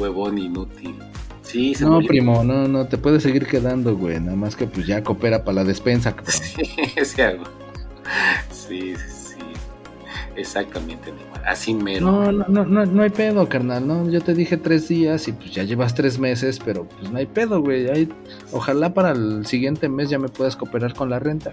huevón 0.00 0.36
inútil. 0.38 0.96
Sí, 1.42 1.74
se 1.74 1.84
No, 1.84 1.92
murió. 1.92 2.08
primo, 2.08 2.42
no, 2.44 2.66
no, 2.68 2.86
te 2.86 2.98
puedes 2.98 3.22
seguir 3.22 3.46
quedando, 3.46 3.96
güey. 3.96 4.18
Nada 4.20 4.36
más 4.36 4.56
que 4.56 4.66
pues 4.66 4.86
ya 4.86 5.02
coopera 5.02 5.44
para 5.44 5.56
la 5.56 5.64
despensa, 5.64 6.14
cabrón. 6.14 6.34
Sí, 8.50 8.94
sí, 8.96 8.96
sí. 8.96 9.23
Exactamente, 10.36 11.12
Neymar. 11.12 11.46
Así 11.46 11.74
mero. 11.74 12.06
No, 12.10 12.32
no, 12.32 12.44
no, 12.48 12.64
no, 12.64 12.84
no 12.86 13.02
hay 13.02 13.10
pedo, 13.10 13.48
carnal. 13.48 13.86
No, 13.86 14.08
yo 14.10 14.20
te 14.20 14.34
dije 14.34 14.56
tres 14.56 14.88
días 14.88 15.28
y 15.28 15.32
pues 15.32 15.52
ya 15.52 15.62
llevas 15.62 15.94
tres 15.94 16.18
meses, 16.18 16.58
pero 16.64 16.84
pues 16.88 17.10
no 17.10 17.18
hay 17.18 17.26
pedo, 17.26 17.60
güey. 17.60 17.88
Hay- 17.88 18.08
Ojalá 18.52 18.92
para 18.94 19.12
el 19.12 19.46
siguiente 19.46 19.88
mes 19.88 20.10
ya 20.10 20.18
me 20.18 20.28
puedas 20.28 20.56
cooperar 20.56 20.94
con 20.94 21.10
la 21.10 21.18
renta. 21.18 21.52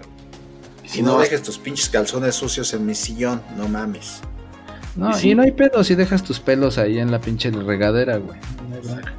Y 0.84 0.88
Si 0.88 1.02
no 1.02 1.18
dejes 1.18 1.42
tus 1.42 1.58
pinches 1.58 1.88
calzones 1.88 2.34
sucios 2.34 2.72
en 2.74 2.84
mi 2.86 2.94
sillón, 2.94 3.40
no 3.56 3.68
mames. 3.68 4.20
No, 4.96 5.10
Y 5.20 5.30
y 5.30 5.34
no 5.34 5.42
hay 5.42 5.52
pedo 5.52 5.82
si 5.84 5.94
dejas 5.94 6.22
tus 6.22 6.38
pelos 6.40 6.76
ahí 6.76 6.98
en 6.98 7.10
la 7.10 7.20
pinche 7.20 7.50
regadera, 7.50 8.16
güey. 8.18 8.38
No 8.68 8.74
hay 8.76 8.80
bronca. 8.82 9.12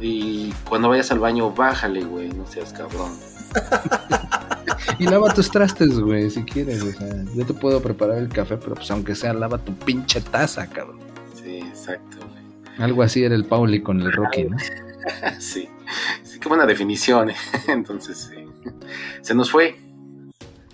Y 0.00 0.52
cuando 0.68 0.88
vayas 0.88 1.10
al 1.12 1.18
baño, 1.18 1.50
bájale, 1.52 2.02
güey. 2.04 2.28
No 2.30 2.46
seas 2.46 2.72
cabrón. 2.72 3.12
Y 4.98 5.04
lava 5.04 5.32
tus 5.32 5.50
trastes, 5.50 5.98
güey, 5.98 6.30
si 6.30 6.42
quieres. 6.42 6.82
O 6.82 6.92
sea, 6.92 7.24
yo 7.34 7.44
te 7.44 7.54
puedo 7.54 7.80
preparar 7.82 8.18
el 8.18 8.28
café, 8.28 8.56
pero 8.56 8.74
pues 8.74 8.90
aunque 8.90 9.14
sea, 9.14 9.32
lava 9.32 9.58
tu 9.58 9.74
pinche 9.74 10.20
taza, 10.20 10.66
cabrón. 10.68 10.98
Sí, 11.34 11.58
exacto, 11.58 12.18
güey. 12.18 12.78
Algo 12.78 13.02
así 13.02 13.22
era 13.22 13.34
el 13.34 13.44
Pauli 13.44 13.82
con 13.82 14.00
el 14.00 14.12
Rocky, 14.12 14.44
¿no? 14.44 14.56
Sí, 15.38 15.66
sí, 16.22 16.38
qué 16.38 16.48
buena 16.48 16.66
definición. 16.66 17.30
¿eh? 17.30 17.36
Entonces, 17.68 18.30
sí. 18.30 18.44
se 19.22 19.34
nos 19.34 19.50
fue. 19.50 19.76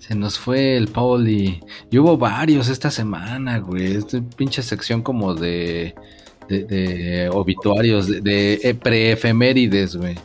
Se 0.00 0.14
nos 0.14 0.38
fue 0.38 0.76
el 0.76 0.88
Pauli. 0.88 1.60
Y 1.90 1.98
hubo 1.98 2.16
varios 2.16 2.68
esta 2.68 2.90
semana, 2.90 3.58
güey. 3.58 3.96
Esta 3.96 4.20
pinche 4.36 4.62
sección 4.62 5.02
como 5.02 5.34
de, 5.34 5.94
de, 6.48 6.64
de 6.64 7.28
obituarios, 7.28 8.08
de, 8.08 8.20
de 8.20 8.78
preefemérides, 8.80 9.96
güey. 9.96 10.16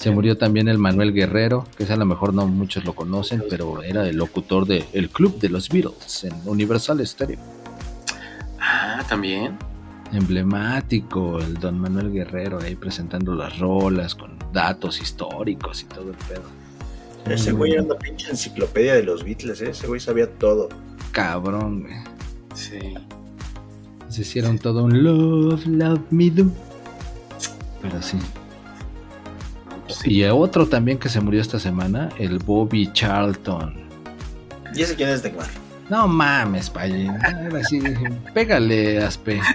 Se 0.00 0.10
murió 0.10 0.38
también 0.38 0.66
el 0.68 0.78
Manuel 0.78 1.12
Guerrero, 1.12 1.66
que 1.76 1.82
es 1.84 1.90
a 1.90 1.96
lo 1.96 2.06
mejor 2.06 2.32
no 2.32 2.46
muchos 2.46 2.86
lo 2.86 2.94
conocen, 2.94 3.44
pero 3.50 3.82
era 3.82 4.08
el 4.08 4.16
locutor 4.16 4.66
de 4.66 4.86
El 4.94 5.10
Club 5.10 5.38
de 5.38 5.50
los 5.50 5.68
Beatles 5.68 6.24
en 6.24 6.32
Universal 6.46 7.06
Stereo. 7.06 7.38
Ah, 8.58 9.04
también. 9.06 9.58
Emblemático, 10.10 11.38
el 11.38 11.52
don 11.52 11.78
Manuel 11.78 12.10
Guerrero 12.10 12.60
ahí 12.62 12.76
presentando 12.76 13.34
las 13.34 13.58
rolas 13.58 14.14
con 14.14 14.38
datos 14.54 14.96
hicistóricos 14.96 15.82
y 15.82 15.84
todo 15.84 16.12
el 16.12 16.16
pedo. 16.16 16.44
Ese 17.26 17.52
güey 17.52 17.72
era 17.72 17.82
una 17.82 17.96
pinche 17.96 18.30
enciclopedia 18.30 18.94
de 18.94 19.02
los 19.02 19.22
Beatles, 19.22 19.60
¿eh? 19.60 19.68
ese 19.72 19.86
güey 19.86 20.00
sabía 20.00 20.30
todo. 20.30 20.70
Cabrón, 21.12 21.82
güey. 21.82 21.96
Sí. 22.54 22.78
Se 24.08 24.22
hicieron 24.22 24.58
todo 24.58 24.82
un 24.82 25.04
love, 25.04 25.66
love 25.66 26.00
me 26.08 26.30
do. 26.30 26.50
Pero 27.82 28.00
sí. 28.00 28.16
Sí. 29.90 30.12
Y 30.14 30.24
otro 30.24 30.66
también 30.66 30.98
que 30.98 31.08
se 31.08 31.20
murió 31.20 31.40
esta 31.40 31.58
semana, 31.58 32.08
el 32.18 32.38
Bobby 32.38 32.92
Charlton. 32.92 33.74
¿Y 34.74 34.82
ese 34.82 34.94
quién 34.94 35.08
es 35.08 35.22
Neymar? 35.24 35.48
No 35.88 36.06
mames, 36.06 36.72
sí, 37.68 37.82
pégale, 38.32 39.02
Aspe. 39.02 39.40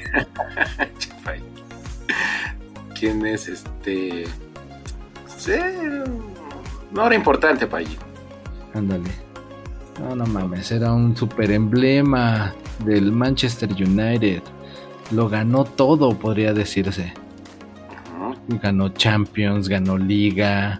¿Quién 3.00 3.26
es 3.26 3.48
este? 3.48 4.26
Sí, 5.38 5.54
no 6.92 7.06
era 7.06 7.16
importante 7.16 7.68
para 7.68 7.86
allí. 7.86 7.98
Ándale. 8.74 9.12
No, 10.00 10.16
no 10.16 10.26
mames, 10.26 10.72
era 10.72 10.92
un 10.92 11.16
super 11.16 11.52
emblema 11.52 12.54
del 12.84 13.12
Manchester 13.14 13.72
United. 13.72 14.42
Lo 15.12 15.30
ganó 15.30 15.64
todo, 15.64 16.18
podría 16.18 16.54
decirse. 16.54 17.14
Ganó 18.48 18.90
Champions, 18.90 19.68
ganó 19.68 19.98
Liga, 19.98 20.80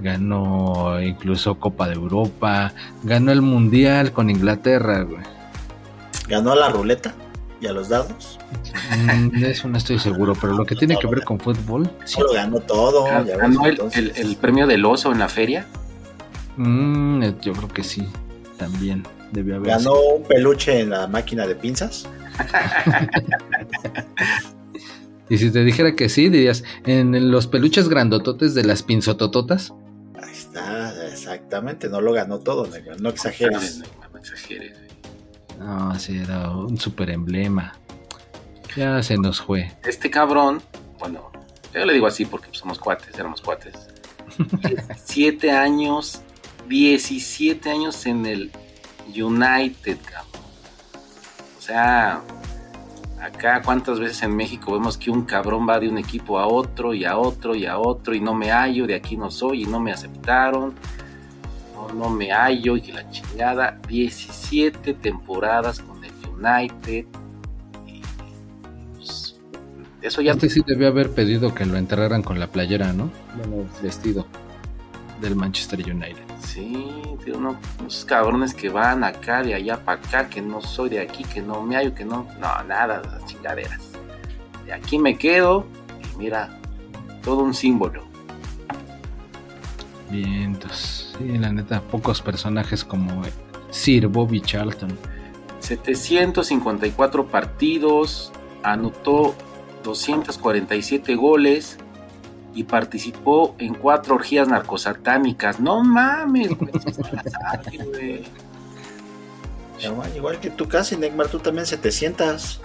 ganó 0.00 1.00
incluso 1.02 1.56
Copa 1.56 1.88
de 1.88 1.94
Europa, 1.94 2.72
ganó 3.02 3.32
el 3.32 3.42
Mundial 3.42 4.12
con 4.12 4.30
Inglaterra, 4.30 5.02
güey. 5.02 5.22
¿Ganó 6.28 6.52
a 6.52 6.56
la 6.56 6.68
ruleta 6.68 7.12
y 7.60 7.66
a 7.66 7.72
los 7.72 7.88
dados? 7.88 8.38
Mm, 9.06 9.40
de 9.40 9.50
eso 9.50 9.68
no 9.68 9.76
estoy 9.78 9.98
seguro, 9.98 10.34
pero 10.40 10.54
lo 10.54 10.64
que 10.64 10.76
tiene 10.76 10.96
que 10.96 11.06
ver 11.08 11.24
con 11.24 11.38
fútbol, 11.40 11.90
sí. 12.04 12.20
Lo 12.20 12.32
ganó 12.32 12.60
todo. 12.60 13.06
ya 13.24 13.36
¿Ganó 13.36 13.64
el, 13.66 13.72
entonces. 13.72 14.16
el- 14.18 14.26
el 14.30 14.36
premio 14.36 14.66
del 14.66 14.84
oso 14.84 15.10
en 15.12 15.18
la 15.18 15.28
feria? 15.28 15.66
Mm, 16.56 17.22
eh, 17.24 17.34
yo 17.42 17.52
creo 17.52 17.68
que 17.68 17.82
sí, 17.82 18.06
también 18.56 19.02
debió 19.32 19.56
haber. 19.56 19.68
¿Ganó 19.70 19.94
un 20.00 20.22
peluche 20.22 20.80
en 20.80 20.90
la 20.90 21.08
máquina 21.08 21.46
de 21.46 21.56
pinzas? 21.56 22.08
Y 25.28 25.38
si 25.38 25.50
te 25.50 25.64
dijera 25.64 25.94
que 25.94 26.08
sí, 26.08 26.28
dirías, 26.28 26.64
en 26.84 27.30
los 27.30 27.46
peluches 27.46 27.88
grandototes 27.88 28.54
de 28.54 28.64
las 28.64 28.82
pinzotototas. 28.82 29.72
Ahí 30.22 30.32
está, 30.32 31.06
exactamente. 31.06 31.88
No 31.88 32.00
lo 32.00 32.12
ganó 32.12 32.40
todo, 32.40 32.66
Neymar. 32.66 33.00
No 33.00 33.08
exageres. 33.08 33.78
No, 33.78 33.86
no 34.12 34.18
exageres. 34.18 34.76
No, 35.58 35.98
sí, 35.98 36.18
era 36.18 36.50
un 36.50 36.78
super 36.78 37.10
emblema. 37.10 37.74
Ya 38.76 39.02
se 39.02 39.16
nos 39.16 39.40
fue. 39.40 39.72
Este 39.84 40.10
cabrón, 40.10 40.60
bueno, 40.98 41.30
yo 41.72 41.84
le 41.84 41.92
digo 41.92 42.06
así 42.06 42.24
porque 42.24 42.48
somos 42.52 42.78
cuates, 42.78 43.14
éramos 43.14 43.40
cuates. 43.40 43.74
17 44.36 45.50
años, 45.52 46.20
17 46.68 47.70
años 47.70 48.04
en 48.06 48.26
el 48.26 48.50
United, 49.08 49.98
cabrón. 50.04 50.42
O 51.56 51.60
sea, 51.60 52.22
acá 53.24 53.62
cuántas 53.62 53.98
veces 53.98 54.22
en 54.22 54.36
México 54.36 54.72
vemos 54.72 54.98
que 54.98 55.10
un 55.10 55.24
cabrón 55.24 55.66
va 55.68 55.80
de 55.80 55.88
un 55.88 55.96
equipo 55.96 56.38
a 56.38 56.46
otro 56.46 56.92
y 56.92 57.04
a 57.04 57.16
otro 57.16 57.54
y 57.54 57.64
a 57.64 57.78
otro 57.78 58.14
y 58.14 58.20
no 58.20 58.34
me 58.34 58.50
hallo, 58.50 58.86
de 58.86 58.94
aquí 58.94 59.16
no 59.16 59.30
soy 59.30 59.62
y 59.62 59.66
no 59.66 59.80
me 59.80 59.92
aceptaron. 59.92 60.74
No, 61.74 61.88
no 61.94 62.10
me 62.10 62.30
hallo 62.30 62.76
y 62.76 62.92
la 62.92 63.08
chingada. 63.10 63.78
17 63.88 64.94
temporadas 64.94 65.80
con 65.80 66.04
el 66.04 66.12
United. 66.30 67.06
Pues, 68.94 69.36
eso 70.02 70.20
ya 70.20 70.32
Este 70.32 70.50
sí 70.50 70.60
debió 70.66 70.88
haber 70.88 71.10
pedido 71.10 71.54
que 71.54 71.64
lo 71.64 71.76
enterraran 71.78 72.22
con 72.22 72.38
la 72.38 72.48
playera, 72.48 72.92
¿no? 72.92 73.10
Bueno, 73.36 73.66
vestido 73.82 74.26
del 75.20 75.34
Manchester 75.34 75.80
United. 75.80 76.23
Sí, 76.44 77.02
tío, 77.24 77.40
no, 77.40 77.58
esos 77.86 78.04
cabrones 78.04 78.54
que 78.54 78.68
van 78.68 79.02
acá, 79.02 79.42
de 79.42 79.54
allá 79.54 79.84
para 79.84 80.00
acá, 80.00 80.28
que 80.28 80.40
no 80.40 80.60
soy 80.60 80.90
de 80.90 81.00
aquí, 81.00 81.24
que 81.24 81.40
no 81.40 81.62
me 81.62 81.76
hallo, 81.76 81.94
que 81.94 82.04
no, 82.04 82.28
no, 82.38 82.62
nada, 82.64 83.02
las 83.02 83.24
chingaderas. 83.26 83.90
De 84.64 84.72
aquí 84.72 84.98
me 84.98 85.16
quedo 85.16 85.66
y 86.14 86.18
mira, 86.18 86.60
todo 87.22 87.42
un 87.42 87.54
símbolo. 87.54 88.04
Vientos. 90.10 91.14
Sí, 91.18 91.38
la 91.38 91.52
neta, 91.52 91.80
pocos 91.80 92.22
personajes 92.22 92.84
como 92.84 93.22
Sir 93.70 94.06
Bobby 94.06 94.40
Charlton. 94.40 94.96
754 95.60 97.26
partidos, 97.26 98.32
anotó 98.62 99.34
247 99.82 101.14
goles 101.16 101.78
y 102.54 102.64
participó 102.64 103.54
en 103.58 103.74
cuatro 103.74 104.14
orgías 104.14 104.48
narcosatánicas. 104.48 105.58
No 105.60 105.82
mames, 105.82 106.50
güey, 106.56 106.72
se. 106.80 108.22
Igual- 110.16 110.38
que 110.40 110.50
tú 110.50 110.66
casi, 110.68 110.96
Neymar, 110.96 111.28
tú 111.28 111.38
también 111.40 111.66
700. 111.66 112.60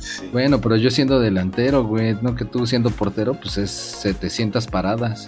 Sí. 0.00 0.28
bueno, 0.32 0.60
pero 0.60 0.76
yo 0.76 0.90
siendo 0.90 1.20
delantero, 1.20 1.84
güey, 1.84 2.16
no 2.20 2.34
que 2.34 2.44
tú 2.44 2.66
siendo 2.66 2.90
portero, 2.90 3.34
pues 3.34 3.56
es 3.58 3.70
700 3.70 4.66
paradas. 4.66 5.26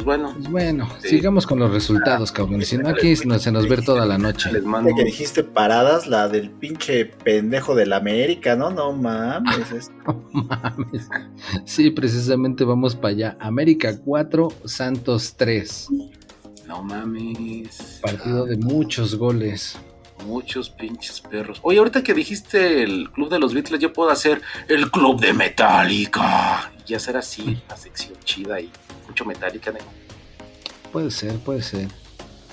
Pues 0.00 0.06
bueno, 0.18 0.32
Pues 0.34 0.50
bueno, 0.50 0.88
Sí. 1.02 1.08
sigamos 1.10 1.46
con 1.46 1.58
los 1.58 1.70
resultados, 1.70 2.32
cabrón. 2.32 2.62
Si 2.64 2.78
no, 2.78 2.88
aquí 2.88 3.12
no- 3.26 3.38
se 3.38 3.52
nos 3.52 3.68
ve 3.68 3.76
toda 3.82 4.06
la 4.06 4.16
noche. 4.16 4.50
les 4.50 4.64
mando 4.64 4.88
De 4.88 4.94
que 4.94 5.04
dijiste 5.04 5.44
paradas, 5.44 6.06
la 6.06 6.26
del 6.28 6.48
pinche 6.50 7.04
pendejo 7.04 7.74
del 7.74 7.92
América, 7.92 8.56
¿no? 8.56 8.70
No 8.70 8.92
mames. 8.94 9.70
es- 9.72 9.90
No 10.06 10.24
mames. 10.32 11.06
Sí, 11.66 11.90
precisamente 11.90 12.64
vamos 12.64 12.96
para 12.96 13.08
allá. 13.08 13.36
América 13.40 13.98
4, 14.02 14.48
Santos 14.64 15.34
3. 15.36 15.88
No 16.66 16.82
mames. 16.82 17.98
Partido 18.02 18.46
de 18.46 18.56
muchos 18.56 19.16
goles. 19.16 19.76
Muchos 20.26 20.70
pinches 20.70 21.20
perros. 21.20 21.60
Oye, 21.62 21.78
ahorita 21.78 22.02
que 22.02 22.14
dijiste 22.14 22.82
el 22.82 23.10
club 23.10 23.30
de 23.30 23.38
los 23.38 23.54
Beatles, 23.54 23.80
yo 23.80 23.92
puedo 23.92 24.10
hacer 24.10 24.42
el 24.68 24.90
club 24.90 25.20
de 25.20 25.32
Metallica. 25.32 26.72
Y 26.86 26.94
hacer 26.94 27.16
así, 27.16 27.62
la 27.68 27.76
sección 27.76 28.18
chida 28.24 28.60
y 28.60 28.70
mucho 29.06 29.24
Metallica. 29.24 29.70
¿no? 29.70 29.78
Puede 30.92 31.10
ser, 31.10 31.38
puede 31.38 31.62
ser. 31.62 31.88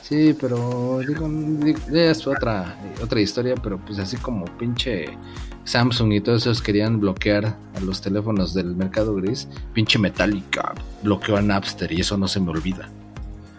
Sí, 0.07 0.34
pero 0.39 0.99
digo, 0.99 1.30
es 1.91 2.28
otra, 2.28 2.78
otra 3.03 3.20
historia, 3.20 3.55
pero 3.55 3.78
pues 3.78 3.99
así 3.99 4.15
como 4.15 4.45
pinche 4.57 5.18
Samsung 5.65 6.13
y 6.13 6.22
todos 6.22 6.43
esos 6.43 6.61
querían 6.61 7.01
bloquear 7.01 7.57
a 7.76 7.80
los 7.82 8.01
teléfonos 8.01 8.53
del 8.53 8.74
mercado 8.74 9.13
gris, 9.15 9.49
pinche 9.74 9.99
Metallica 9.99 10.74
bloqueó 11.03 11.36
a 11.36 11.41
Napster 11.41 11.91
y 11.91 11.99
eso 11.99 12.18
no 12.18 12.30
se 12.30 12.39
me 12.39 12.51
olvida. 12.51 12.89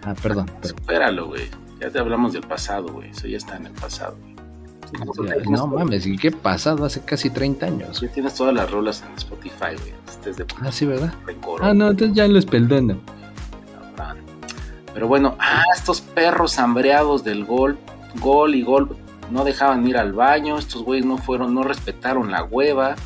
Ah, 0.05 0.15
perdón, 0.23 0.51
pero 0.63 0.75
Supéralo, 0.75 1.27
güey. 1.27 1.51
Ya 1.81 1.91
te 1.91 1.99
hablamos 1.99 2.33
del 2.33 2.43
pasado, 2.43 2.89
güey. 2.93 3.11
Eso 3.11 3.27
ya 3.29 3.37
está 3.37 3.57
en 3.57 3.67
el 3.67 3.73
pasado, 3.73 4.17
güey. 4.21 5.29
ya, 5.29 5.51
no 5.51 5.67
mames, 5.67 6.07
¿y 6.07 6.17
qué 6.17 6.31
pasado? 6.31 6.85
Hace 6.85 7.03
casi 7.03 7.31
30 7.31 7.67
años. 7.67 8.01
Ya 8.01 8.09
tienes 8.09 8.35
todas 8.35 8.55
las 8.55 8.71
rolas 8.71 9.05
en 9.09 9.15
Spotify, 9.17 9.77
güey. 9.79 9.95
Estés 10.09 10.37
de 10.39 10.47
Ah, 10.61 10.73
sí, 10.73 10.87
¿verdad? 10.87 11.13
Ah, 11.61 11.75
no, 11.75 11.91
entonces 11.91 12.17
ya 12.17 12.27
los 12.27 12.47
perdono. 12.47 12.99
Pero 14.95 15.07
bueno, 15.07 15.37
ah, 15.39 15.63
estos 15.77 16.01
perros 16.01 16.59
hambreados 16.59 17.23
del 17.23 17.45
gol, 17.45 17.79
gol 18.21 18.57
y 18.57 18.63
gol, 18.63 18.97
no 19.31 19.45
dejaban 19.45 19.87
ir 19.87 19.97
al 19.97 20.13
baño, 20.13 20.59
estos 20.59 20.83
güeyes 20.83 21.07
no 21.07 21.19
fueron, 21.19 21.55
no 21.55 21.63
respetaron 21.63 22.33
la 22.33 22.43
hueva, 22.43 22.97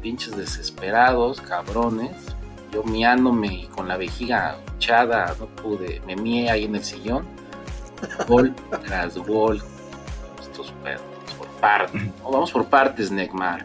pinches 0.00 0.36
desesperados, 0.36 1.40
cabrones. 1.42 2.12
Yo 2.72 2.82
miándome 2.84 3.52
y 3.62 3.66
con 3.66 3.88
la 3.88 3.96
vejiga 3.96 4.56
hinchada, 4.74 5.34
no 5.38 5.46
pude, 5.46 6.00
me 6.06 6.16
mié 6.16 6.50
ahí 6.50 6.64
en 6.64 6.76
el 6.76 6.84
sillón. 6.84 7.26
Gol 8.26 8.54
tras 8.86 9.16
gol. 9.16 9.62
Estos 10.40 10.72
perros, 10.82 11.02
por 11.36 11.48
partes. 11.60 12.02
No, 12.04 12.30
vamos 12.30 12.52
por 12.52 12.66
partes, 12.66 13.10
Neymar. 13.10 13.64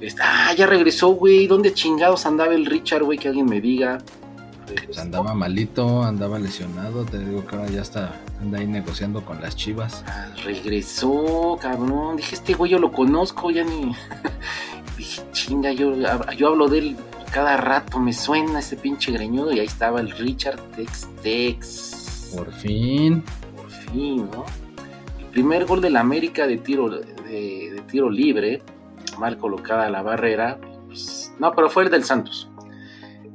Este, 0.00 0.22
ah, 0.22 0.52
ya 0.54 0.66
regresó, 0.66 1.08
güey. 1.08 1.46
¿Dónde 1.46 1.74
chingados 1.74 2.26
andaba 2.26 2.54
el 2.54 2.66
Richard, 2.66 3.02
güey? 3.02 3.18
Que 3.18 3.28
alguien 3.28 3.46
me 3.46 3.60
diga. 3.60 3.98
Pues 4.84 4.98
andaba 4.98 5.34
malito, 5.34 6.02
andaba 6.02 6.38
lesionado, 6.38 7.04
te 7.04 7.18
digo 7.18 7.46
que 7.46 7.56
ahora 7.56 7.70
ya 7.70 7.80
está, 7.80 8.20
anda 8.40 8.58
ahí 8.58 8.66
negociando 8.66 9.24
con 9.24 9.40
las 9.40 9.56
chivas. 9.56 10.04
Ah, 10.06 10.28
regresó, 10.44 11.58
cabrón. 11.60 12.16
Dije, 12.16 12.34
este 12.34 12.52
güey 12.54 12.72
yo 12.72 12.78
lo 12.78 12.92
conozco, 12.92 13.50
ya 13.50 13.64
ni. 13.64 13.94
Dije, 14.98 15.22
chinga, 15.32 15.72
yo, 15.72 15.94
yo 16.36 16.48
hablo 16.48 16.68
de 16.68 16.78
él 16.78 16.96
cada 17.32 17.56
rato, 17.56 17.98
me 17.98 18.12
suena 18.12 18.58
ese 18.58 18.76
pinche 18.76 19.10
greñudo. 19.12 19.52
Y 19.52 19.60
ahí 19.60 19.66
estaba 19.66 20.00
el 20.00 20.10
Richard 20.10 20.60
Tex 20.76 21.08
Tex. 21.22 22.32
Por 22.36 22.52
fin. 22.52 23.22
Fin, 23.92 24.28
¿no? 24.30 24.44
El 25.18 25.26
primer 25.26 25.64
gol 25.66 25.80
del 25.80 25.96
América 25.96 26.46
de 26.46 26.58
tiro, 26.58 26.88
de, 26.90 27.00
de 27.72 27.82
tiro 27.90 28.10
libre, 28.10 28.62
mal 29.18 29.38
colocada 29.38 29.88
la 29.90 30.02
barrera. 30.02 30.58
pues, 30.86 31.32
no, 31.38 31.52
pero 31.52 31.70
fue 31.70 31.84
el 31.84 31.90
del 31.90 32.04
Santos. 32.04 32.48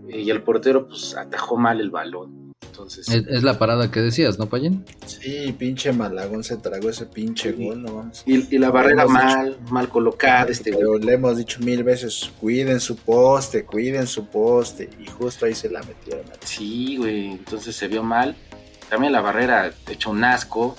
Eh, 0.10 0.22
y 0.22 0.30
el 0.30 0.42
portero, 0.42 0.88
pues, 0.88 1.16
atajó 1.16 1.58
mal 1.58 1.80
el 1.80 1.90
balón. 1.90 2.44
Entonces, 2.66 3.08
Es, 3.08 3.28
es 3.28 3.44
la 3.44 3.60
parada 3.60 3.92
que 3.92 4.00
decías, 4.02 4.40
¿no, 4.40 4.48
Payín? 4.50 4.84
Sí, 5.06 5.54
pinche 5.58 5.94
Malagón 5.94 6.44
se 6.44 6.58
tragó 6.58 6.90
ese 6.90 7.06
pinche 7.06 7.52
gol, 7.52 7.84
no 7.84 7.94
vamos. 7.98 8.24
y, 8.26 8.56
y 8.56 8.58
la 8.58 8.72
barrera 8.72 9.06
mal, 9.06 9.58
mal 9.70 9.90
colocada, 9.90 10.50
este 10.50 10.72
güey. 10.72 10.82
Pero 10.84 10.98
le 10.98 11.14
hemos 11.14 11.38
dicho 11.38 11.60
mil 11.62 11.84
veces, 11.84 12.32
cuiden 12.42 12.80
su 12.80 12.96
poste, 12.96 13.64
cuiden 13.64 14.08
su 14.08 14.26
poste. 14.26 14.90
Y 15.00 15.06
justo 15.06 15.46
ahí 15.46 15.54
se 15.54 15.70
la 15.70 15.82
metieron. 15.84 16.26
Sí, 16.44 16.98
güey, 16.98 17.28
entonces 17.34 17.76
se 17.76 17.88
vio 17.88 18.02
mal. 18.02 18.36
También 18.90 19.14
la 19.14 19.22
barrera 19.22 19.72
hecho 19.88 20.12
un 20.12 20.24
asco. 20.24 20.76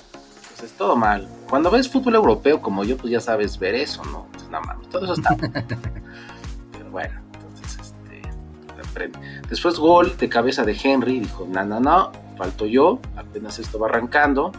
Entonces, 0.51 0.77
todo 0.77 0.95
mal. 0.95 1.27
Cuando 1.49 1.69
ves 1.69 1.89
fútbol 1.89 2.15
europeo 2.15 2.61
como 2.61 2.83
yo, 2.83 2.97
pues 2.97 3.11
ya 3.11 3.19
sabes 3.19 3.59
ver 3.59 3.75
eso, 3.75 4.03
¿no? 4.05 4.25
Entonces, 4.25 4.49
no 4.49 4.61
mames, 4.61 4.89
todo 4.89 5.03
eso 5.03 5.13
está 5.13 5.35
mal. 5.35 5.51
Pero 6.71 6.91
bueno, 6.91 7.21
entonces, 7.33 7.79
este, 7.79 8.21
aprende. 8.89 9.19
Después 9.49 9.77
gol 9.77 10.15
de 10.17 10.29
cabeza 10.29 10.63
de 10.63 10.77
Henry, 10.81 11.19
dijo, 11.19 11.45
no, 11.49 11.65
no, 11.65 11.79
no, 11.79 12.11
falto 12.37 12.65
yo, 12.65 12.99
apenas 13.17 13.59
esto 13.59 13.79
va 13.79 13.87
arrancando. 13.87 14.51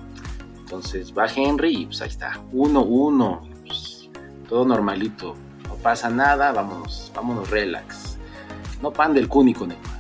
Entonces 0.58 1.14
va 1.16 1.26
Henry 1.26 1.82
y 1.82 1.86
pues 1.86 2.02
ahí 2.02 2.08
está, 2.08 2.40
1-1, 2.52 3.40
pues, 3.64 4.10
todo 4.48 4.64
normalito, 4.64 5.36
no 5.68 5.74
pasa 5.76 6.10
nada, 6.10 6.50
vámonos, 6.50 7.12
vámonos 7.14 7.48
relax. 7.50 8.18
No 8.82 8.92
pan 8.92 9.14
del 9.14 9.28
cúnico, 9.28 9.64
Neymar. 9.64 9.95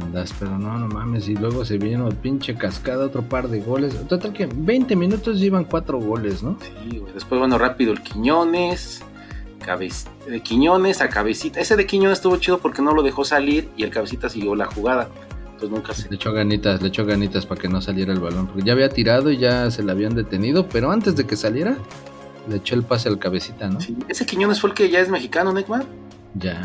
Andas, 0.00 0.32
pero 0.38 0.58
no, 0.58 0.78
no 0.78 0.88
mames. 0.88 1.28
Y 1.28 1.34
luego 1.36 1.64
se 1.64 1.76
vino 1.78 2.08
pinche 2.08 2.54
cascada, 2.54 3.04
otro 3.06 3.22
par 3.22 3.48
de 3.48 3.60
goles. 3.60 3.94
Total 4.08 4.32
que 4.32 4.46
20 4.46 4.96
minutos 4.96 5.38
llevan 5.38 5.64
cuatro 5.64 5.98
goles, 6.00 6.42
¿no? 6.42 6.56
Sí, 6.90 6.98
güey. 6.98 7.12
Después, 7.12 7.38
bueno, 7.38 7.58
rápido 7.58 7.92
el 7.92 8.00
Quiñones. 8.02 9.02
Cabez- 9.64 10.06
de 10.26 10.40
Quiñones 10.40 11.00
a 11.02 11.08
Cabecita. 11.08 11.60
Ese 11.60 11.76
de 11.76 11.86
Quiñones 11.86 12.18
estuvo 12.18 12.36
chido 12.38 12.58
porque 12.58 12.82
no 12.82 12.94
lo 12.94 13.02
dejó 13.02 13.24
salir 13.24 13.68
y 13.76 13.82
el 13.84 13.90
Cabecita 13.90 14.28
siguió 14.28 14.54
la 14.56 14.66
jugada. 14.66 15.08
Entonces 15.52 15.70
nunca 15.70 15.92
se... 15.94 16.08
Le 16.08 16.16
echó 16.16 16.32
ganitas, 16.32 16.82
le 16.82 16.88
echó 16.88 17.04
ganitas 17.06 17.46
para 17.46 17.60
que 17.60 17.68
no 17.68 17.80
saliera 17.80 18.12
el 18.12 18.18
balón. 18.18 18.46
Porque 18.48 18.62
ya 18.62 18.72
había 18.72 18.88
tirado 18.88 19.30
y 19.30 19.36
ya 19.38 19.70
se 19.70 19.84
la 19.84 19.92
habían 19.92 20.14
detenido. 20.16 20.68
Pero 20.68 20.90
antes 20.90 21.14
de 21.16 21.26
que 21.26 21.36
saliera, 21.36 21.76
le 22.48 22.56
echó 22.56 22.74
el 22.74 22.82
pase 22.82 23.08
al 23.08 23.18
cabecita, 23.20 23.68
¿no? 23.68 23.80
Sí. 23.80 23.96
Ese 24.08 24.26
Quiñones 24.26 24.60
fue 24.60 24.70
el 24.70 24.74
que 24.74 24.88
ya 24.90 24.98
es 25.00 25.08
mexicano, 25.10 25.52
Neymar. 25.52 25.84
Ya 26.34 26.58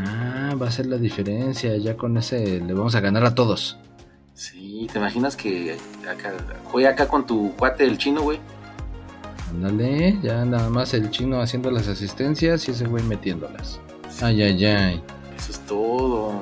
va 0.56 0.68
a 0.68 0.72
ser 0.72 0.86
la 0.88 0.98
diferencia. 0.98 1.76
Ya 1.78 1.96
con 1.98 2.18
ese 2.18 2.62
le 2.62 2.74
vamos 2.74 2.96
a 2.96 3.00
ganar 3.00 3.26
a 3.26 3.36
todos. 3.36 3.78
Sí, 4.34 4.88
¿te 4.92 5.00
imaginas 5.00 5.36
que 5.36 5.78
acá, 6.10 6.34
juega 6.66 6.92
acá 6.92 7.08
con 7.08 7.26
tu 7.26 7.54
cuate 7.56 7.86
el 7.86 7.98
chino, 7.98 8.22
güey? 8.22 8.40
Ándale, 9.50 10.20
ya 10.22 10.46
nada 10.46 10.70
más 10.70 10.94
el 10.94 11.10
chino 11.10 11.42
haciendo 11.42 11.72
las 11.72 11.88
asistencias 11.88 12.68
y 12.68 12.72
ese 12.72 12.86
güey 12.86 13.04
metiéndolas. 13.04 13.80
Ay, 14.22 14.44
ay, 14.44 14.66
ay. 14.66 15.04
Eso 15.38 15.52
es 15.52 15.60
todo. 15.62 16.42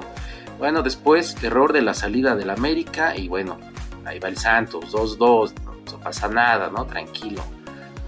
Bueno, 0.57 0.81
después, 0.81 1.41
error 1.43 1.71
de 1.73 1.81
la 1.81 1.93
salida 1.93 2.35
del 2.35 2.49
América 2.49 3.15
y 3.15 3.27
bueno, 3.27 3.57
ahí 4.05 4.19
va 4.19 4.29
el 4.29 4.37
Santos, 4.37 4.93
2-2, 4.93 5.53
no, 5.63 5.75
no 5.91 5.99
pasa 5.99 6.27
nada, 6.27 6.69
¿no? 6.69 6.85
Tranquilo. 6.85 7.43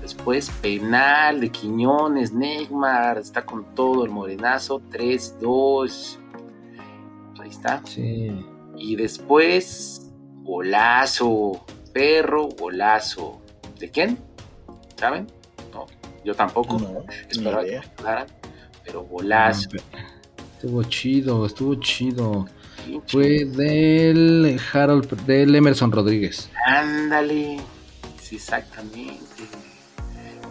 Después, 0.08 0.50
penal 0.62 1.42
de 1.42 1.50
Quiñones, 1.50 2.32
Neymar, 2.32 3.18
está 3.18 3.46
con 3.46 3.76
todo 3.76 4.06
el 4.06 4.10
morenazo, 4.10 4.80
3-2. 4.90 6.18
Pues 7.36 7.40
ahí 7.42 7.50
está. 7.50 7.82
Sí. 7.84 8.46
Y 8.78 8.96
después, 8.96 10.10
golazo, 10.44 11.66
perro, 11.92 12.48
golazo. 12.58 13.42
¿De 13.78 13.92
quién? 13.92 14.18
¿Saben? 14.96 15.28
No, 15.74 15.88
yo 16.24 16.34
tampoco. 16.34 16.80
No, 16.80 17.04
Esperaba 17.30 17.66
que 17.66 17.72
me 17.72 17.78
ayudaran, 17.80 18.28
pero 18.86 19.04
golazo. 19.04 19.68
Estuvo 20.54 20.84
chido, 20.84 21.46
estuvo 21.46 21.76
chido. 21.82 22.48
Fue 23.08 23.44
del 23.44 24.58
Harold, 24.72 25.26
del 25.26 25.54
Emerson 25.54 25.92
Rodríguez. 25.92 26.50
Ándale. 26.66 27.58
Sí, 28.22 28.38
exactamente. 28.38 29.27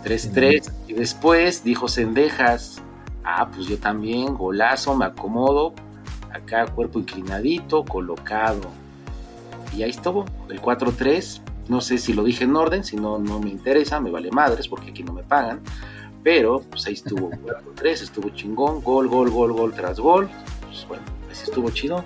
3-3. 0.06 0.70
Y 0.86 0.92
después 0.92 1.64
dijo 1.64 1.88
Cendejas. 1.88 2.80
Ah, 3.24 3.48
pues 3.52 3.66
yo 3.66 3.76
también, 3.78 4.34
golazo, 4.34 4.94
me 4.94 5.04
acomodo. 5.04 5.74
Acá 6.32 6.66
cuerpo 6.66 7.00
inclinadito, 7.00 7.84
colocado. 7.84 8.60
Y 9.76 9.82
ahí 9.82 9.90
estuvo, 9.90 10.24
el 10.48 10.62
4-3. 10.62 11.40
No 11.68 11.80
sé 11.80 11.98
si 11.98 12.12
lo 12.12 12.22
dije 12.22 12.44
en 12.44 12.54
orden, 12.54 12.84
si 12.84 12.94
no, 12.94 13.18
no 13.18 13.40
me 13.40 13.50
interesa, 13.50 13.98
me 13.98 14.10
vale 14.10 14.30
madres 14.30 14.68
porque 14.68 14.90
aquí 14.90 15.02
no 15.02 15.12
me 15.12 15.24
pagan. 15.24 15.60
Pero 16.22 16.60
pues 16.60 16.86
ahí 16.86 16.94
estuvo 16.94 17.30
4-3, 17.30 18.02
estuvo 18.02 18.28
chingón, 18.30 18.82
gol, 18.82 19.08
gol, 19.08 19.30
gol, 19.30 19.52
gol 19.52 19.72
tras 19.72 19.98
gol. 19.98 20.28
Pues 20.66 20.86
bueno, 20.86 21.02
así 21.30 21.44
estuvo 21.44 21.70
chido. 21.70 22.04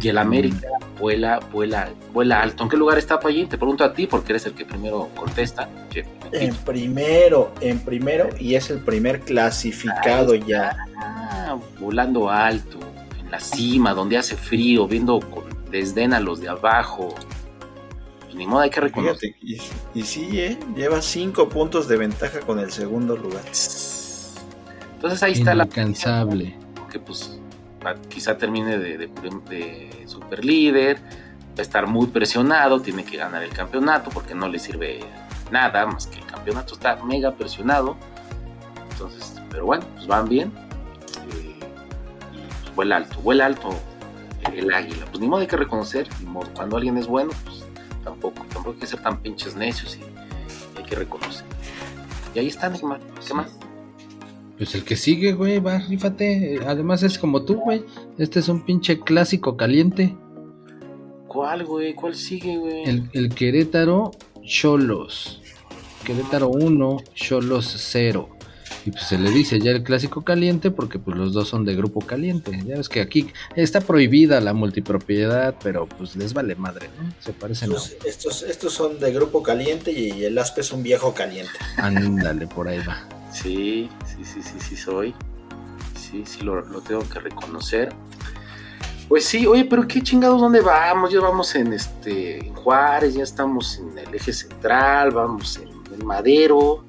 Y 0.00 0.08
el 0.08 0.18
América 0.18 0.68
vuela, 0.98 1.40
vuela, 1.52 1.90
vuela 2.12 2.42
alto. 2.42 2.62
¿En 2.62 2.68
qué 2.70 2.76
lugar 2.76 2.98
está 2.98 3.18
allí? 3.24 3.46
Te 3.46 3.58
pregunto 3.58 3.82
a 3.84 3.92
ti 3.92 4.06
porque 4.06 4.32
eres 4.32 4.46
el 4.46 4.54
que 4.54 4.64
primero 4.64 5.08
contesta. 5.16 5.68
Che, 5.90 6.04
En 6.32 6.54
primero, 6.56 7.52
en 7.60 7.80
primero, 7.80 8.28
y 8.38 8.54
es 8.54 8.70
el 8.70 8.78
primer 8.78 9.20
clasificado 9.20 10.34
ya. 10.34 10.76
Ah, 10.96 11.58
volando 11.80 12.30
alto, 12.30 12.78
en 13.18 13.30
la 13.30 13.40
cima, 13.40 13.94
donde 13.94 14.16
hace 14.16 14.36
frío, 14.36 14.86
viendo 14.86 15.18
con 15.20 15.44
desdén 15.70 16.12
a 16.14 16.20
los 16.20 16.40
de 16.40 16.48
abajo. 16.48 17.14
Pues 18.20 18.34
ni 18.34 18.46
modo, 18.46 18.60
hay 18.60 18.70
que 18.70 18.80
reconocer. 18.80 19.34
Fíjate, 19.40 19.70
y, 19.94 20.00
y 20.00 20.02
sí, 20.04 20.28
¿eh? 20.40 20.58
lleva 20.76 21.02
cinco 21.02 21.48
puntos 21.48 21.88
de 21.88 21.96
ventaja 21.96 22.40
con 22.40 22.60
el 22.60 22.70
segundo 22.70 23.16
lugar. 23.16 23.42
Entonces 24.94 25.22
ahí 25.22 25.32
está 25.32 25.54
la 25.54 25.64
Inalcanzable. 25.64 26.56
que 26.92 26.98
pues 26.98 27.40
quizá 28.08 28.36
termine 28.36 28.78
de, 28.78 28.98
de, 28.98 29.08
de 29.48 30.04
super 30.06 30.44
líder, 30.44 30.98
va 30.98 31.58
a 31.58 31.62
estar 31.62 31.86
muy 31.86 32.06
presionado, 32.08 32.80
tiene 32.80 33.04
que 33.04 33.16
ganar 33.16 33.42
el 33.42 33.50
campeonato 33.50 34.10
porque 34.10 34.34
no 34.34 34.48
le 34.48 34.58
sirve 34.58 35.00
nada 35.50 35.86
más 35.86 36.06
que 36.06 36.18
el 36.18 36.26
campeonato 36.26 36.74
está 36.74 36.96
mega 37.04 37.32
presionado. 37.34 37.96
Entonces, 38.92 39.40
pero 39.50 39.66
bueno, 39.66 39.84
pues 39.94 40.06
van 40.06 40.28
bien. 40.28 40.52
eh, 41.32 41.56
y 42.32 42.62
pues 42.62 42.74
vuela 42.74 42.96
alto, 42.96 43.20
vuela 43.20 43.46
alto 43.46 43.70
el 44.52 44.72
águila. 44.72 45.06
Pues 45.06 45.20
ni 45.20 45.28
modo 45.28 45.40
hay 45.40 45.46
que 45.46 45.56
reconocer, 45.56 46.08
ni 46.20 46.26
modo, 46.26 46.48
cuando 46.54 46.76
alguien 46.76 46.96
es 46.98 47.06
bueno, 47.06 47.30
pues 47.44 47.64
tampoco, 48.04 48.44
tampoco 48.52 48.70
hay 48.70 48.76
que 48.76 48.86
ser 48.86 49.02
tan 49.02 49.20
pinches 49.20 49.56
necios 49.56 49.96
y, 49.96 50.02
hay 50.78 50.84
que 50.84 50.96
reconocer. 50.96 51.44
Y 52.34 52.38
ahí 52.38 52.46
está, 52.46 52.68
Neymar, 52.68 53.00
¿qué 53.26 53.34
más? 53.34 53.50
Pues 54.60 54.74
el 54.74 54.84
que 54.84 54.94
sigue, 54.94 55.32
güey, 55.32 55.58
va, 55.58 55.78
rífate. 55.78 56.60
Además 56.66 57.02
es 57.02 57.18
como 57.18 57.46
tú, 57.46 57.54
güey. 57.54 57.82
Este 58.18 58.40
es 58.40 58.48
un 58.50 58.66
pinche 58.66 59.00
clásico 59.00 59.56
caliente. 59.56 60.14
¿Cuál, 61.28 61.64
güey? 61.64 61.94
¿Cuál 61.94 62.14
sigue, 62.14 62.58
güey? 62.58 62.84
El, 62.84 63.08
el 63.14 63.30
Querétaro 63.30 64.10
Cholos. 64.44 65.40
Querétaro 66.04 66.50
1, 66.50 66.98
Cholos 67.14 67.74
0. 67.74 68.28
Y 68.84 68.90
pues 68.90 69.04
se 69.04 69.16
le 69.16 69.30
dice 69.30 69.58
ya 69.60 69.70
el 69.70 69.82
clásico 69.82 70.24
caliente 70.24 70.70
porque 70.70 70.98
pues 70.98 71.16
los 71.16 71.32
dos 71.32 71.48
son 71.48 71.64
de 71.64 71.74
grupo 71.74 72.00
caliente. 72.00 72.52
Ya 72.66 72.76
ves 72.76 72.90
que 72.90 73.00
aquí 73.00 73.28
está 73.56 73.80
prohibida 73.80 74.42
la 74.42 74.52
multipropiedad, 74.52 75.54
pero 75.62 75.86
pues 75.86 76.16
les 76.16 76.34
vale 76.34 76.54
madre, 76.54 76.90
¿no? 77.00 77.10
Se 77.20 77.32
parecen 77.32 77.72
Estos, 77.72 77.96
estos, 78.04 78.42
estos 78.42 78.74
son 78.74 79.00
de 79.00 79.10
grupo 79.10 79.42
caliente 79.42 79.90
y 79.90 80.22
el 80.22 80.36
Aspe 80.36 80.60
es 80.60 80.70
un 80.70 80.82
viejo 80.82 81.14
caliente. 81.14 81.52
a... 81.78 81.86
Ándale, 81.86 82.46
por 82.46 82.68
ahí 82.68 82.80
va. 82.86 83.19
Sí, 83.32 83.88
sí, 84.04 84.24
sí, 84.24 84.42
sí, 84.42 84.58
sí 84.60 84.76
soy. 84.76 85.14
Sí, 85.94 86.24
sí, 86.26 86.42
lo, 86.42 86.60
lo 86.66 86.80
tengo 86.80 87.02
que 87.08 87.20
reconocer. 87.20 87.94
Pues 89.08 89.24
sí, 89.24 89.46
oye, 89.46 89.64
pero 89.64 89.88
qué 89.88 90.00
chingados, 90.00 90.40
¿dónde 90.40 90.60
vamos? 90.60 91.12
Ya 91.12 91.20
vamos 91.20 91.54
en 91.56 91.72
este 91.72 92.46
en 92.46 92.54
Juárez, 92.54 93.14
ya 93.14 93.24
estamos 93.24 93.78
en 93.78 93.98
el 93.98 94.14
eje 94.14 94.32
central, 94.32 95.10
vamos 95.10 95.58
en 95.58 95.68
el 95.92 96.04
Madero. 96.04 96.84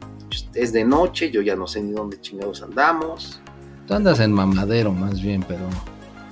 Es 0.54 0.72
de 0.72 0.84
noche, 0.84 1.32
yo 1.32 1.42
ya 1.42 1.56
no 1.56 1.66
sé 1.66 1.82
ni 1.82 1.92
dónde 1.92 2.22
chingados 2.22 2.62
andamos. 2.62 3.42
Tú 3.88 3.96
andas 3.96 4.20
en 4.20 4.32
mamadero 4.32 4.92
más 4.92 5.22
bien, 5.22 5.44
pero... 5.48 5.64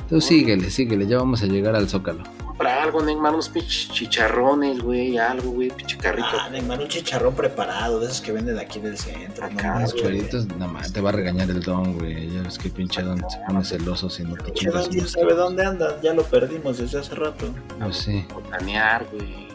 Tú 0.07 0.21
síguele, 0.21 0.69
síguele, 0.69 1.07
ya 1.07 1.17
vamos 1.17 1.41
a 1.43 1.45
llegar 1.47 1.75
al 1.75 1.89
Zócalo. 1.89 2.23
Algo, 2.69 3.01
Neymar, 3.01 3.33
unos 3.33 3.49
pinches 3.49 3.89
chicharrones, 3.89 4.81
güey, 4.81 5.17
algo, 5.17 5.51
güey, 5.51 5.69
pinche 5.69 5.97
carrito. 5.97 6.27
Ah, 6.39 6.49
Neymar, 6.49 6.79
un 6.79 6.87
chicharrón 6.87 7.33
preparado, 7.33 7.99
de 7.99 8.05
esos 8.05 8.21
que 8.21 8.31
venden 8.31 8.59
aquí 8.59 8.79
del 8.79 8.97
centro. 8.97 9.45
Acá, 9.45 9.79
no 9.79 9.91
choritos, 9.91 10.47
nada 10.47 10.67
más, 10.67 10.93
te 10.93 11.01
va 11.01 11.09
a 11.09 11.13
regañar 11.13 11.49
el 11.49 11.61
don, 11.61 11.97
güey. 11.97 12.29
Ya 12.29 12.41
ves 12.43 12.57
que 12.57 12.69
pinche 12.69 13.01
don 13.01 13.17
se 13.29 13.37
pone 13.47 13.63
celoso 13.63 14.09
si 14.09 14.23
no 14.23 14.35
te 14.35 14.43
Pinche 14.43 14.59
chingas 14.61 14.83
don, 14.83 14.89
¿Quién 14.91 15.01
unos 15.01 15.11
sabe 15.11 15.33
dónde 15.33 15.65
anda? 15.65 15.99
Ya 16.01 16.13
lo 16.13 16.23
perdimos 16.23 16.77
desde 16.77 16.99
hace 16.99 17.15
rato. 17.15 17.47
Pues 17.79 17.97
sí. 17.97 18.25
Botanear, 18.33 19.05
güey. 19.11 19.47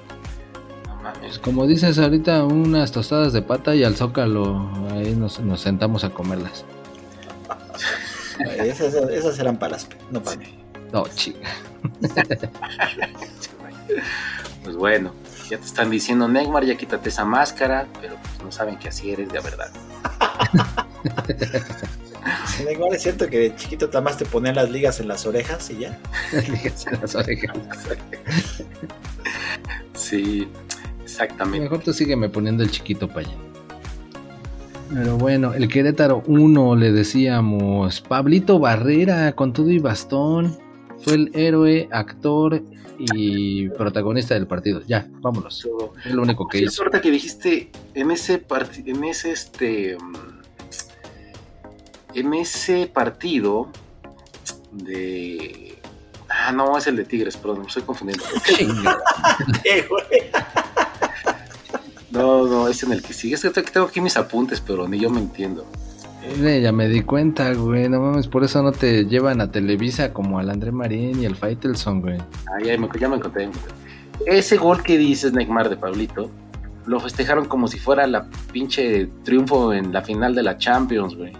No 0.88 0.96
mames. 0.96 1.18
Pues 1.20 1.38
como 1.38 1.66
dices 1.66 1.98
ahorita, 1.98 2.44
unas 2.44 2.90
tostadas 2.92 3.32
de 3.32 3.42
pata 3.42 3.74
y 3.74 3.84
al 3.84 3.96
zócalo, 3.96 4.68
ahí 4.90 5.14
nos, 5.14 5.40
nos 5.40 5.60
sentamos 5.60 6.04
a 6.04 6.10
comerlas. 6.10 6.64
Esas, 8.58 8.94
esas 8.94 9.38
eran 9.38 9.58
para 9.58 9.74
las 9.74 9.88
no 10.10 10.20
para 10.20 10.36
mí. 10.38 10.63
No, 10.94 11.04
chica. 11.14 11.50
Pues 14.62 14.76
bueno, 14.76 15.12
ya 15.50 15.58
te 15.58 15.66
están 15.66 15.90
diciendo, 15.90 16.26
Neymar, 16.26 16.64
ya 16.64 16.74
quítate 16.74 17.10
esa 17.10 17.26
máscara, 17.26 17.86
pero 18.00 18.16
pues 18.16 18.42
no 18.42 18.50
saben 18.50 18.78
que 18.78 18.88
así 18.88 19.10
eres 19.10 19.30
de 19.30 19.40
verdad. 19.40 19.70
Igual 22.72 22.94
es 22.94 23.02
cierto 23.02 23.28
que 23.28 23.38
de 23.38 23.56
chiquito 23.56 23.90
más 24.00 24.16
te 24.16 24.24
ponían 24.24 24.54
las 24.54 24.70
ligas 24.70 25.00
en 25.00 25.08
las 25.08 25.26
orejas 25.26 25.68
y 25.68 25.80
ya. 25.80 25.98
Las 26.32 26.48
ligas 26.48 26.86
en 26.86 26.98
las 26.98 27.14
orejas. 27.14 27.56
Sí, 29.92 30.48
exactamente. 31.02 31.60
Mejor 31.60 31.80
tú 31.80 31.92
sígueme 31.92 32.30
poniendo 32.30 32.62
el 32.62 32.70
chiquito 32.70 33.06
para 33.06 33.20
allá. 33.20 33.36
Pero 34.94 35.18
bueno, 35.18 35.52
el 35.52 35.68
Querétaro 35.68 36.22
1 36.26 36.76
le 36.76 36.90
decíamos, 36.90 38.00
Pablito 38.00 38.58
Barrera 38.58 39.32
con 39.32 39.52
todo 39.52 39.70
y 39.70 39.78
bastón, 39.78 40.63
fue 41.04 41.14
el 41.14 41.30
héroe, 41.34 41.88
actor 41.92 42.62
y 42.98 43.68
protagonista 43.70 44.34
del 44.34 44.46
partido. 44.46 44.82
Ya, 44.86 45.06
vámonos. 45.20 45.66
Es 46.04 46.12
lo 46.12 46.22
único 46.22 46.48
que 46.48 46.62
hizo. 46.62 46.82
ahorita 46.82 47.00
que 47.00 47.10
dijiste 47.10 47.70
en 47.94 48.10
ese 48.10 48.38
partido, 48.38 48.96
en 48.96 49.04
ese 49.04 49.32
este, 49.32 49.96
mm, 49.96 50.42
en 52.14 52.34
ese 52.34 52.86
partido 52.86 53.68
de, 54.72 55.78
ah 56.28 56.52
no 56.52 56.78
es 56.78 56.86
el 56.86 56.96
de 56.96 57.04
Tigres, 57.04 57.36
perdón, 57.36 57.60
me 57.60 57.66
estoy 57.66 57.82
confundiendo. 57.82 58.24
No, 62.10 62.46
no, 62.46 62.68
es 62.68 62.80
en 62.84 62.92
el 62.92 63.02
que 63.02 63.12
sigue. 63.12 63.34
Es 63.34 63.42
que 63.42 63.50
tengo 63.50 63.86
aquí 63.86 64.00
mis 64.00 64.16
apuntes, 64.16 64.60
pero 64.60 64.86
ni 64.86 65.00
yo 65.00 65.10
me 65.10 65.18
entiendo. 65.18 65.66
Ya 66.36 66.72
me 66.72 66.88
di 66.88 67.02
cuenta, 67.02 67.52
güey. 67.54 67.88
No 67.88 68.00
mames, 68.00 68.26
por 68.26 68.44
eso 68.44 68.62
no 68.62 68.72
te 68.72 69.04
llevan 69.04 69.40
a 69.40 69.50
Televisa 69.50 70.12
como 70.12 70.38
al 70.38 70.50
André 70.50 70.72
Marín 70.72 71.22
y 71.22 71.26
al 71.26 71.36
Faitelson, 71.36 72.00
güey. 72.00 72.18
Ah, 72.46 72.62
ya 72.64 72.76
me, 72.76 72.88
ya 72.98 73.08
me 73.08 73.16
encontré. 73.16 73.48
Ese 74.26 74.56
gol 74.56 74.82
que 74.82 74.98
dices, 74.98 75.32
Neymar 75.32 75.68
de 75.68 75.76
Pablito, 75.76 76.30
lo 76.86 77.00
festejaron 77.00 77.46
como 77.46 77.68
si 77.68 77.78
fuera 77.78 78.06
la 78.06 78.26
pinche 78.52 79.08
triunfo 79.22 79.72
en 79.72 79.92
la 79.92 80.02
final 80.02 80.34
de 80.34 80.42
la 80.42 80.58
Champions, 80.58 81.16
güey. 81.16 81.32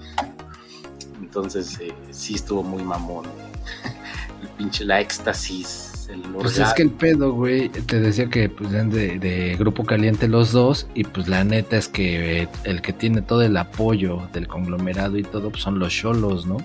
Entonces, 1.21 1.79
eh, 1.81 1.93
sí 2.11 2.35
estuvo 2.35 2.63
muy 2.63 2.83
mamón. 2.83 3.25
El 4.43 4.49
pinche, 4.51 4.85
la 4.85 5.01
éxtasis, 5.01 5.94
el 6.09 6.21
Pues 6.21 6.59
es 6.59 6.73
que 6.75 6.83
el 6.83 6.91
pedo, 6.91 7.33
güey, 7.33 7.69
te 7.69 8.01
decía 8.01 8.27
que 8.27 8.49
pues 8.49 8.73
eran 8.73 8.91
de, 8.91 9.19
de 9.19 9.57
grupo 9.57 9.85
caliente 9.85 10.29
los 10.29 10.53
dos 10.53 10.87
y 10.95 11.05
pues 11.05 11.29
la 11.29 11.45
neta 11.45 11.77
es 11.77 11.89
que 11.89 12.43
eh, 12.43 12.49
el 12.65 12.83
que 12.83 12.93
tiene 12.93 13.23
todo 13.23 13.43
el 13.43 13.57
apoyo 13.57 14.29
del 14.33 14.47
conglomerado 14.49 15.19
y 15.19 15.23
todo 15.23 15.51
pues, 15.51 15.63
son 15.63 15.79
los 15.79 15.93
cholos, 15.93 16.47
¿no? 16.47 16.57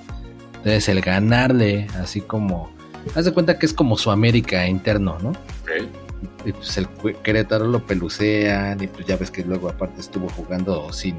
Entonces 0.57 0.89
el 0.89 1.01
ganarle, 1.01 1.87
así 2.01 2.21
como... 2.21 2.71
Haz 3.15 3.25
de 3.25 3.31
cuenta 3.31 3.57
que 3.57 3.65
es 3.65 3.73
como 3.73 3.97
su 3.97 4.11
América 4.11 4.67
interno, 4.67 5.17
¿no? 5.21 5.29
Ok. 5.29 5.87
Y 6.45 6.51
pues 6.51 6.77
el 6.77 6.87
Querétaro 7.23 7.65
lo 7.65 7.85
pelucean 7.85 8.81
y 8.83 8.87
pues 8.87 9.05
ya 9.05 9.15
ves 9.15 9.31
que 9.31 9.43
luego 9.43 9.69
aparte 9.69 10.01
estuvo 10.01 10.27
jugando 10.29 10.91
sin 10.91 11.15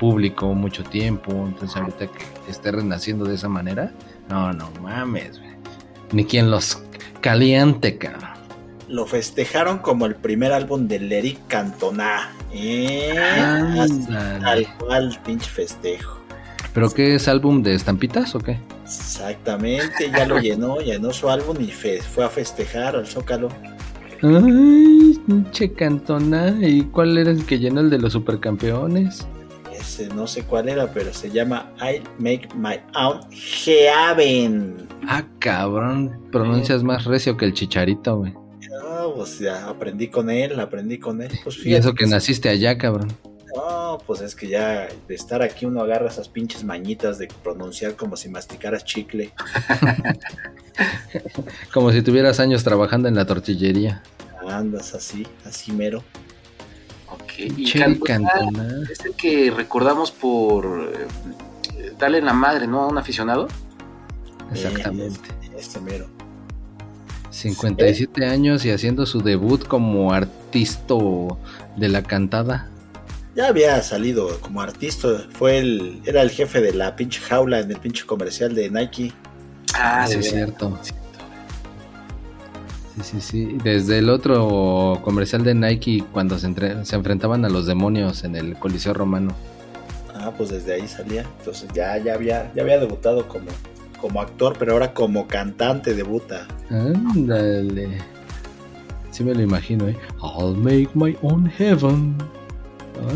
público 0.00 0.54
mucho 0.54 0.82
tiempo, 0.82 1.30
entonces 1.46 1.76
ahorita 1.76 2.06
que 2.06 2.50
esté 2.50 2.72
renaciendo 2.72 3.26
de 3.26 3.34
esa 3.34 3.48
manera, 3.48 3.92
no, 4.28 4.52
no 4.52 4.70
mames, 4.82 5.38
güey. 5.38 5.50
Ni 6.12 6.24
quien 6.24 6.50
los 6.50 6.82
caliente, 7.20 7.96
cabrón. 7.98 8.30
Lo 8.88 9.06
festejaron 9.06 9.78
como 9.78 10.06
el 10.06 10.16
primer 10.16 10.52
álbum 10.52 10.88
de 10.88 10.96
Eric 11.18 11.38
Cantona. 11.46 12.30
¿eh? 12.52 13.14
Así, 13.18 14.04
Tal 14.08 14.66
cual, 14.78 15.20
pinche 15.24 15.48
festejo. 15.48 16.18
¿Pero 16.74 16.90
qué 16.90 17.14
es 17.14 17.28
álbum 17.28 17.62
de 17.62 17.74
estampitas 17.74 18.34
o 18.34 18.38
qué? 18.40 18.58
Exactamente, 18.84 20.10
ya 20.10 20.26
lo 20.26 20.38
llenó, 20.40 20.80
llenó 20.80 21.12
su 21.12 21.28
álbum 21.30 21.56
y 21.60 21.66
fe- 21.68 22.00
fue 22.02 22.24
a 22.24 22.28
festejar 22.28 22.96
al 22.96 23.06
Zócalo. 23.06 23.48
Ay, 24.22 25.18
pinche 25.26 25.72
cantona. 25.72 26.54
¿Y 26.60 26.82
cuál 26.84 27.16
era 27.16 27.30
el 27.30 27.46
que 27.46 27.58
llenó 27.58 27.80
el 27.80 27.90
de 27.90 27.98
los 27.98 28.12
supercampeones? 28.12 29.26
Ese 29.72 30.08
no 30.08 30.26
sé 30.26 30.42
cuál 30.42 30.68
era, 30.68 30.92
pero 30.92 31.14
se 31.14 31.30
llama 31.30 31.72
I 31.80 32.02
Make 32.18 32.48
My 32.54 32.80
Own 32.94 33.20
Heaven. 33.30 34.88
Ah, 35.08 35.24
cabrón. 35.38 36.28
Pronuncias 36.30 36.82
más 36.82 37.04
recio 37.04 37.36
que 37.36 37.44
el 37.46 37.54
chicharito, 37.54 38.16
güey. 38.18 38.34
Ah, 38.82 39.06
pues 39.14 39.38
ya 39.38 39.68
aprendí 39.68 40.08
con 40.08 40.30
él, 40.30 40.58
aprendí 40.60 40.98
con 40.98 41.22
él. 41.22 41.30
Pues 41.42 41.64
Y 41.64 41.74
eso 41.74 41.94
que 41.94 42.06
naciste 42.06 42.48
allá, 42.48 42.76
cabrón. 42.78 43.08
No, 43.56 43.98
pues 44.06 44.20
es 44.20 44.36
que 44.36 44.48
ya 44.48 44.86
de 45.08 45.14
estar 45.14 45.42
aquí 45.42 45.66
uno 45.66 45.82
agarra 45.82 46.08
esas 46.08 46.28
pinches 46.28 46.62
mañitas 46.62 47.18
de 47.18 47.26
pronunciar 47.42 47.96
como 47.96 48.16
si 48.16 48.28
masticaras 48.28 48.84
chicle. 48.84 49.32
Como 51.74 51.92
si 51.92 52.00
tuvieras 52.00 52.40
años 52.40 52.64
trabajando 52.64 53.06
en 53.08 53.14
la 53.14 53.26
tortillería. 53.26 54.02
Andas 54.48 54.94
así, 54.94 55.26
así 55.44 55.72
mero. 55.72 56.02
Ok. 57.10 57.32
Y 57.38 57.64
Che, 57.64 57.78
Cantona 57.80 58.28
cantona. 58.30 58.88
es 58.90 59.04
el 59.04 59.14
que 59.14 59.50
recordamos 59.50 60.10
por 60.10 60.90
eh, 61.76 61.92
darle 61.98 62.22
la 62.22 62.32
madre, 62.32 62.66
¿no? 62.66 62.82
A 62.84 62.88
un 62.88 62.96
aficionado. 62.98 63.48
Exactamente. 64.52 65.20
Este 65.56 65.80
mero. 65.80 66.06
57 67.30 68.26
años 68.26 68.64
y 68.64 68.70
haciendo 68.70 69.06
su 69.06 69.20
debut 69.22 69.64
como 69.66 70.12
artista 70.12 70.94
de 71.76 71.88
la 71.88 72.02
cantada. 72.02 72.68
Ya 73.36 73.46
había 73.46 73.80
salido 73.82 74.40
como 74.40 74.60
artista, 74.60 75.08
fue 75.32 75.58
el, 75.58 76.02
era 76.04 76.22
el 76.22 76.30
jefe 76.30 76.60
de 76.60 76.74
la 76.74 76.96
pinche 76.96 77.20
jaula 77.20 77.60
en 77.60 77.70
el 77.70 77.76
pinche 77.78 78.04
comercial 78.04 78.54
de 78.54 78.68
Nike. 78.70 79.12
Ah, 79.74 80.04
sí, 80.08 80.18
es 80.18 80.30
cierto. 80.30 80.76
Sí, 80.82 80.92
sí, 83.02 83.20
sí. 83.20 83.58
Desde 83.62 83.98
el 83.98 84.10
otro 84.10 84.98
comercial 85.02 85.44
de 85.44 85.54
Nike, 85.54 86.04
cuando 86.12 86.38
se, 86.38 86.46
entre- 86.48 86.84
se 86.84 86.96
enfrentaban 86.96 87.44
a 87.44 87.48
los 87.48 87.66
demonios 87.66 88.24
en 88.24 88.34
el 88.34 88.56
Coliseo 88.56 88.92
Romano. 88.92 89.32
Ah, 90.12 90.32
pues 90.36 90.50
desde 90.50 90.74
ahí 90.74 90.88
salía. 90.88 91.24
Entonces 91.38 91.68
ya, 91.72 91.96
ya 91.98 92.14
había, 92.14 92.52
ya 92.54 92.62
había 92.62 92.78
debutado 92.78 93.26
como, 93.28 93.46
como 94.00 94.20
actor, 94.20 94.56
pero 94.58 94.72
ahora 94.72 94.92
como 94.94 95.26
cantante 95.26 95.94
debuta. 95.94 96.46
Ándale. 96.70 97.98
Sí 99.10 99.24
me 99.24 99.34
lo 99.34 99.42
imagino, 99.42 99.88
¿eh? 99.88 99.96
I'll 100.22 100.56
make 100.56 100.90
my 100.94 101.16
own 101.22 101.46
heaven. 101.50 102.16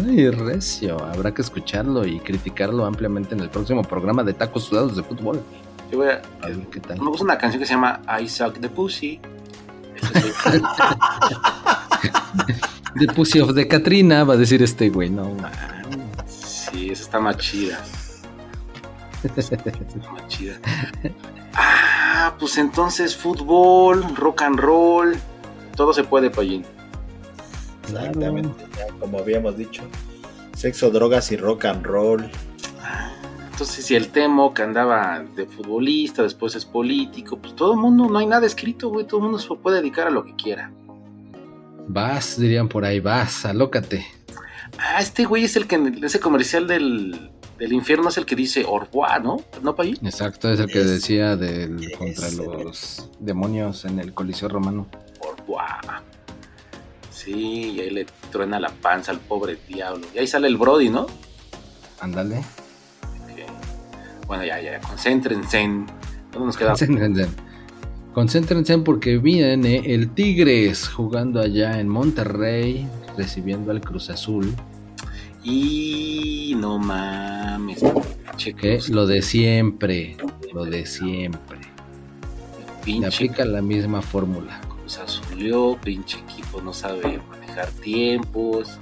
Ay, 0.07 0.31
recio. 0.31 1.03
Habrá 1.05 1.33
que 1.35 1.43
escucharlo 1.43 2.07
y 2.07 2.19
criticarlo 2.21 2.87
ampliamente 2.87 3.35
en 3.35 3.41
el 3.41 3.51
próximo 3.51 3.83
programa 3.83 4.23
de 4.25 4.33
tacos 4.33 4.65
sudados 4.65 4.97
de 4.97 5.03
fútbol. 5.03 5.43
Yo 5.93 5.99
voy 5.99 6.09
a- 6.09 6.23
A 6.43 6.47
ver 6.49 6.59
qué 6.71 6.81
tal. 6.81 6.99
me 7.01 7.09
gusta 7.09 7.25
una 7.25 7.39
canción 7.39 7.61
que 7.61 7.67
se 7.67 7.75
llama 7.75 8.01
I 8.21 8.29
Suck 8.29 8.59
the 8.61 8.69
Pussy. 8.69 9.21
Ese 9.97 10.19
es 10.19 10.47
el- 10.55 10.63
The 12.99 13.07
Pussy 13.13 13.41
of 13.41 13.55
the 13.55 13.67
Katrina, 13.67 14.25
va 14.25 14.35
a 14.35 14.37
decir 14.37 14.63
este 14.63 14.89
güey. 14.89 15.11
No, 15.11 15.25
man. 15.35 15.51
Sí, 16.27 16.91
esa 16.91 17.03
está 17.03 17.21
más 17.21 17.37
chida. 17.39 17.79
Chida. 20.29 20.59
Ah, 21.55 22.35
pues 22.39 22.59
entonces 22.59 23.17
fútbol, 23.17 24.05
rock 24.17 24.43
and 24.43 24.59
roll, 24.59 25.17
todo 25.77 25.93
se 25.93 26.05
puede, 26.05 26.31
Payín. 26.31 26.65
Exactamente, 27.85 28.65
como 28.99 29.19
habíamos 29.19 29.57
dicho. 29.57 29.83
Sexo, 30.57 30.91
drogas 30.91 31.31
y 31.33 31.37
rock 31.37 31.67
and 31.67 31.85
roll. 31.85 32.31
Entonces, 33.51 33.85
si 33.85 33.95
el 33.95 34.09
Temo 34.09 34.53
que 34.53 34.63
andaba 34.63 35.23
de 35.37 35.47
futbolista, 35.47 36.25
después 36.25 36.57
es 36.57 36.65
político, 36.65 37.39
pues 37.39 37.55
todo 37.55 37.75
el 37.75 37.79
mundo, 37.79 38.09
no 38.09 38.19
hay 38.19 38.27
nada 38.27 38.47
escrito, 38.47 38.89
güey, 38.89 39.07
todo 39.07 39.19
el 39.19 39.25
mundo 39.25 39.39
se 39.39 39.55
puede 39.55 39.77
dedicar 39.77 40.09
a 40.09 40.11
lo 40.11 40.25
que 40.25 40.35
quiera. 40.35 40.73
Vas, 41.87 42.37
dirían 42.41 42.69
por 42.69 42.85
ahí, 42.85 42.99
vas, 42.99 43.45
alócate. 43.45 44.07
Ah, 44.79 45.01
este 45.01 45.25
güey 45.25 45.45
es 45.45 45.55
el 45.55 45.69
que 45.69 45.77
en 45.77 46.03
ese 46.03 46.19
comercial 46.19 46.67
del, 46.67 47.31
del 47.59 47.73
infierno 47.73 48.09
es 48.09 48.19
el 48.19 48.27
que 48.27 48.35
dice 48.37 48.65
Orboa, 48.67 49.19
¿no? 49.21 49.37
¿No, 49.63 49.75
Payín? 49.77 49.97
Exacto, 50.05 50.51
es 50.53 50.61
el 50.61 50.67
que 50.67 50.81
Es- 50.81 50.91
decía 50.91 51.37
del, 51.37 51.93
contra 51.97 52.31
los 52.31 53.09
demonios 53.21 53.85
en 53.85 53.99
el 54.01 54.13
Coliseo 54.13 54.49
Romano. 54.49 54.87
Orboa. 55.21 55.81
Sí, 57.11 57.73
y 57.77 57.81
ahí 57.81 57.91
le 57.91 58.07
truena 58.31 58.59
la 58.61 58.69
panza 58.71 59.13
al 59.13 59.21
pobre 59.21 59.57
diablo. 59.69 60.07
Y 60.15 60.19
ahí 60.19 60.27
sale 60.27 60.49
el 60.49 60.57
Brody, 60.57 60.91
¿no? 60.91 61.07
Ándale. 62.01 62.43
Bueno, 64.27 64.45
ya, 64.45 64.61
ya, 64.61 64.81
concéntrense 64.81 65.59
en... 65.61 65.87
¿Dónde 66.33 66.47
nos 66.47 66.57
quedamos? 66.57 66.79
Concéntrense. 66.81 67.29
Concéntrense 68.15 68.79
porque 68.79 69.19
viene 69.19 69.79
el 69.95 70.11
Tigres 70.15 70.89
jugando 70.89 71.41
allá 71.41 71.79
en 71.79 71.89
Monterrey, 71.89 72.89
recibiendo 73.19 73.71
al 73.71 73.81
Cruz 73.81 74.09
Azul. 74.11 74.55
Y 75.45 76.55
no 76.57 76.79
mames. 76.79 77.83
Lo 78.89 79.07
de 79.07 79.23
siempre, 79.23 80.17
lo 80.53 80.65
de 80.65 80.87
siempre. 80.87 81.59
Pinche 82.83 83.07
aplica 83.07 83.45
la 83.45 83.63
misma 83.63 84.01
fórmula. 84.03 84.61
Cruz 84.63 84.99
Azulió, 84.99 85.79
pinche 85.83 86.19
equipo 86.19 86.61
no 86.63 86.73
sabe 86.73 87.21
manejar 87.31 87.69
tiempos. 87.71 88.79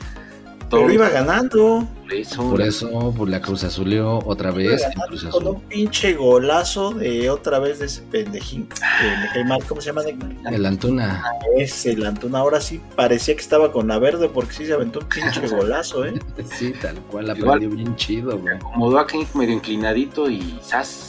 Pero 0.73 0.91
iba 0.93 1.09
ganando. 1.09 1.87
Por 2.03 2.13
eso, 2.15 2.51
Por 2.51 2.61
eso 2.63 3.15
la 3.27 3.41
Cruz 3.41 3.65
Azulió 3.65 4.19
otra 4.27 4.51
vez. 4.51 4.83
Cruz 5.09 5.25
con 5.25 5.47
un 5.47 5.61
pinche 5.63 6.15
golazo 6.15 6.93
de 6.93 7.31
otra 7.31 7.59
vez 7.59 7.79
de 7.79 7.87
ese 7.87 8.03
pendejín. 8.03 8.67
que 8.69 8.77
me 9.21 9.29
cae 9.33 9.45
mal, 9.45 9.63
¿cómo 9.65 9.81
se 9.81 9.89
llama? 9.89 10.03
El 10.51 10.67
Antuna. 10.67 11.23
Ese, 11.57 11.93
el 11.93 12.05
Antuna. 12.07 12.39
Ahora 12.41 12.61
sí 12.61 12.81
parecía 12.97 13.35
que 13.35 13.41
estaba 13.43 13.71
con 13.73 13.89
la 13.89 13.99
verde 13.99 14.29
porque 14.29 14.53
sí 14.53 14.67
se 14.67 14.73
aventó 14.73 15.01
un 15.01 15.09
pinche 15.09 15.47
golazo, 15.57 16.05
¿eh? 16.05 16.15
Sí, 16.55 16.73
tal 16.81 16.97
cual, 17.03 17.29
la 17.29 17.37
Igual. 17.39 17.61
perdió 17.61 17.77
bien 17.77 17.95
chido, 17.97 18.39
güey. 18.39 18.57
acomodó 18.57 18.99
aquí 18.99 19.27
medio 19.35 19.55
inclinadito 19.55 20.29
y 20.29 20.59
¡zas! 20.63 21.09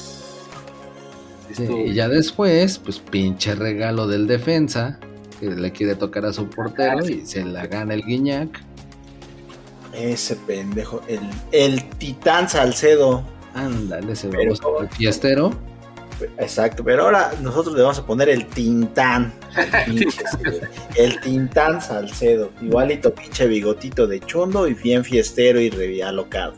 Sí, 1.51 1.67
y 1.87 1.93
ya 1.93 2.09
después, 2.09 2.79
pues 2.79 2.99
pinche 2.99 3.53
regalo 3.53 4.07
del 4.07 4.25
defensa, 4.25 4.99
que 5.39 5.49
le 5.51 5.71
quiere 5.71 5.95
tocar 5.95 6.25
a 6.25 6.33
su 6.33 6.49
portero 6.49 7.07
y 7.07 7.25
se 7.25 7.45
la 7.45 7.67
gana 7.67 7.93
el 7.93 8.03
Guiñac. 8.03 8.63
Ese 9.93 10.35
pendejo. 10.35 11.01
El, 11.07 11.19
el 11.51 11.83
Titán 11.97 12.49
Salcedo. 12.49 13.23
Ándale, 13.53 14.13
ese 14.13 14.27
Pero- 14.29 14.43
baboso 14.55 14.81
el 14.81 14.89
fiestero. 14.89 15.51
Exacto, 16.37 16.83
pero 16.85 17.03
ahora 17.03 17.33
nosotros 17.41 17.75
le 17.75 17.81
vamos 17.81 17.99
a 17.99 18.05
poner 18.05 18.29
el 18.29 18.45
Tintán. 18.47 19.33
El, 19.87 19.93
pinche, 19.95 20.21
el 20.95 21.19
Tintán 21.19 21.81
Salcedo. 21.81 22.51
Igualito, 22.61 23.13
pinche 23.13 23.45
bigotito 23.47 24.07
de 24.07 24.19
chondo 24.21 24.67
y 24.67 24.73
bien 24.73 25.03
fiestero 25.03 25.59
y 25.59 25.69
realocado. 25.69 26.53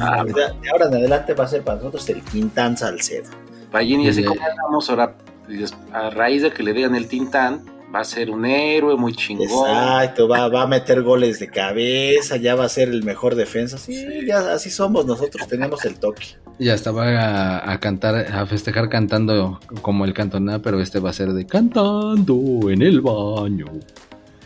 Ah, 0.00 0.22
De 0.24 0.32
de 0.32 0.70
ahora 0.70 0.86
en 0.86 0.94
adelante 0.94 1.34
va 1.34 1.44
a 1.44 1.48
ser 1.48 1.62
para 1.62 1.78
nosotros 1.78 2.08
el 2.10 2.22
Tintán 2.22 2.76
Salcedo. 2.76 3.30
Payín, 3.72 4.02
y 4.02 4.08
así 4.08 4.20
Sí. 4.22 4.26
como 4.26 4.40
andamos 4.40 4.88
ahora, 4.90 5.14
des- 5.48 5.74
a 5.92 6.10
raíz 6.10 6.42
de 6.42 6.52
que 6.52 6.62
le 6.62 6.72
digan 6.72 6.94
el 6.94 7.08
Tintán, 7.08 7.62
va 7.94 8.00
a 8.00 8.04
ser 8.04 8.30
un 8.30 8.44
héroe 8.44 8.96
muy 8.96 9.14
chingón. 9.14 9.46
Exacto, 9.46 10.28
va, 10.28 10.48
va 10.48 10.62
a 10.62 10.66
meter 10.66 11.02
goles 11.02 11.38
de 11.38 11.48
cabeza, 11.48 12.36
ya 12.36 12.54
va 12.54 12.64
a 12.64 12.68
ser 12.68 12.88
el 12.88 13.02
mejor 13.02 13.34
defensa. 13.34 13.78
Sí, 13.78 14.04
ya 14.26 14.52
así 14.52 14.70
somos 14.70 15.06
nosotros, 15.06 15.46
tenemos 15.48 15.84
el 15.84 15.94
toque. 15.98 16.26
Ya 16.58 16.74
estaba 16.74 17.06
a, 17.08 17.72
a 17.72 17.80
cantar, 17.80 18.16
a 18.16 18.44
festejar 18.46 18.88
cantando 18.88 19.60
como 19.82 20.04
el 20.04 20.12
cantoná, 20.12 20.60
pero 20.60 20.80
este 20.80 20.98
va 20.98 21.10
a 21.10 21.12
ser 21.12 21.32
de 21.32 21.46
cantando 21.46 22.68
en 22.70 22.82
el 22.82 23.00
baño. 23.00 23.66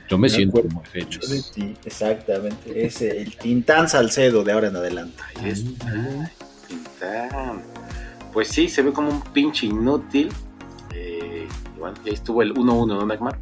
Yo 0.08 0.18
me 0.18 0.22
Me 0.22 0.28
siento 0.28 0.58
acuerdo. 0.58 0.76
muy 0.76 0.84
feliz. 0.84 1.50
Sí, 1.54 1.74
exactamente, 1.86 2.84
es 2.84 3.00
el 3.00 3.34
Tintán 3.36 3.88
Salcedo 3.88 4.44
de 4.44 4.52
ahora 4.52 4.68
en 4.68 4.76
adelante. 4.76 5.22
Ahí 5.36 5.48
está, 5.50 6.30
Tintán. 6.68 7.62
Pues 8.32 8.48
sí, 8.48 8.68
se 8.68 8.82
ve 8.82 8.92
como 8.92 9.10
un 9.10 9.22
pinche 9.32 9.66
inútil. 9.66 10.28
Eh, 10.92 11.46
igual, 11.76 11.94
ahí 12.04 12.12
estuvo 12.12 12.42
el 12.42 12.54
1-1, 12.54 12.86
¿no, 12.86 13.06
Neymar? 13.06 13.38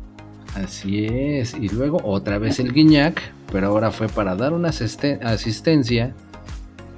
Así 0.55 1.07
es. 1.07 1.55
Y 1.55 1.69
luego 1.69 2.01
otra 2.05 2.39
vez 2.39 2.59
el 2.59 2.73
Guiñac, 2.73 3.21
pero 3.53 3.69
ahora 3.69 3.91
fue 3.91 4.09
para 4.09 4.35
dar 4.35 4.53
una 4.53 4.71
asiste- 4.71 5.23
asistencia. 5.23 6.15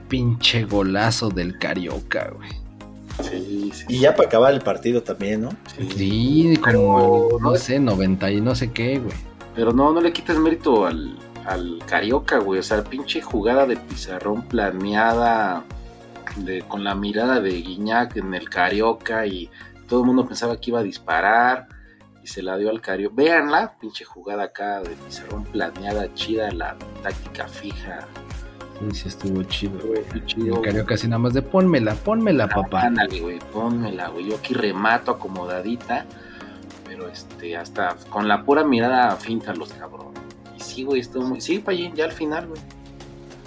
Pinche 0.08 0.64
golazo 0.64 1.30
del 1.30 1.58
Carioca, 1.58 2.30
güey. 2.36 2.50
Sí, 3.22 3.70
sí. 3.74 3.84
Y 3.88 4.00
ya 4.00 4.14
para 4.14 4.28
acabar 4.28 4.52
el 4.54 4.60
partido 4.60 5.02
también, 5.02 5.42
¿no? 5.42 5.50
sí. 5.76 5.88
Sí, 5.96 6.56
como, 6.62 7.28
Pero- 7.28 7.38
no 7.40 7.56
sé, 7.56 7.78
90 7.80 8.30
y 8.30 8.40
no 8.40 8.54
sé 8.54 8.70
qué, 8.72 8.98
güey. 8.98 9.14
Pero 9.54 9.72
no, 9.72 9.92
no 9.92 10.00
le 10.00 10.12
quites 10.12 10.38
mérito 10.38 10.86
al, 10.86 11.18
al 11.46 11.78
Carioca, 11.86 12.38
güey. 12.38 12.60
O 12.60 12.62
sea, 12.62 12.82
pinche 12.84 13.20
jugada 13.22 13.66
de 13.66 13.76
pizarrón 13.76 14.42
planeada 14.42 15.64
de, 16.36 16.62
con 16.62 16.84
la 16.84 16.94
mirada 16.94 17.40
de 17.40 17.50
Guiñac 17.60 18.16
en 18.16 18.32
el 18.34 18.48
Carioca 18.48 19.26
y 19.26 19.50
todo 19.92 20.00
el 20.00 20.06
mundo 20.06 20.26
pensaba 20.26 20.58
que 20.58 20.70
iba 20.70 20.80
a 20.80 20.82
disparar 20.82 21.68
y 22.22 22.26
se 22.26 22.42
la 22.42 22.56
dio 22.56 22.70
al 22.70 22.80
Carioca. 22.80 23.14
Véanla, 23.14 23.76
pinche 23.78 24.06
jugada 24.06 24.44
acá 24.44 24.80
de 24.80 24.88
pizarrón 24.88 25.44
planeada, 25.44 26.14
chida, 26.14 26.50
la 26.50 26.76
táctica 27.02 27.46
fija. 27.46 28.08
Sí, 28.80 28.96
sí 28.96 29.08
estuvo 29.08 29.42
chido, 29.42 29.78
güey. 29.86 30.02
El 30.14 30.62
Carioca 30.62 30.94
así 30.94 31.08
nada 31.08 31.18
más 31.18 31.34
de 31.34 31.42
pónmela, 31.42 31.94
pónmela, 31.94 32.48
papá. 32.48 32.84
Ándale, 32.86 33.20
güey, 33.20 33.38
pónmela, 33.52 34.08
güey. 34.08 34.30
Yo 34.30 34.36
aquí 34.36 34.54
remato 34.54 35.10
acomodadita, 35.10 36.06
pero 36.86 37.06
este, 37.10 37.54
hasta 37.58 37.94
con 38.08 38.26
la 38.28 38.46
pura 38.46 38.64
mirada 38.64 39.14
finta 39.16 39.52
los 39.52 39.74
cabrones. 39.74 40.22
Y 40.56 40.60
sí, 40.62 40.84
güey, 40.84 41.02
estuvo 41.02 41.24
muy. 41.24 41.42
Sí, 41.42 41.58
Payín, 41.58 41.94
ya 41.94 42.06
al 42.06 42.12
final, 42.12 42.46
güey. 42.46 42.62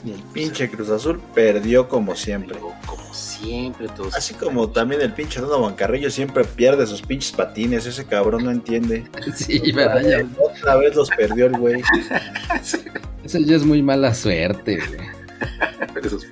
Y 0.06 0.12
el 0.12 0.22
pinche 0.22 0.70
Cruz 0.70 0.92
Azul 0.92 1.20
perdió 1.34 1.90
como 1.90 2.16
siempre. 2.16 2.54
Pero 2.54 2.72
como 2.86 3.15
siempre, 3.46 3.88
todos. 3.96 4.16
Así 4.16 4.34
como 4.34 4.70
también 4.70 5.02
el 5.02 5.14
pinche 5.14 5.40
Donovan 5.40 5.76
Carrillo 5.76 6.10
siempre 6.10 6.44
pierde 6.44 6.86
sus 6.88 7.02
pinches 7.02 7.32
patines, 7.32 7.86
ese 7.86 8.06
cabrón 8.06 8.44
no 8.46 8.52
entiende. 8.52 9.06
Sí, 9.36 9.72
¿verdad? 9.72 10.02
Ya- 10.02 10.26
Otra 10.44 10.76
vez 10.78 10.96
los 10.96 11.10
perdió 11.10 11.46
el 11.48 11.58
güey. 11.58 11.82
Eso 13.24 13.40
ya 13.40 13.56
es 13.56 13.66
muy 13.66 13.82
mala 13.82 14.14
suerte, 14.14 14.78
güey. 14.78 15.10
Pero 15.94 16.08
esos- 16.08 16.26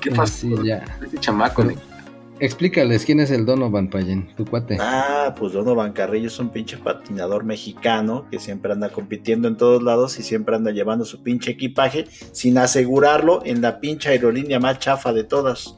¿Qué 0.00 0.10
Sí, 0.10 0.16
pasó? 0.16 0.62
ya. 0.64 0.84
Ese 1.04 1.18
chamaco, 1.18 1.62
Pero- 1.66 1.80
Explícales 2.40 3.04
quién 3.04 3.18
es 3.18 3.30
el 3.30 3.44
Donovan 3.44 3.90
Payen, 3.90 4.34
tu 4.36 4.44
cuate. 4.44 4.76
Ah, 4.80 5.34
pues 5.36 5.52
Donovan 5.52 5.92
Carrillo 5.92 6.28
es 6.28 6.38
un 6.38 6.50
pinche 6.50 6.76
patinador 6.76 7.44
mexicano 7.44 8.26
que 8.30 8.38
siempre 8.38 8.72
anda 8.72 8.90
compitiendo 8.90 9.48
en 9.48 9.56
todos 9.56 9.82
lados 9.82 10.18
y 10.20 10.22
siempre 10.22 10.54
anda 10.54 10.70
llevando 10.70 11.04
su 11.04 11.22
pinche 11.22 11.52
equipaje 11.52 12.06
sin 12.32 12.58
asegurarlo 12.58 13.42
en 13.44 13.60
la 13.60 13.80
pinche 13.80 14.10
aerolínea 14.10 14.60
más 14.60 14.78
chafa 14.78 15.12
de 15.12 15.24
todas. 15.24 15.74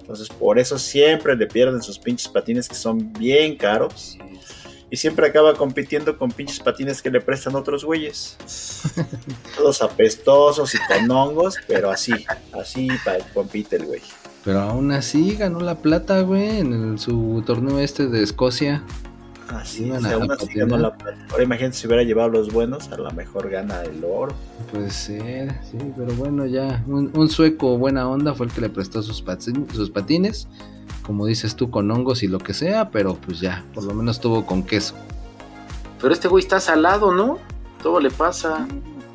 Entonces, 0.00 0.28
por 0.28 0.58
eso 0.58 0.78
siempre 0.78 1.34
le 1.34 1.46
pierden 1.46 1.80
sus 1.80 1.98
pinches 1.98 2.28
patines 2.28 2.68
que 2.68 2.74
son 2.74 3.12
bien 3.14 3.56
caros 3.56 4.18
y 4.90 4.96
siempre 4.98 5.26
acaba 5.26 5.54
compitiendo 5.54 6.18
con 6.18 6.30
pinches 6.30 6.60
patines 6.60 7.00
que 7.00 7.10
le 7.10 7.22
prestan 7.22 7.54
otros 7.54 7.82
güeyes. 7.82 8.36
Todos 9.56 9.80
apestosos 9.80 10.74
y 10.74 10.78
con 10.86 11.10
hongos, 11.10 11.56
pero 11.66 11.90
así, 11.90 12.12
así 12.52 12.88
compite 13.32 13.76
el 13.76 13.86
güey. 13.86 14.02
Pero 14.44 14.60
aún 14.60 14.90
así 14.92 15.36
ganó 15.36 15.60
la 15.60 15.76
plata, 15.76 16.20
güey, 16.22 16.58
en 16.58 16.72
el- 16.72 16.98
su 16.98 17.42
torneo 17.46 17.78
este 17.78 18.08
de 18.08 18.22
Escocia. 18.22 18.82
Así, 19.48 19.84
Iban 19.84 19.98
o 20.04 20.08
sea, 20.08 20.14
aún 20.16 20.32
así 20.32 20.46
ganó 20.54 20.78
la 20.78 20.96
plata. 20.96 21.18
Ahora 21.30 21.42
imagínate 21.44 21.76
si 21.76 21.86
hubiera 21.86 22.02
llevado 22.02 22.30
los 22.30 22.52
buenos, 22.52 22.90
a 22.90 22.96
lo 22.96 23.10
mejor 23.12 23.50
gana 23.50 23.82
el 23.82 24.02
oro. 24.04 24.34
Puede 24.72 24.90
ser, 24.90 25.60
sí, 25.70 25.76
pero 25.96 26.12
bueno, 26.14 26.46
ya. 26.46 26.82
Un, 26.86 27.10
un 27.14 27.28
sueco 27.28 27.76
buena 27.76 28.08
onda 28.08 28.34
fue 28.34 28.46
el 28.46 28.52
que 28.52 28.62
le 28.62 28.70
prestó 28.70 29.02
sus, 29.02 29.24
patin- 29.24 29.70
sus 29.72 29.90
patines. 29.90 30.48
Como 31.04 31.26
dices 31.26 31.54
tú, 31.56 31.70
con 31.70 31.90
hongos 31.90 32.22
y 32.22 32.28
lo 32.28 32.38
que 32.38 32.54
sea, 32.54 32.90
pero 32.90 33.14
pues 33.16 33.40
ya, 33.40 33.64
por 33.74 33.84
lo 33.84 33.92
menos 33.94 34.20
tuvo 34.20 34.46
con 34.46 34.62
queso. 34.62 34.94
Pero 36.00 36.14
este 36.14 36.28
güey 36.28 36.42
está 36.42 36.58
salado, 36.60 37.12
¿no? 37.12 37.38
Todo 37.82 38.00
le 38.00 38.10
pasa. 38.10 38.66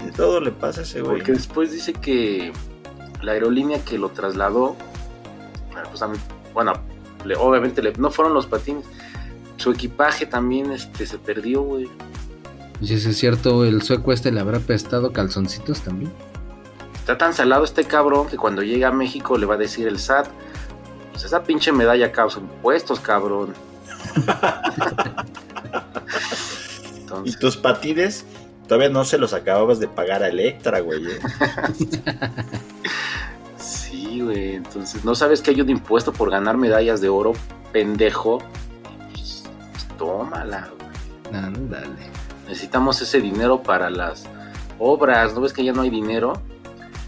De 0.06 0.12
todo 0.12 0.40
le 0.40 0.52
pasa 0.52 0.82
a 0.82 0.84
ese 0.84 1.02
güey. 1.02 1.18
Porque 1.18 1.32
después 1.32 1.72
dice 1.72 1.94
que 1.94 2.52
la 3.22 3.32
aerolínea 3.32 3.80
que 3.84 3.98
lo 3.98 4.10
trasladó, 4.10 4.76
bueno, 5.78 5.90
pues 5.90 6.02
a 6.02 6.08
mí- 6.08 6.18
bueno, 6.54 6.74
le- 7.26 7.36
obviamente 7.36 7.82
le- 7.82 7.94
no 7.94 8.10
fueron 8.12 8.34
los 8.34 8.46
patines. 8.48 8.86
Su 9.58 9.72
equipaje 9.72 10.26
también 10.26 10.72
este, 10.72 11.06
se 11.06 11.18
perdió, 11.18 11.62
güey. 11.62 11.90
Y 12.80 12.88
si 12.88 12.94
es 13.10 13.18
cierto, 13.18 13.66
el 13.66 13.82
sueco 13.82 14.14
este 14.14 14.32
le 14.32 14.40
habrá 14.40 14.60
prestado 14.60 15.12
calzoncitos 15.12 15.82
también. 15.82 16.12
Está 16.96 17.18
tan 17.18 17.34
salado 17.34 17.64
este 17.64 17.86
cabrón 17.86 18.28
que 18.28 18.38
cuando 18.38 18.62
llegue 18.62 18.86
a 18.86 18.92
México 18.92 19.38
le 19.38 19.46
va 19.46 19.56
a 19.56 19.58
decir 19.58 19.88
el 19.88 19.98
SAT, 19.98 20.28
pues 21.12 21.24
esa 21.24 21.44
pinche 21.44 21.72
medalla 21.72 22.12
causa 22.12 22.40
impuestos, 22.40 23.00
cabrón. 23.00 23.54
Y 27.24 27.36
tus 27.38 27.56
patines 27.58 28.26
todavía 28.68 28.90
no 28.90 29.06
se 29.06 29.18
los 29.18 29.34
acababas 29.34 29.80
de 29.80 29.88
pagar 29.88 30.24
a 30.24 30.28
Electra, 30.28 30.82
güey. 30.82 31.06
¿eh? 31.08 31.20
sí, 34.08 34.22
güey. 34.22 34.56
Entonces, 34.56 35.04
¿no 35.06 35.16
sabes 35.16 35.42
que 35.42 35.52
hay 35.52 35.62
un 35.62 35.70
impuesto 35.70 36.14
por 36.14 36.32
ganar 36.32 36.58
medallas 36.58 37.02
de 37.02 37.10
oro, 37.10 37.34
pendejo? 37.72 38.40
Pues, 39.12 39.44
pues, 39.72 39.88
tómala, 39.98 40.70
güey. 40.78 41.42
Ándale. 41.44 41.88
Necesitamos 42.48 43.02
ese 43.02 43.20
dinero 43.20 43.62
para 43.62 43.90
las 43.90 44.26
obras. 44.80 45.34
¿No 45.34 45.42
ves 45.42 45.54
que 45.54 45.64
ya 45.64 45.74
no 45.74 45.82
hay 45.82 45.90
dinero? 45.90 46.42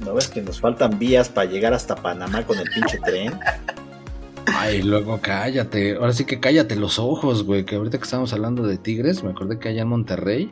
¿No 0.06 0.14
ves 0.14 0.28
que 0.28 0.41
nos 0.41 0.60
faltan 0.60 0.97
vías 1.00 1.30
para 1.30 1.50
llegar 1.50 1.74
hasta 1.74 1.95
Panamá 1.95 2.45
con 2.45 2.58
el 2.58 2.70
pinche 2.70 3.00
tren? 3.00 3.39
Ay, 4.45 4.82
luego 4.82 5.20
cállate. 5.22 5.95
Ahora 5.95 6.14
sí 6.14 6.26
que 6.26 6.39
cállate 6.39 6.76
los 6.76 7.00
ojos, 7.00 7.43
güey. 7.43 7.66
Que 7.66 7.76
ahorita 7.76 7.97
que 7.97 8.04
estamos 8.04 8.34
hablando 8.34 8.64
de 8.64 8.78
tigres, 8.78 9.24
me 9.24 9.32
acordé 9.32 9.60
que 9.60 9.70
allá 9.70 9.84
en 9.84 9.88
Monterrey, 9.89 10.52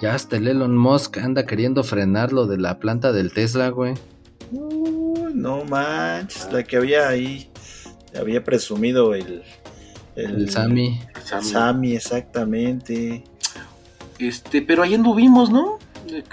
ya 0.00 0.14
hasta 0.14 0.36
el 0.36 0.46
Elon 0.46 0.76
Musk 0.76 1.18
anda 1.18 1.46
queriendo 1.46 1.82
frenar 1.82 2.32
lo 2.32 2.46
de 2.46 2.58
la 2.58 2.78
planta 2.78 3.12
del 3.12 3.32
Tesla, 3.32 3.70
güey. 3.70 3.94
No 5.34 5.64
manches, 5.64 6.48
la 6.52 6.62
que 6.64 6.76
había 6.76 7.08
ahí, 7.08 7.50
había 8.18 8.42
presumido 8.44 9.14
el... 9.14 9.42
El 10.16 10.50
Sami. 10.50 11.00
Sammy. 11.24 11.44
Sammy, 11.44 11.92
exactamente. 11.94 13.22
Este, 14.18 14.62
pero 14.62 14.82
ahí 14.82 14.94
anduvimos, 14.94 15.50
¿no? 15.50 15.78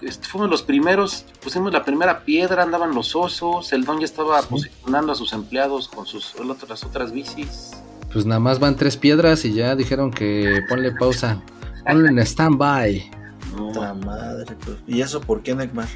Este, 0.01 0.27
fuimos 0.27 0.49
los 0.49 0.63
primeros, 0.63 1.25
pusimos 1.43 1.71
la 1.71 1.83
primera 1.83 2.23
piedra, 2.23 2.63
andaban 2.63 2.95
los 2.95 3.15
osos, 3.15 3.73
el 3.73 3.83
don 3.85 3.99
ya 3.99 4.05
estaba 4.05 4.41
Sí. 4.41 4.47
posicionando 4.49 5.11
a 5.11 5.15
sus 5.15 5.33
empleados 5.33 5.87
con 5.87 6.05
sus 6.05 6.33
las 6.67 6.83
otras 6.83 7.11
bicis. 7.11 7.71
Pues 8.11 8.25
nada 8.25 8.39
más 8.39 8.59
van 8.59 8.75
tres 8.75 8.97
piedras 8.97 9.43
y 9.45 9.53
ya 9.53 9.75
dijeron 9.75 10.09
que 10.11 10.61
ponle 10.69 10.91
pausa. 10.93 11.41
Ponle 11.85 12.09
en 12.09 12.19
stand-by. 12.25 13.11
No, 13.55 13.95
madre, 13.95 14.55
pues. 14.65 14.77
¿Y 14.87 15.01
eso 15.01 15.21
por 15.21 15.43
qué, 15.43 15.53
Neymar? 15.53 15.87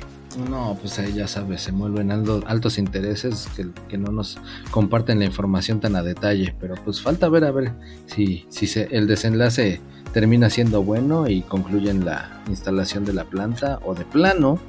No, 0.50 0.78
pues 0.80 1.00
ahí 1.00 1.14
ya 1.14 1.28
sabes, 1.28 1.62
se 1.62 1.72
mueven 1.72 2.12
alto- 2.12 2.44
altos 2.46 2.78
intereses 2.78 3.48
que, 3.56 3.68
que 3.88 3.98
no 3.98 4.12
nos 4.12 4.38
comparten 4.72 5.20
la 5.20 5.26
información 5.26 5.80
tan 5.80 5.96
a 5.96 6.04
detalle, 6.04 6.56
pero 6.60 6.76
pues 6.76 7.02
falta 7.02 7.28
ver 7.30 7.44
a 7.46 7.52
ver 7.52 7.72
si, 8.06 8.46
si 8.50 8.68
se, 8.68 8.88
el 8.92 9.08
desenlace 9.08 9.82
termina 10.14 10.50
siendo 10.50 10.84
bueno 10.84 11.28
y 11.28 11.42
concluyen 11.42 12.06
la 12.06 12.42
instalación 12.48 13.06
de 13.06 13.14
la 13.14 13.26
planta 13.26 13.80
o 13.84 13.96
de 13.96 14.06
plano 14.06 14.60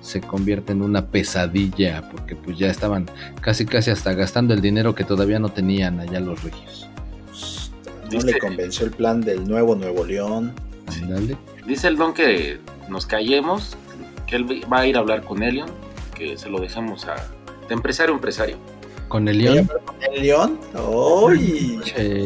se 0.00 0.22
convierte 0.22 0.72
en 0.72 0.80
una 0.80 1.06
pesadilla 1.08 2.08
porque 2.10 2.34
pues 2.34 2.56
ya 2.58 2.68
estaban 2.70 3.06
casi 3.42 3.66
casi 3.66 3.90
hasta 3.90 4.14
gastando 4.14 4.54
el 4.54 4.62
dinero 4.62 4.94
que 4.94 5.04
todavía 5.04 5.38
no 5.38 5.50
tenían 5.50 6.00
allá 6.00 6.20
los 6.20 6.42
regios. 6.42 6.88
No 8.10 8.20
le 8.20 8.38
convenció 8.38 8.86
el 8.86 8.92
plan 8.92 9.20
del 9.20 9.46
nuevo 9.46 9.76
Nuevo 9.76 10.04
León. 10.06 10.52
Dice 11.66 11.88
el 11.88 11.96
don 11.96 12.14
que 12.14 12.58
nos 12.88 13.04
callemos, 13.06 13.76
que 14.30 14.36
él 14.36 14.62
va 14.72 14.78
a 14.80 14.86
ir 14.86 14.96
a 14.96 15.00
hablar 15.00 15.22
con 15.24 15.42
Elion, 15.42 15.68
que 16.14 16.38
se 16.38 16.48
lo 16.48 16.60
dejemos 16.60 17.04
a... 17.06 17.16
De 17.68 17.74
empresario 17.74 18.14
a 18.14 18.16
empresario. 18.16 18.56
Con 19.08 19.26
el 19.28 19.38
¿Voy 19.38 19.46
a 19.48 19.50
león. 19.52 19.68
hablar 19.68 19.84
con 19.84 19.96
el 20.14 20.22
León? 20.22 20.60
¡Uy! 20.88 21.80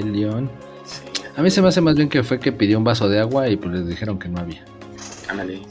León. 0.05 0.51
Sí, 0.85 1.23
A 1.37 1.43
mí 1.43 1.51
se 1.51 1.63
me 1.63 1.69
hace 1.69 1.81
más 1.81 1.97
bien 1.97 2.09
que 2.11 2.23
fue 2.23 2.39
que 2.39 2.53
pidió 2.53 2.77
un 2.79 2.85
vaso 2.85 3.09
de 3.09 3.21
agua 3.21 3.49
y 3.49 3.57
pues 3.57 3.75
les 3.75 3.89
dijeron 3.89 4.19
que 4.19 4.29
no 4.29 4.41
había. 4.41 4.65
ándale. 5.29 5.63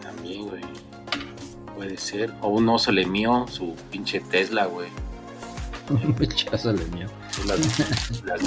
También, 0.00 0.46
güey. 0.48 0.62
Puede 1.76 1.96
ser. 1.96 2.32
O 2.40 2.48
un 2.50 2.68
oso 2.68 2.92
le 2.92 3.04
mió 3.06 3.46
su 3.48 3.74
pinche 3.90 4.20
Tesla, 4.20 4.66
güey. 4.66 4.88
Un 5.90 6.12
pechazo 6.14 6.72
le 6.72 6.84
mío. 6.86 7.08
Las- 7.46 8.22
las- 8.24 8.40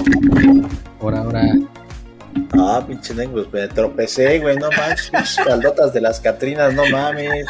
Ahora, 1.01 1.19
ahora. 1.21 1.43
Ah, 2.53 2.83
pinche 2.85 3.13
negro, 3.13 3.47
me 3.51 3.67
tropecé, 3.67 4.39
güey, 4.39 4.57
no 4.57 4.69
manches, 4.71 5.09
pinches 5.09 5.35
faldotas 5.43 5.93
de 5.93 6.01
las 6.01 6.19
Catrinas, 6.19 6.73
no 6.73 6.85
mames. 6.89 7.45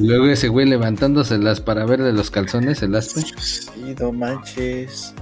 Luego 0.00 0.26
ese 0.26 0.48
güey 0.48 0.66
levantándoselas 0.66 1.60
para 1.60 1.84
ver 1.84 2.02
de 2.02 2.12
los 2.12 2.30
calzones 2.30 2.82
el 2.82 2.94
aspe. 2.94 3.22
Sí, 3.38 3.94
no 3.98 4.12
manches. 4.12 5.14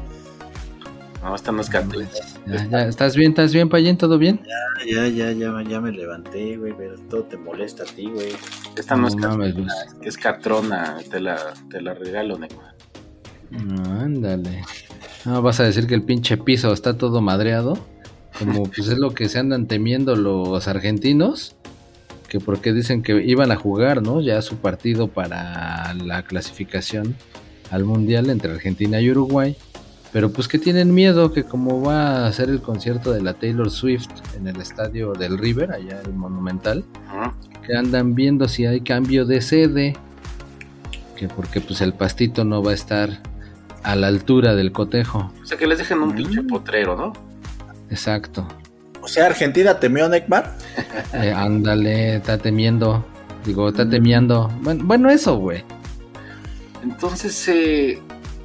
No, 1.23 1.35
esta 1.35 1.51
no 1.51 1.63
es 1.63 1.69
Catrina. 1.69 2.09
Ya, 2.47 2.67
ya, 2.67 2.87
¿Estás 2.87 3.17
bien? 3.17 3.33
¿Estás 3.33 3.53
bien, 3.53 3.69
Payín? 3.69 3.97
¿Todo 3.97 4.19
bien? 4.19 4.41
Ya, 4.87 5.09
ya, 5.09 5.33
ya, 5.33 5.63
ya 5.63 5.81
me 5.81 5.93
levanté, 5.93 6.57
güey, 6.57 6.75
pero 6.77 6.95
todo 7.11 7.25
te 7.25 7.37
molesta 7.37 7.83
a 7.83 7.87
ti, 7.87 8.07
güey. 8.07 8.33
Esta 8.77 8.97
no, 8.97 9.09
es 9.09 9.17
No 9.17 9.31
mames, 9.31 9.49
Catrina, 9.49 9.75
es 10.03 10.17
Catrona. 10.17 10.97
Te 11.11 11.21
la, 11.21 11.37
te 11.71 11.81
la 11.81 11.95
regalo, 11.95 12.39
ándale. 14.01 14.63
No, 15.25 15.43
vas 15.43 15.61
a 15.61 15.65
decir 15.65 15.87
que 15.87 15.95
el 15.95 16.03
pinche 16.03 16.37
piso 16.37 16.73
está 16.73 16.97
todo 16.97 17.21
madreado. 17.21 17.79
Como 18.39 18.65
pues 18.65 18.89
es 18.89 18.99
lo 18.99 19.13
que 19.15 19.29
se 19.29 19.39
andan 19.39 19.67
temiendo 19.67 20.17
los 20.17 20.69
argentinos. 20.69 21.55
Que 22.29 22.41
porque 22.41 22.75
dicen 22.75 23.03
que 23.03 23.25
iban 23.25 23.51
a 23.51 23.57
jugar, 23.57 24.03
¿no? 24.03 24.21
Ya 24.21 24.43
su 24.43 24.57
partido 24.57 25.09
para 25.09 25.95
la 25.95 26.23
clasificación 26.25 27.15
al 27.71 27.85
mundial 27.85 28.29
entre 28.29 28.53
Argentina 28.53 29.01
y 29.01 29.11
Uruguay. 29.11 29.57
Pero 30.13 30.31
pues 30.31 30.47
que 30.49 30.59
tienen 30.59 30.93
miedo 30.95 31.33
que 31.33 31.45
como 31.45 31.83
va 31.83 32.27
a 32.27 32.33
ser 32.33 32.51
el 32.51 32.61
concierto 32.61 33.13
de 33.13 33.23
la 33.23 33.35
Taylor 33.35 33.71
Swift 33.71 34.09
en 34.37 34.47
el 34.47 34.61
estadio 34.61 35.13
del 35.13 35.39
River, 35.39 35.73
allá 35.73 36.01
el 36.05 36.13
Monumental, 36.15 36.85
que 37.67 37.75
andan 37.77 38.15
viendo 38.15 38.49
si 38.49 38.65
hay 38.67 38.81
cambio 38.83 39.25
de 39.27 39.41
sede, 39.43 39.97
que 41.17 41.29
porque 41.29 41.61
pues 41.61 41.81
el 41.83 41.93
pastito 41.93 42.45
no 42.45 42.63
va 42.63 42.71
a 42.71 42.75
estar 42.75 43.21
a 43.83 43.97
la 43.97 44.07
altura 44.09 44.55
del 44.55 44.73
cotejo. 44.73 45.31
O 45.43 45.47
sea, 45.47 45.59
que 45.59 45.67
les 45.67 45.79
dejen 45.79 45.99
un 46.01 46.11
Mm. 46.11 46.17
pinche 46.17 46.43
potrero, 46.43 46.97
¿no? 46.97 47.13
Exacto. 47.91 48.47
O 49.01 49.09
sea, 49.09 49.27
Argentina 49.27 49.79
temió 49.79 50.09
Neymar. 50.09 50.57
Eh, 51.15 51.33
ándale, 51.33 52.17
está 52.17 52.37
temiendo. 52.37 53.05
Digo, 53.45 53.69
está 53.71 53.89
temiendo. 53.89 54.49
Bueno, 54.61 54.85
bueno 54.85 55.09
eso, 55.09 55.37
güey. 55.39 55.65
Entonces, 56.83 57.49
eh, 57.49 57.99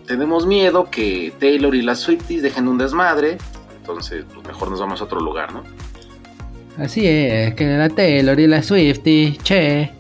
tenemos 0.08 0.46
miedo 0.48 0.90
que 0.90 1.34
Taylor 1.40 1.76
y 1.76 1.82
las 1.82 2.00
Swifties 2.00 2.42
dejen 2.42 2.68
un 2.68 2.78
desmadre. 2.78 3.38
Entonces, 3.78 4.24
pues 4.34 4.48
mejor 4.48 4.72
nos 4.72 4.80
vamos 4.80 5.02
a 5.02 5.04
otro 5.04 5.20
lugar, 5.20 5.54
¿no? 5.54 5.64
Así 6.78 7.06
es, 7.06 7.54
que 7.56 7.66
la 7.66 7.90
Taylor 7.90 8.40
y 8.40 8.48
la 8.48 8.64
Swifty, 8.64 9.38
che, 9.44 9.92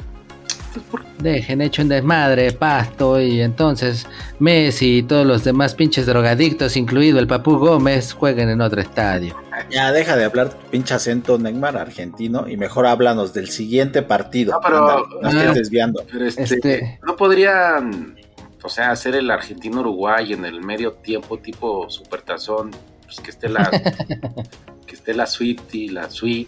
Entonces, 0.75 0.89
¿por 0.91 1.05
dejen 1.21 1.61
hecho 1.61 1.83
un 1.83 1.89
desmadre, 1.89 2.51
pasto, 2.51 3.21
y 3.21 3.41
entonces 3.41 4.07
Messi 4.39 4.97
y 4.97 5.03
todos 5.03 5.25
los 5.25 5.43
demás 5.43 5.75
pinches 5.75 6.05
drogadictos, 6.07 6.75
incluido 6.75 7.19
el 7.19 7.27
Papu 7.27 7.57
Gómez, 7.57 8.13
jueguen 8.13 8.49
en 8.49 8.59
otro 8.61 8.81
estadio. 8.81 9.35
Ya 9.69 9.91
deja 9.91 10.15
de 10.15 10.25
hablar 10.25 10.49
tu 10.49 10.57
pinche 10.71 10.93
acento 10.95 11.37
Neymar 11.37 11.77
argentino 11.77 12.47
y 12.49 12.57
mejor 12.57 12.87
háblanos 12.87 13.33
del 13.33 13.49
siguiente 13.49 14.01
partido. 14.01 14.53
No, 14.53 14.59
pero- 14.61 15.07
no 15.21 15.29
estés 15.29 15.47
Ah. 15.49 15.53
desviando. 15.53 16.03
Pero 16.11 16.25
este, 16.25 16.43
Este- 16.43 16.99
no 17.05 17.15
podrían, 17.15 18.15
o 18.63 18.69
sea, 18.69 18.91
hacer 18.91 19.15
el 19.15 19.29
Argentino-Uruguay 19.29 20.33
en 20.33 20.43
el 20.45 20.61
medio 20.61 20.93
tiempo, 20.93 21.37
tipo 21.37 21.87
supertazón, 21.89 22.71
pues 23.05 23.19
que 23.21 23.29
esté 23.29 23.47
la, 23.47 23.69
que 24.87 24.95
esté 24.95 25.13
la 25.13 25.27
Swiftie, 25.27 25.91
la 25.91 26.09
Sweet, 26.09 26.47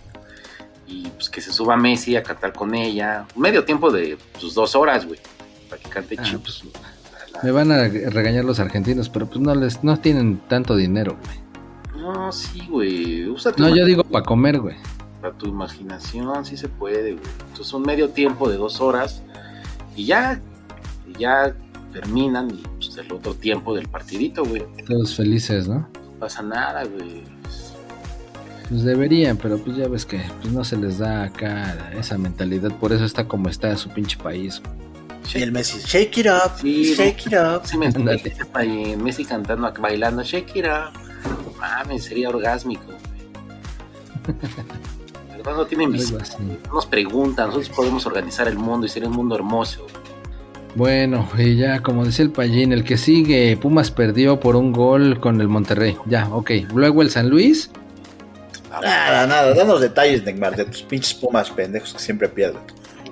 y 1.04 1.08
pues 1.10 1.30
que 1.30 1.42
se 1.42 1.52
suba 1.52 1.76
Messi 1.78 2.16
a 2.16 2.24
cantar 2.24 2.54
con 2.54 2.74
ella. 2.76 3.26
Medio 3.36 3.64
tiempo 3.66 3.92
de 3.92 4.18
sus 4.40 4.54
dos 4.54 4.76
horas, 4.76 5.06
güey, 5.06 5.20
para 5.70 5.82
que 5.82 5.90
cante 5.90 6.16
Ah, 6.20 6.24
chido. 6.24 6.40
pues, 6.40 6.64
me 7.44 7.52
van 7.52 7.72
a 7.72 7.88
regañar 7.88 8.46
los 8.46 8.60
argentinos, 8.60 9.10
pero 9.10 9.28
pues 9.28 9.40
no 9.40 9.54
les, 9.56 9.84
no 9.84 9.98
tienen 9.98 10.38
tanto 10.48 10.76
dinero, 10.76 11.18
güey. 11.26 12.02
No, 12.02 12.32
sí, 12.32 12.66
güey, 12.70 13.28
usa 13.28 13.52
tu, 13.52 13.62
No, 13.64 13.76
yo 13.76 13.84
digo 13.86 14.04
para 14.04 14.24
comer, 14.24 14.60
güey. 14.60 14.76
para 15.22 15.34
tu 15.38 15.48
imaginación, 15.48 16.46
sí 16.46 16.56
se 16.56 16.70
puede, 16.70 17.14
güey. 17.14 17.26
Entonces 17.50 17.74
un 17.74 17.82
medio 17.82 18.10
tiempo 18.10 18.50
de 18.50 18.58
dos 18.58 18.80
horas 18.80 19.22
y 19.96 20.06
ya, 20.06 20.40
y 21.08 21.20
ya 21.20 21.54
terminan 21.92 22.50
y 22.52 22.64
pues 22.78 22.96
el 22.98 23.12
otro 23.12 23.34
tiempo 23.34 23.76
del 23.76 23.88
partidito, 23.88 24.44
güey. 24.46 24.64
Todos 24.88 25.16
felices, 25.16 25.68
¿no? 25.68 25.80
No 25.94 26.12
pasa 26.20 26.42
nada, 26.42 26.84
güey. 26.86 27.24
Pues 28.68 28.84
deberían, 28.84 29.38
pero 29.38 29.58
pues 29.60 29.78
ya 29.78 29.88
ves 29.88 30.06
que 30.06 30.22
pues 30.42 30.54
no 30.54 30.64
se 30.64 30.78
les 30.78 30.98
da 30.98 31.24
acá 31.24 31.92
esa 31.98 32.18
mentalidad, 32.18 32.72
por 32.80 32.94
eso 32.94 33.06
está 33.06 33.28
como 33.28 33.50
está 33.50 33.76
su 33.78 33.90
pinche 33.90 34.18
país. 34.18 34.62
Y 35.34 35.42
el 35.42 35.52
Messi, 35.52 35.80
shake 35.80 36.20
it 36.20 36.28
up, 36.28 36.52
Sí, 36.62 36.96
shake 36.96 37.28
it 37.28 37.34
up. 37.34 37.66
Sí 37.66 37.78
me 37.78 37.90
ahí 38.54 38.96
Messi 38.96 39.26
cantando, 39.26 39.72
bailando, 39.80 40.24
shake 40.24 40.56
it 40.56 40.66
up. 40.66 40.98
Mames, 41.60 42.04
sería 42.06 42.30
orgásmico. 42.30 42.86
¿Verdad? 45.32 45.56
No 45.56 45.66
tienen 45.66 45.92
visión. 45.92 46.22
nos 46.72 46.86
preguntan, 46.86 47.48
nosotros 47.48 47.76
podemos 47.76 48.06
organizar 48.06 48.48
el 48.48 48.58
mundo 48.58 48.86
y 48.86 48.90
sería 48.90 49.10
un 49.10 49.16
mundo 49.16 49.36
hermoso. 49.36 49.86
Bueno, 50.76 51.28
y 51.38 51.56
ya 51.56 51.80
como 51.82 52.04
decía 52.06 52.26
el 52.26 52.32
Pallín, 52.32 52.74
el 52.74 52.84
que 52.84 52.98
sigue, 52.98 53.58
Pumas 53.58 53.92
perdió 53.92 54.40
por 54.40 54.56
un 54.56 54.72
gol 54.72 55.20
con 55.20 55.40
el 55.40 55.48
Monterrey. 55.48 55.98
Ya, 56.06 56.28
ok. 56.30 56.52
Luego 56.74 57.02
el 57.02 57.10
San 57.10 57.30
Luis. 57.30 57.72
Nada, 58.82 59.28
nada, 59.28 59.54
danos 59.54 59.82
detalles, 59.82 60.24
Neymar, 60.24 60.56
de 60.56 60.66
tus 60.66 60.84
pinches 60.84 61.14
pumas 61.14 61.50
pendejos 61.50 61.94
que 61.94 62.00
siempre 62.00 62.30
pierden. 62.30 62.62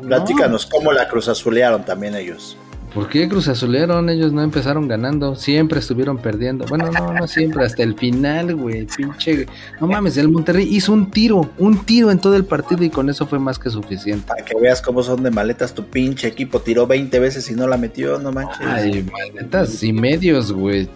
Platícanos 0.01 0.65
cómo 0.65 0.91
la 0.91 1.07
cruz 1.07 1.27
azulearon 1.27 1.83
también 1.83 2.15
ellos. 2.15 2.57
¿Por 2.93 3.09
qué 3.09 3.27
Cruz 3.27 3.47
Azulearon? 3.47 4.07
Ellos 4.09 4.31
no 4.31 4.43
empezaron 4.43 4.87
ganando, 4.87 5.35
siempre 5.35 5.79
estuvieron 5.79 6.19
perdiendo. 6.19 6.65
Bueno, 6.65 6.91
no, 6.91 7.11
no 7.11 7.27
siempre, 7.27 7.65
hasta 7.65 7.81
el 7.81 7.95
final, 7.95 8.55
güey. 8.55 8.85
Pinche. 8.85 9.47
No 9.81 9.87
mames, 9.87 10.15
el 10.17 10.29
Monterrey 10.29 10.67
hizo 10.69 10.93
un 10.93 11.09
tiro, 11.09 11.49
un 11.57 11.85
tiro 11.85 12.11
en 12.11 12.19
todo 12.19 12.35
el 12.35 12.45
partido 12.45 12.83
y 12.83 12.91
con 12.91 13.09
eso 13.09 13.25
fue 13.25 13.39
más 13.39 13.57
que 13.57 13.71
suficiente. 13.71 14.27
Para 14.27 14.45
que 14.45 14.55
veas 14.59 14.79
cómo 14.79 15.01
son 15.01 15.23
de 15.23 15.31
maletas 15.31 15.73
tu 15.73 15.85
pinche 15.85 16.27
equipo. 16.27 16.59
Tiró 16.59 16.85
20 16.85 17.17
veces 17.19 17.49
y 17.49 17.55
no 17.55 17.67
la 17.67 17.77
metió, 17.77 18.19
no 18.19 18.31
manches. 18.31 18.61
Ay, 18.61 19.03
maletas 19.11 19.81
y 19.81 19.91
medios, 19.91 20.51
güey. 20.51 20.87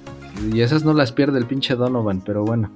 Y 0.53 0.61
esas 0.61 0.84
no 0.84 0.93
las 0.93 1.11
pierde 1.11 1.39
el 1.39 1.47
pinche 1.47 1.74
Donovan, 1.74 2.22
pero 2.22 2.45
bueno. 2.45 2.70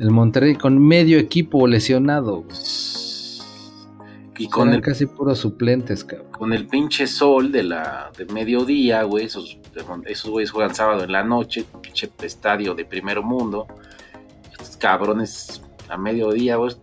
El 0.00 0.10
Monterrey 0.10 0.54
con 0.56 0.78
medio 0.84 1.18
equipo 1.18 1.66
lesionado, 1.66 2.42
güey. 2.42 2.56
Y 4.38 4.48
con 4.48 4.72
el, 4.72 4.80
casi 4.80 5.04
puros 5.04 5.38
suplentes, 5.38 6.02
cabrón. 6.02 6.28
con 6.32 6.54
el 6.54 6.66
pinche 6.66 7.06
sol 7.06 7.52
de 7.52 7.62
la 7.62 8.10
de 8.16 8.24
mediodía, 8.24 9.02
güey, 9.02 9.26
esos, 9.26 9.58
esos 10.06 10.30
güeyes 10.30 10.50
juegan 10.50 10.74
sábado 10.74 11.04
en 11.04 11.12
la 11.12 11.22
noche, 11.22 11.66
pinche 11.82 12.10
estadio 12.22 12.74
de 12.74 12.86
primer 12.86 13.20
mundo. 13.20 13.66
Estos 14.50 14.78
cabrones 14.78 15.60
a 15.90 15.98
mediodía, 15.98 16.56
güey, 16.56 16.74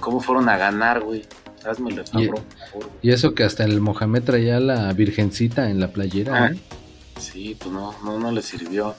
¿cómo 0.00 0.20
fueron 0.20 0.50
a 0.50 0.58
ganar, 0.58 1.00
güey? 1.00 1.22
Hazme 1.66 1.90
el 1.94 2.04
favor, 2.06 2.28
por 2.28 2.70
favor. 2.70 2.90
Y 3.00 3.10
eso 3.12 3.34
que 3.34 3.44
hasta 3.44 3.64
el 3.64 3.80
Mohamed 3.80 4.24
traía 4.24 4.60
la 4.60 4.92
virgencita 4.92 5.70
en 5.70 5.80
la 5.80 5.88
playera, 5.88 6.44
Ah. 6.44 6.50
¿eh? 6.52 6.58
Sí, 7.18 7.56
pues 7.58 7.70
no, 7.72 7.94
no, 8.04 8.18
no 8.18 8.30
le 8.32 8.42
sirvió. 8.42 8.94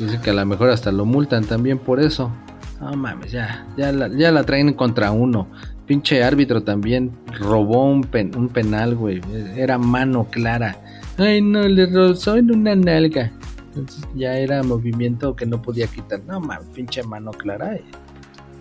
Dice 0.00 0.18
que 0.22 0.30
a 0.30 0.34
lo 0.34 0.46
mejor 0.46 0.70
hasta 0.70 0.90
lo 0.92 1.04
multan 1.04 1.44
también 1.44 1.78
por 1.78 2.00
eso. 2.00 2.30
No 2.84 2.92
mames, 2.96 3.32
ya, 3.32 3.66
ya 3.78 3.90
la, 3.92 4.08
ya 4.08 4.30
la 4.30 4.44
traen 4.44 4.74
contra 4.74 5.10
uno. 5.10 5.48
Pinche 5.86 6.22
árbitro 6.22 6.62
también 6.62 7.12
robó 7.40 7.84
un, 7.90 8.02
pen- 8.04 8.36
un 8.36 8.48
penal, 8.48 8.94
güey. 8.94 9.20
Era 9.56 9.78
mano 9.78 10.24
clara. 10.30 10.76
Ay, 11.18 11.40
no, 11.40 11.62
le 11.62 11.86
rozó 11.86 12.36
en 12.36 12.50
una 12.54 12.74
nalga. 12.74 13.30
Entonces 13.74 14.04
ya 14.14 14.34
era 14.36 14.62
movimiento 14.62 15.34
que 15.34 15.46
no 15.46 15.60
podía 15.62 15.86
quitar. 15.86 16.20
No 16.26 16.40
mames, 16.40 16.66
pinche 16.74 17.02
mano 17.02 17.30
clara. 17.32 17.74
eh. 17.74 17.84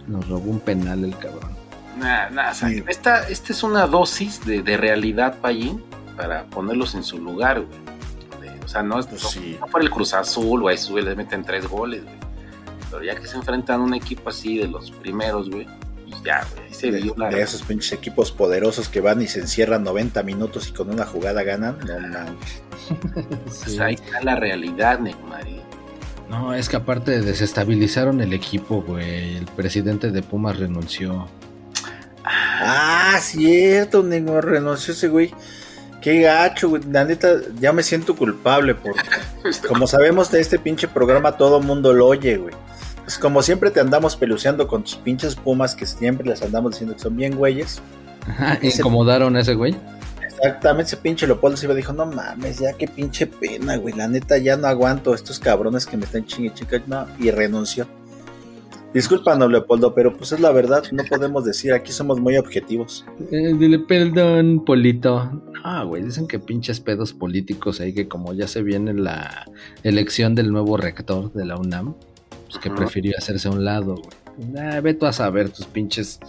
Nos 0.07 0.27
robó 0.29 0.51
un 0.51 0.59
penal 0.59 1.03
el 1.03 1.15
cabrón. 1.17 1.51
Nah, 1.99 2.29
nah, 2.29 2.51
o 2.51 2.53
sea, 2.53 2.69
Sí. 2.69 2.83
esta, 2.87 3.27
esta 3.29 3.53
es 3.53 3.61
una 3.63 3.87
dosis 3.87 4.43
de, 4.45 4.61
de 4.63 4.77
realidad, 4.77 5.37
Payín, 5.41 5.81
para 6.17 6.45
ponerlos 6.45 6.95
en 6.95 7.03
su 7.03 7.19
lugar, 7.19 7.61
güey. 7.61 8.49
O 8.63 8.67
sea, 8.67 8.81
no 8.83 8.99
es 8.99 9.05
Pues 9.07 9.21
no- 9.23 9.29
sí. 9.29 9.57
no 9.59 9.67
por 9.67 9.81
el 9.81 9.89
Cruz 9.89 10.13
Azul, 10.13 10.61
güey, 10.61 10.77
sube, 10.77 11.01
le 11.01 11.15
meten 11.15 11.43
tres 11.43 11.67
goles, 11.67 12.03
güey. 12.03 12.15
Pero 12.93 13.03
ya 13.05 13.15
que 13.19 13.27
se 13.27 13.35
enfrentan 13.37 13.81
a 13.81 13.83
un 13.83 13.93
equipo 13.95 14.29
así 14.29 14.59
de 14.59 14.67
los 14.67 14.91
primeros, 14.91 15.49
güey, 15.49 15.67
pues 16.07 16.21
ya, 16.23 16.45
güey, 16.53 16.67
ahí 16.67 16.73
se 16.75 16.91
De, 16.91 17.01
vio 17.01 17.15
la... 17.17 17.29
de 17.29 17.41
esos 17.41 17.63
pinches 17.63 17.91
equipos 17.91 18.31
poderosos 18.31 18.87
que 18.87 19.01
van 19.01 19.19
y 19.23 19.27
se 19.27 19.39
encierran 19.39 19.83
90 19.83 20.21
minutos 20.21 20.67
y 20.69 20.73
con 20.73 20.91
una 20.91 21.03
jugada 21.03 21.41
ganan. 21.41 21.79
No 21.79 21.99
mames. 21.99 22.61
pues 23.63 23.79
ahí 23.79 23.95
está 23.95 24.21
la 24.21 24.35
realidad, 24.35 24.99
Neymar. 24.99 25.47
y- 25.47 25.59
No, 26.29 26.53
es 26.53 26.69
que 26.69 26.75
aparte 26.75 27.19
desestabilizaron 27.21 28.21
el 28.21 28.31
equipo, 28.33 28.83
güey. 28.83 29.37
El 29.37 29.45
presidente 29.45 30.11
de 30.11 30.21
Pumas 30.21 30.59
renunció. 30.59 31.27
Ah, 32.25 33.17
cierto, 33.21 34.03
Neymar 34.03 34.45
renunció 34.45 34.93
ese 34.93 35.07
güey. 35.07 35.33
Qué 35.99 36.21
gacho, 36.21 36.69
güey. 36.69 36.83
La 36.91 37.05
neta, 37.05 37.37
ya 37.59 37.73
me 37.73 37.81
siento 37.81 38.15
culpable 38.15 38.75
porque, 38.75 39.01
como 39.67 39.87
sabemos 39.87 40.29
de 40.29 40.41
este 40.41 40.59
pinche 40.59 40.87
programa, 40.87 41.37
todo 41.37 41.59
mundo 41.59 41.91
lo 41.93 42.07
oye, 42.07 42.37
güey. 42.37 42.53
Pues 43.03 43.17
como 43.17 43.41
siempre 43.41 43.69
te 43.69 43.79
andamos 43.79 44.15
peluceando 44.15 44.67
con 44.67 44.83
tus 44.83 44.95
pinches 44.95 45.35
pumas 45.35 45.75
que 45.75 45.85
siempre 45.85 46.27
les 46.27 46.41
andamos 46.41 46.71
diciendo 46.71 46.95
que 46.95 47.01
son 47.01 47.15
bien 47.15 47.35
güeyes. 47.35 47.81
Ajá, 48.27 48.57
Incomodaron 48.61 49.35
a 49.35 49.41
ese 49.41 49.55
güey. 49.55 49.75
Exactamente, 50.25 50.87
ese 50.87 50.97
pinche 50.97 51.27
Leopoldo 51.27 51.57
Silva 51.57 51.73
dijo, 51.73 51.93
no 51.93 52.05
mames, 52.05 52.59
ya 52.59 52.73
qué 52.73 52.87
pinche 52.87 53.27
pena, 53.27 53.77
güey. 53.77 53.93
La 53.93 54.07
neta, 54.07 54.37
ya 54.37 54.57
no 54.57 54.67
aguanto 54.67 55.13
estos 55.13 55.39
cabrones 55.39 55.85
que 55.85 55.97
me 55.97 56.05
están 56.05 56.25
chingue 56.25 56.53
chingue, 56.53 56.81
no, 56.87 57.05
y 57.19 57.31
renunció. 57.31 57.87
Discúlpanos, 58.93 59.49
Leopoldo, 59.49 59.95
pero 59.95 60.15
pues 60.15 60.33
es 60.33 60.39
la 60.39 60.51
verdad, 60.51 60.83
no 60.91 61.03
podemos 61.05 61.43
decir, 61.45 61.73
aquí 61.73 61.91
somos 61.91 62.19
muy 62.19 62.37
objetivos. 62.37 63.05
Eh, 63.31 63.53
dile 63.57 63.79
perdón, 63.79 64.63
Polito. 64.63 65.41
Ah, 65.63 65.83
güey, 65.83 66.03
dicen 66.03 66.27
que 66.27 66.37
pinches 66.37 66.79
pedos 66.79 67.11
políticos 67.11 67.79
ahí 67.79 67.93
que 67.93 68.07
como 68.07 68.33
ya 68.33 68.47
se 68.47 68.61
viene 68.61 68.93
la 68.93 69.45
elección 69.81 70.35
del 70.35 70.51
nuevo 70.51 70.77
rector 70.77 71.33
de 71.33 71.45
la 71.45 71.57
UNAM, 71.57 71.95
pues 72.53 72.63
que 72.63 72.69
prefirió 72.71 73.13
hacerse 73.17 73.47
a 73.47 73.51
un 73.51 73.65
lado, 73.65 73.95
güey. 73.95 74.57
Ah, 74.57 74.79
ve 74.81 74.93
tú 74.93 75.05
a 75.05 75.13
saber 75.13 75.49
tus 75.49 75.65
pinches 75.65 76.19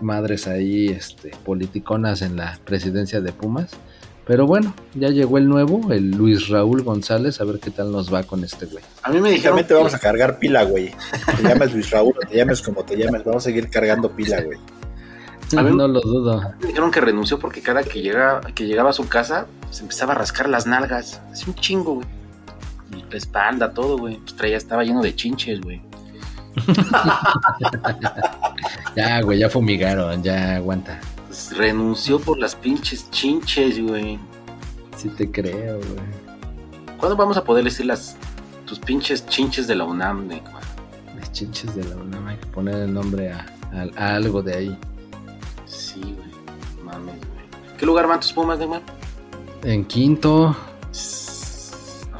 madres 0.00 0.46
ahí, 0.46 0.88
este, 0.88 1.30
politiconas 1.44 2.22
en 2.22 2.36
la 2.36 2.58
presidencia 2.64 3.20
de 3.20 3.32
Pumas. 3.32 3.70
Pero 4.26 4.46
bueno, 4.46 4.74
ya 4.94 5.08
llegó 5.08 5.36
el 5.36 5.48
nuevo, 5.48 5.92
el 5.92 6.10
Luis 6.12 6.48
Raúl 6.48 6.82
González, 6.82 7.40
a 7.42 7.44
ver 7.44 7.60
qué 7.60 7.70
tal 7.70 7.92
nos 7.92 8.12
va 8.12 8.22
con 8.22 8.42
este 8.42 8.64
güey. 8.64 8.82
A 9.02 9.10
mí 9.10 9.20
me 9.20 9.30
dijeron 9.30 9.56
Realmente 9.56 9.74
vamos 9.74 9.94
a 9.94 9.98
cargar 9.98 10.38
pila, 10.38 10.64
güey. 10.64 10.94
Te 11.36 11.42
llames 11.42 11.74
Luis 11.74 11.90
Raúl 11.90 12.14
o 12.16 12.26
te 12.26 12.36
llames 12.36 12.62
como 12.62 12.84
te 12.84 12.96
llames, 12.96 13.22
vamos 13.22 13.42
a 13.42 13.44
seguir 13.44 13.68
cargando 13.68 14.10
pila, 14.10 14.40
güey. 14.42 14.58
A 15.58 15.62
ver. 15.62 15.74
No 15.74 15.86
lo 15.86 16.00
dudo. 16.00 16.54
Me 16.60 16.68
dijeron 16.68 16.90
que 16.90 17.02
renunció 17.02 17.38
porque 17.38 17.60
cada 17.60 17.82
que 17.82 18.00
llegaba, 18.00 18.40
que 18.54 18.66
llegaba 18.66 18.90
a 18.90 18.92
su 18.94 19.06
casa 19.08 19.46
se 19.70 19.82
empezaba 19.82 20.14
a 20.14 20.16
rascar 20.16 20.48
las 20.48 20.66
nalgas. 20.66 21.20
Es 21.30 21.46
un 21.46 21.54
chingo, 21.54 21.96
güey. 21.96 22.06
Espalda, 23.12 23.72
todo, 23.72 23.98
güey. 23.98 24.16
Pues 24.18 24.34
traía, 24.36 24.56
estaba 24.56 24.82
lleno 24.84 25.02
de 25.02 25.14
chinches, 25.14 25.60
güey. 25.60 25.80
Ya, 28.96 29.20
güey, 29.22 29.38
ya 29.38 29.50
fumigaron, 29.50 30.22
ya 30.22 30.56
aguanta. 30.56 31.00
Pues 31.26 31.56
renunció 31.56 32.20
por 32.20 32.38
las 32.38 32.54
pinches 32.54 33.10
chinches, 33.10 33.80
güey. 33.82 34.18
Sí 34.96 35.08
te 35.08 35.30
creo, 35.30 35.78
güey. 35.78 36.96
¿Cuándo 36.98 37.16
vamos 37.16 37.36
a 37.36 37.44
poder 37.44 37.64
decir 37.64 37.86
las 37.86 38.16
tus 38.66 38.78
pinches 38.78 39.26
chinches 39.26 39.66
de 39.66 39.74
la 39.74 39.84
UNAM, 39.84 40.28
Neymar? 40.28 40.62
Las 41.18 41.32
chinches 41.32 41.74
de 41.74 41.84
la 41.84 41.96
UNAM, 41.96 42.26
hay 42.28 42.36
que 42.36 42.46
poner 42.46 42.74
el 42.76 42.94
nombre 42.94 43.32
a, 43.32 43.44
a- 43.72 44.02
a 44.04 44.14
algo 44.14 44.42
de 44.42 44.54
ahí. 44.54 44.78
Sí, 45.66 46.00
güey. 46.00 46.84
Mames, 46.84 47.16
güey. 47.16 47.76
¿Qué 47.76 47.84
lugar 47.86 48.06
van 48.06 48.20
tus 48.20 48.32
pumas, 48.32 48.58
Neymar? 48.58 48.82
En 49.64 49.84
quinto, 49.84 50.56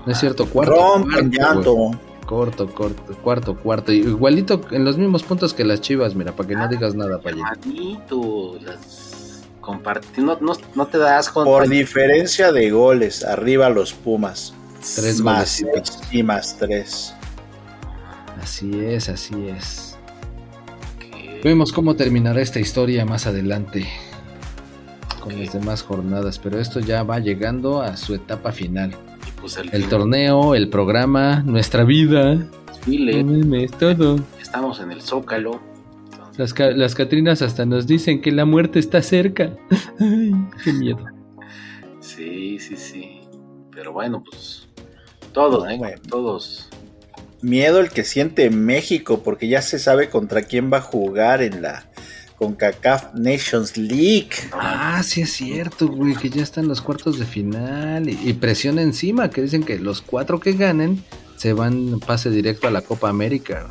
no 0.06 0.12
es 0.12 0.18
cierto, 0.18 0.46
cuarto. 0.46 0.74
Rompan 0.74 1.30
cuarto, 1.30 1.36
llanto. 1.38 2.00
Corto, 2.26 2.68
corto, 2.68 3.16
cuarto, 3.22 3.56
cuarto. 3.56 3.92
Igualito 3.92 4.60
en 4.70 4.84
los 4.84 4.96
mismos 4.96 5.22
puntos 5.22 5.52
que 5.52 5.64
las 5.64 5.80
chivas, 5.80 6.14
mira, 6.14 6.32
para 6.32 6.48
que 6.48 6.54
no 6.54 6.68
digas 6.68 6.94
nada, 6.94 7.18
para 7.20 7.36
allá. 7.36 7.52
Manito, 7.64 8.58
las. 8.62 9.44
No, 10.18 10.38
no, 10.40 10.52
no 10.74 10.86
te 10.86 10.98
das 10.98 11.30
con 11.30 11.44
Por 11.44 11.68
diferencia 11.68 12.52
de 12.52 12.70
goles, 12.70 13.24
arriba 13.24 13.70
los 13.70 13.94
Pumas. 13.94 14.52
Tres 14.94 15.22
más 15.22 15.48
seis 15.48 15.98
y 16.12 16.22
más 16.22 16.58
tres. 16.58 17.14
Así 18.42 18.78
es, 18.78 19.08
así 19.08 19.48
es. 19.48 19.96
Vemos 21.42 21.72
cómo 21.72 21.96
terminará 21.96 22.42
esta 22.42 22.60
historia 22.60 23.06
más 23.06 23.26
adelante 23.26 23.86
con 25.20 25.38
las 25.40 25.54
demás 25.54 25.82
jornadas, 25.82 26.38
pero 26.38 26.58
esto 26.60 26.80
ya 26.80 27.02
va 27.02 27.18
llegando 27.18 27.80
a 27.80 27.96
su 27.96 28.14
etapa 28.14 28.52
final. 28.52 28.94
Pues 29.44 29.58
el, 29.58 29.68
El 29.74 29.88
torneo, 29.90 30.54
el 30.54 30.70
programa, 30.70 31.42
nuestra 31.44 31.84
vida, 31.84 32.36
desfile, 32.66 33.22
no 33.22 33.32
mames, 33.38 33.70
todo. 33.72 34.18
estamos 34.40 34.80
en 34.80 34.90
el 34.90 35.02
Zócalo. 35.02 35.60
Entonces, 36.10 36.38
Las, 36.38 36.54
ca- 36.54 36.70
las 36.70 36.94
Catrinas 36.94 37.42
hasta 37.42 37.66
nos 37.66 37.86
dicen 37.86 38.22
que 38.22 38.32
la 38.32 38.46
muerte 38.46 38.78
está 38.78 39.02
cerca. 39.02 39.50
Ay, 40.00 40.32
qué 40.64 40.72
miedo. 40.72 41.04
Sí, 42.00 42.58
sí, 42.58 42.76
sí. 42.76 43.20
Pero 43.70 43.92
bueno, 43.92 44.22
pues 44.24 44.66
todos, 45.32 45.68
¿eh? 45.70 45.76
bueno. 45.76 46.00
Todos. 46.08 46.68
Miedo 47.42 47.80
el 47.80 47.90
que 47.90 48.04
siente 48.04 48.48
México, 48.48 49.22
porque 49.22 49.48
ya 49.48 49.60
se 49.60 49.78
sabe 49.78 50.08
contra 50.08 50.42
quién 50.42 50.72
va 50.72 50.78
a 50.78 50.80
jugar 50.80 51.42
en 51.42 51.60
la 51.60 51.90
CONCACAF 52.38 53.14
Nations 53.14 53.76
League. 53.76 54.30
Ah, 54.52 55.02
sí 55.04 55.22
es 55.22 55.32
cierto, 55.32 55.88
güey, 55.88 56.14
que 56.14 56.30
ya 56.30 56.42
están 56.42 56.68
los 56.68 56.80
cuartos 56.80 57.18
de 57.18 57.26
final 57.26 58.08
y, 58.08 58.18
y 58.22 58.32
presión 58.34 58.78
encima, 58.78 59.30
que 59.30 59.42
dicen 59.42 59.62
que 59.62 59.78
los 59.78 60.02
cuatro 60.02 60.40
que 60.40 60.52
ganen 60.52 61.02
se 61.36 61.52
van 61.52 62.00
pase 62.00 62.30
directo 62.30 62.68
a 62.68 62.70
la 62.70 62.82
Copa 62.82 63.08
América. 63.08 63.66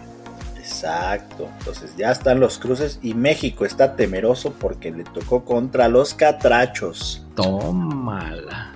Exacto. 0.58 1.50
Entonces 1.60 1.96
ya 1.98 2.12
están 2.12 2.40
los 2.40 2.58
cruces 2.58 3.00
y 3.02 3.14
México 3.14 3.66
está 3.66 3.96
temeroso 3.96 4.54
porque 4.54 4.92
le 4.92 5.04
tocó 5.04 5.44
contra 5.44 5.88
los 5.88 6.14
catrachos. 6.14 7.24
Tómala. 7.36 8.73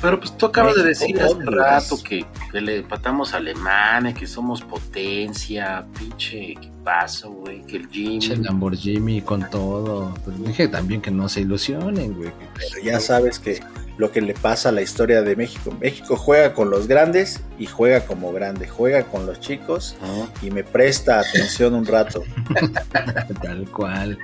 Pero 0.00 0.20
pues 0.20 0.36
tú 0.36 0.46
acabas 0.46 0.76
de 0.76 0.84
decir 0.84 1.20
hace 1.20 1.32
Honduras. 1.32 1.90
rato 1.90 2.02
que, 2.02 2.24
que 2.52 2.60
le 2.60 2.76
empatamos 2.78 3.34
a 3.34 3.38
Alemania, 3.38 4.14
que 4.14 4.26
somos 4.26 4.62
potencia, 4.62 5.84
pinche 5.98 6.52
equipazo, 6.52 7.30
güey, 7.30 7.62
que 7.66 7.78
el 7.78 7.88
Jimmy. 7.88 8.18
Che 8.20 8.36
Lamborghini 8.36 9.22
con 9.22 9.48
todo. 9.50 10.14
Pero 10.24 10.36
dije 10.38 10.68
también 10.68 11.00
que 11.00 11.10
no 11.10 11.28
se 11.28 11.40
ilusionen, 11.40 12.14
güey. 12.14 12.30
pues, 12.54 12.66
Pero 12.72 12.84
ya 12.84 13.00
sabes 13.00 13.38
que 13.38 13.60
lo 13.98 14.12
que 14.12 14.20
le 14.20 14.32
pasa 14.34 14.68
a 14.68 14.72
la 14.72 14.80
historia 14.82 15.22
de 15.22 15.34
México. 15.34 15.76
México 15.80 16.16
juega 16.16 16.54
con 16.54 16.70
los 16.70 16.86
grandes 16.86 17.40
y 17.58 17.66
juega 17.66 18.06
como 18.06 18.32
grande. 18.32 18.68
Juega 18.68 19.02
con 19.04 19.26
los 19.26 19.40
chicos 19.40 19.96
¿no? 20.00 20.28
y 20.40 20.52
me 20.52 20.62
presta 20.62 21.18
atención 21.18 21.74
un 21.74 21.84
rato. 21.84 22.22
Tal 23.42 23.68
cual. 23.70 24.16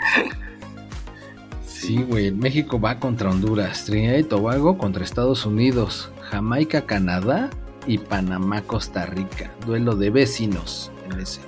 Sí, 1.84 2.02
güey. 2.02 2.30
México 2.30 2.80
va 2.80 2.98
contra 2.98 3.28
Honduras, 3.28 3.84
Trinidad 3.84 4.16
y 4.16 4.24
Tobago 4.24 4.78
contra 4.78 5.04
Estados 5.04 5.44
Unidos, 5.44 6.10
Jamaica, 6.22 6.86
Canadá 6.86 7.50
y 7.86 7.98
Panamá, 7.98 8.62
Costa 8.62 9.04
Rica. 9.04 9.50
Duelo 9.66 9.94
de 9.94 10.08
vecinos 10.08 10.90
en 11.10 11.20
ese. 11.20 11.42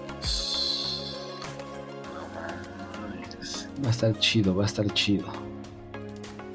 Va 3.82 3.88
a 3.88 3.90
estar 3.90 4.18
chido, 4.18 4.54
va 4.54 4.64
a 4.64 4.66
estar 4.66 4.86
chido. 4.92 5.24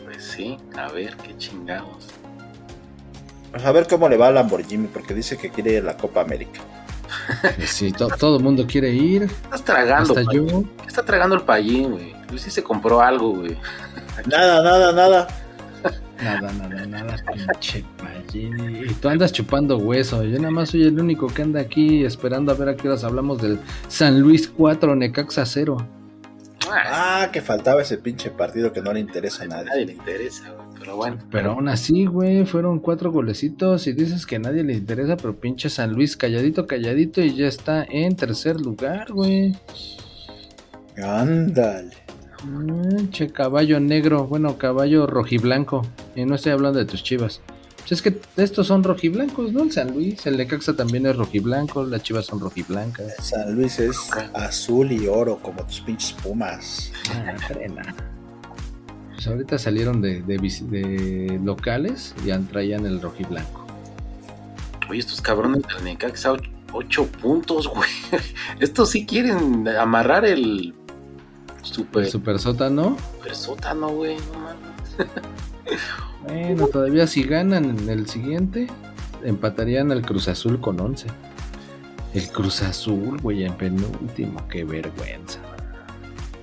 Pues 0.06 0.26
sí, 0.26 0.58
a 0.76 0.92
ver 0.92 1.18
qué 1.18 1.36
chingados. 1.40 2.06
Vamos 3.52 3.66
a 3.66 3.72
ver 3.72 3.88
cómo 3.88 4.08
le 4.08 4.16
va 4.16 4.28
a 4.28 4.32
Lamborghini 4.32 4.90
porque 4.90 5.16
dice 5.16 5.40
que 5.40 5.50
quiere 5.50 5.74
ir 5.74 5.80
a 5.80 5.86
la 5.86 5.98
Copa 5.98 6.22
América. 6.22 6.62
Sí, 7.66 7.92
to- 7.92 8.08
todo 8.20 8.38
el 8.38 8.44
mundo 8.44 8.66
quiere 8.68 8.92
ir. 8.94 9.24
Estás 9.24 9.64
tragando, 9.64 10.14
Hasta 10.14 10.26
Payín. 10.26 10.48
yo. 10.48 10.64
¿Qué 10.82 10.88
está 10.88 11.04
tragando 11.04 11.36
el 11.36 11.42
payín, 11.42 11.92
güey? 11.92 12.16
Luis 12.30 12.42
sí 12.42 12.52
se 12.52 12.64
compró 12.64 13.02
algo, 13.02 13.34
güey. 13.34 13.58
Nada, 14.28 14.62
nada, 14.64 14.92
nada. 14.94 15.28
Nada, 16.22 16.52
nada, 16.54 16.86
nada, 16.86 17.16
pinche 17.34 17.84
Pallini. 17.98 18.82
Y 18.86 18.94
tú 18.94 19.10
andas 19.10 19.32
chupando 19.34 19.78
hueso. 19.78 20.24
Yo 20.24 20.38
nada 20.38 20.52
más 20.52 20.70
soy 20.70 20.84
el 20.84 21.00
único 21.00 21.26
que 21.28 21.42
anda 21.42 21.60
aquí 21.60 22.06
esperando 22.06 22.52
a 22.52 22.56
ver 22.56 22.70
a 22.70 22.76
qué 22.76 22.88
horas 22.88 23.04
hablamos 23.04 23.42
del 23.42 23.60
San 23.88 24.20
Luis 24.22 24.48
4, 24.56 24.96
Necaxa 24.96 25.46
0. 25.48 25.78
Ah, 26.70 27.24
Ah, 27.24 27.30
que 27.34 27.42
faltaba 27.42 27.82
ese 27.82 27.98
pinche 27.98 28.30
partido 28.30 28.72
que 28.72 28.82
no 28.82 28.94
le 28.94 29.00
interesa 29.00 29.42
a 29.44 29.46
a 29.46 29.48
nadie 29.50 29.66
nadie. 29.70 29.86
le 29.88 29.92
interesa, 29.94 30.52
güey. 30.52 30.71
Pero 30.82 30.96
bueno. 30.96 31.18
Pero 31.30 31.52
aún 31.52 31.70
así, 31.70 32.06
güey, 32.06 32.44
fueron 32.44 32.80
cuatro 32.80 33.12
golecitos 33.12 33.86
y 33.86 33.94
dices 33.94 34.26
que 34.26 34.38
a 34.38 34.40
nadie 34.40 34.64
le 34.64 34.74
interesa, 34.74 35.16
pero 35.16 35.40
pinche 35.40 35.70
San 35.70 35.94
Luis 35.94 36.18
calladito, 36.18 36.66
calladito 36.66 37.22
y 37.22 37.36
ya 37.36 37.48
está 37.48 37.84
en 37.84 38.16
tercer 38.16 38.60
lugar, 38.60 39.12
güey. 39.12 39.56
Ándale. 40.98 41.92
Pinche 42.98 43.30
caballo 43.30 43.80
negro, 43.80 44.26
bueno, 44.26 44.58
caballo 44.58 45.06
rojiblanco. 45.06 45.86
Y 46.16 46.26
no 46.26 46.34
estoy 46.34 46.54
hablando 46.54 46.80
de 46.80 46.86
tus 46.86 47.04
chivas. 47.04 47.42
Pues 47.78 47.92
es 47.92 48.02
que 48.02 48.20
estos 48.38 48.66
son 48.66 48.84
rojiblancos, 48.84 49.54
¿no? 49.54 49.62
El 49.62 49.72
San 49.72 49.94
Luis, 49.94 50.26
el 50.26 50.38
Necaxa 50.38 50.76
también 50.76 51.06
es 51.06 51.16
rojiblanco, 51.16 51.84
las 51.84 52.02
chivas 52.02 52.26
son 52.26 52.40
rojiblancas. 52.40 53.14
San 53.20 53.54
Luis 53.54 53.78
es 53.78 53.98
azul 54.34 54.92
y 54.92 55.08
oro 55.08 55.38
como 55.38 55.64
tus 55.64 55.82
pinches 55.82 56.14
pumas. 56.14 56.92
Ah, 57.14 57.36
frena. 57.48 57.96
Pues 59.22 59.28
ahorita 59.32 59.60
salieron 59.60 60.02
de, 60.02 60.24
de, 60.24 60.38
vis- 60.40 60.68
de 60.68 61.40
locales 61.44 62.16
y 62.26 62.32
traían 62.48 62.88
el 62.88 63.00
rojiblanco. 63.00 63.68
Oye, 64.90 65.00
estos 65.00 65.22
cabrones 65.22 65.62
del 65.62 65.84
Necaxa, 65.84 66.34
8 66.74 67.06
puntos, 67.22 67.68
güey. 67.68 67.88
Estos 68.60 68.90
sí 68.90 69.06
quieren 69.06 69.68
amarrar 69.68 70.26
el 70.26 70.74
super, 71.62 72.06
El 72.06 72.10
super 72.10 72.40
sótano. 72.40 72.98
super 73.20 73.36
sótano, 73.36 73.90
güey. 73.90 74.16
No 74.34 74.40
mames. 74.40 75.12
Bueno, 76.24 76.66
todavía 76.68 77.06
si 77.06 77.22
ganan 77.24 77.66
en 77.66 77.90
el 77.90 78.08
siguiente, 78.08 78.68
empatarían 79.24 79.92
al 79.92 80.02
Cruz 80.02 80.28
Azul 80.30 80.60
con 80.60 80.80
11. 80.80 81.06
El 82.16 82.28
Cruz 82.30 82.64
Azul, 82.64 83.20
güey, 83.22 83.44
en 83.44 83.54
penúltimo, 83.54 84.48
qué 84.48 84.64
vergüenza. 84.64 85.40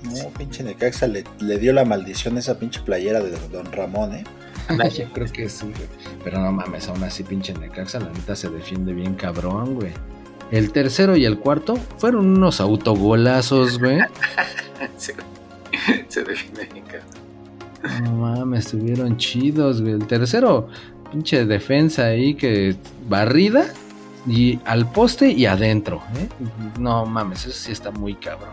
No, 0.02 0.30
pinche 0.30 0.62
Necaxa 0.62 1.06
le, 1.06 1.24
le 1.40 1.58
dio 1.58 1.72
la 1.72 1.84
maldición 1.84 2.36
a 2.36 2.40
esa 2.40 2.58
pinche 2.58 2.80
playera 2.80 3.20
de 3.20 3.30
Don 3.48 3.70
Ramón, 3.72 4.14
¿eh? 4.14 4.24
Yo 4.96 5.10
creo 5.12 5.32
que 5.32 5.48
sí, 5.48 5.66
güey. 5.66 5.88
Pero 6.24 6.40
no 6.40 6.52
mames, 6.52 6.88
aún 6.88 7.02
así, 7.04 7.22
pinche 7.22 7.54
Necaxa, 7.54 8.00
la 8.00 8.10
neta 8.10 8.36
se 8.36 8.48
defiende 8.48 8.92
bien 8.92 9.14
cabrón, 9.14 9.74
güey. 9.74 9.92
El 10.50 10.72
tercero 10.72 11.16
y 11.16 11.24
el 11.24 11.38
cuarto 11.38 11.76
fueron 11.98 12.26
unos 12.26 12.60
autogolazos, 12.60 13.78
güey. 13.78 14.00
se, 14.96 15.14
se 16.08 16.24
define 16.24 16.68
Necaxa. 16.74 18.02
No 18.02 18.12
mames, 18.12 18.66
estuvieron 18.66 19.16
chidos, 19.16 19.80
güey. 19.80 19.94
El 19.94 20.06
tercero, 20.06 20.68
pinche 21.10 21.44
defensa 21.44 22.06
ahí 22.06 22.34
que 22.34 22.76
barrida 23.08 23.72
y 24.26 24.58
al 24.64 24.90
poste 24.90 25.30
y 25.30 25.46
adentro, 25.46 26.02
¿eh? 26.16 26.28
No 26.78 27.06
mames, 27.06 27.46
eso 27.46 27.58
sí 27.58 27.72
está 27.72 27.90
muy 27.90 28.14
cabrón. 28.14 28.50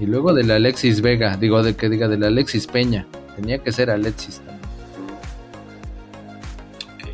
Y 0.00 0.06
luego 0.06 0.32
del 0.32 0.50
Alexis 0.50 1.00
Vega, 1.00 1.36
digo, 1.36 1.62
de 1.62 1.76
que 1.76 1.88
diga 1.88 2.08
del 2.08 2.24
Alexis 2.24 2.66
Peña. 2.66 3.06
Tenía 3.36 3.58
que 3.58 3.72
ser 3.72 3.90
Alexis 3.90 4.40
también. 4.40 4.56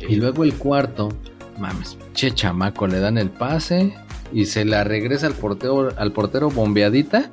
Y 0.07 0.15
luego 0.15 0.43
el 0.43 0.53
cuarto, 0.55 1.09
mames, 1.59 1.97
che 2.13 2.31
chamaco, 2.31 2.87
le 2.87 2.99
dan 2.99 3.17
el 3.17 3.29
pase 3.29 3.93
y 4.31 4.45
se 4.45 4.65
la 4.65 4.83
regresa 4.83 5.27
al 5.27 5.33
portero, 5.33 5.91
al 5.97 6.11
portero 6.11 6.49
bombeadita. 6.49 7.31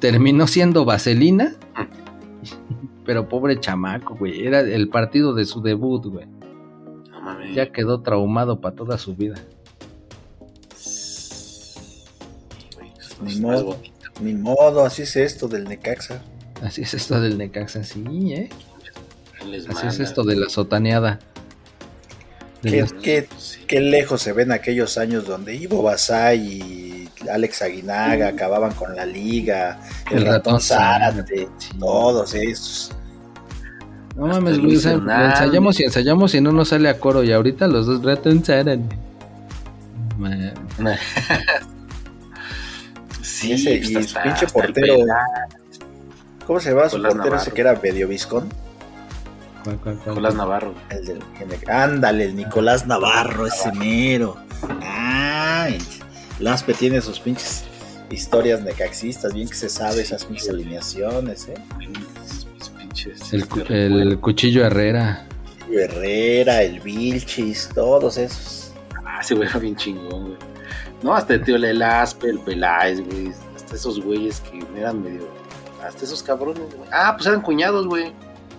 Terminó 0.00 0.46
siendo 0.46 0.84
vaselina. 0.84 1.54
Pero 3.04 3.28
pobre 3.28 3.60
chamaco, 3.60 4.16
güey. 4.16 4.46
Era 4.46 4.60
el 4.60 4.88
partido 4.88 5.34
de 5.34 5.44
su 5.44 5.62
debut, 5.62 6.06
güey. 6.06 6.26
No 7.10 7.20
mames. 7.20 7.54
Ya 7.54 7.70
quedó 7.70 8.00
traumado 8.00 8.60
para 8.60 8.74
toda 8.74 8.98
su 8.98 9.14
vida. 9.14 9.36
Güey, 12.76 13.93
Ni 14.20 14.34
modo. 14.34 14.84
así 14.84 15.02
es 15.02 15.16
esto 15.16 15.48
del 15.48 15.64
Necaxa. 15.64 16.22
Así 16.62 16.82
es 16.82 16.94
esto 16.94 17.20
del 17.20 17.36
Necaxa, 17.38 17.82
sí, 17.82 18.04
¿eh? 18.32 18.48
Les 19.46 19.68
Así 19.68 19.86
es 19.88 20.00
esto 20.00 20.22
de 20.24 20.36
la 20.36 20.48
sotaneada. 20.48 21.18
De 22.62 22.70
¿Qué, 22.70 22.80
las- 22.80 22.92
qué- 22.94 23.28
Sí. 23.36 23.58
qué 23.66 23.80
lejos 23.80 24.22
se 24.22 24.32
ven 24.32 24.52
aquellos 24.52 24.96
años 24.96 25.26
donde 25.26 25.54
Ivo 25.54 25.82
Basay 25.82 26.38
y 26.40 27.08
Alex 27.28 27.60
Aguinaga 27.62 28.28
acababan 28.28 28.72
con 28.72 28.96
la 28.96 29.04
liga, 29.04 29.80
el, 30.10 30.18
El 30.18 30.24
ratón 30.26 30.54
ratón 30.54 30.60
Zárate, 30.60 31.48
Sí. 31.58 31.70
todos 31.78 32.32
esos. 32.34 32.92
No 34.16 34.26
Hasta 34.26 34.40
mames, 34.40 34.58
güey, 34.58 34.70
Luis 34.70 34.84
ensayamos 34.86 35.80
y 35.80 35.84
ensayamos 35.84 36.34
y 36.34 36.40
no 36.40 36.52
nos 36.52 36.68
sale 36.68 36.88
a 36.88 36.98
coro 36.98 37.22
y 37.24 37.32
ahorita 37.32 37.66
los 37.66 37.84
dos 37.86 38.02
ratón 38.02 38.42
Zárate. 38.44 38.80
Sí, 43.46 43.52
ese- 43.52 43.76
pues, 43.78 43.90
y 43.90 43.96
hasta- 43.96 44.08
su 44.22 44.22
pinche 44.28 44.46
portero. 44.48 44.94
¿Cómo 46.46 46.60
se 46.60 46.70
llama 46.70 46.88
su 46.88 47.00
portero 47.00 47.22
ese 47.24 47.30
Navarro. 47.30 47.54
que 47.54 47.60
era 47.60 47.80
medio 47.82 48.08
viscón? 48.08 48.48
¿Cuál, 49.64 49.76
cuál, 49.78 49.94
cuál? 49.96 50.08
Nicolás 50.14 50.34
Navarro. 50.34 50.74
El 50.90 51.04
del, 51.06 51.18
el- 51.40 51.70
ándale, 51.70 52.24
el 52.24 52.36
Nicolás 52.36 52.86
Navarro, 52.86 53.46
ese 53.46 53.72
mero. 53.72 54.36
Ay, 54.82 55.78
Laspe 56.40 56.74
tiene 56.74 57.00
sus 57.00 57.18
pinches 57.20 57.64
historias 58.10 58.60
necaxistas, 58.62 59.32
bien 59.32 59.48
que 59.48 59.54
se 59.54 59.68
sabe 59.70 60.02
esas 60.02 60.24
pinches 60.26 60.50
alineaciones, 60.50 61.48
¿eh? 61.48 61.54
Mis- 61.78 62.46
mis 62.52 62.68
pinches, 62.70 63.32
El, 63.70 64.00
el 64.02 64.18
cuchillo 64.20 64.66
Herrera. 64.66 65.26
Herrera, 65.72 66.62
el 66.62 66.80
Vilchis, 66.80 67.70
todos 67.74 68.18
esos. 68.18 68.72
Ah, 69.04 69.18
ese 69.22 69.34
güey 69.34 69.48
era 69.48 69.58
bien 69.58 69.74
chingón, 69.76 70.26
güey. 70.26 70.36
No, 71.02 71.14
hasta 71.14 71.34
el 71.34 71.44
tío 71.44 71.56
el 71.56 71.82
Aspe, 71.82 72.30
el 72.30 72.38
Peláez, 72.40 73.04
güey. 73.04 73.32
Hasta 73.54 73.74
esos 73.76 74.00
güeyes 74.02 74.40
que 74.40 74.64
eran 74.76 75.02
medio. 75.02 75.28
Hasta 75.86 76.04
esos 76.04 76.22
cabrones, 76.22 76.74
güey. 76.74 76.88
Ah, 76.92 77.12
pues 77.16 77.26
eran 77.26 77.42
cuñados, 77.42 77.86
güey. 77.86 78.12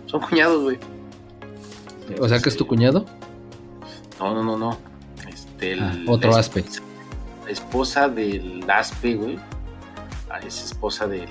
Son 0.06 0.22
cuñados, 0.22 0.62
güey. 0.62 0.78
O 2.20 2.30
sea 2.30 2.40
que 2.40 2.49
es 2.49 2.57
tu 2.57 2.68
cuñado. 2.68 3.06
No, 4.20 4.34
no, 4.36 4.44
no, 4.44 4.57
no. 4.57 4.78
Este, 5.28 5.74
el- 5.74 5.84
Ah, 5.84 5.95
otro 6.07 6.32
la 6.32 6.40
Aspe. 6.40 6.60
esposa- 6.62 6.82
La 7.45 7.52
esposa 7.52 8.07
del 8.10 8.66
Aspe, 8.70 9.16
güey. 9.16 9.40
Ah, 10.30 10.40
es 10.45 10.64
esposa 10.64 11.07
del. 11.07 11.28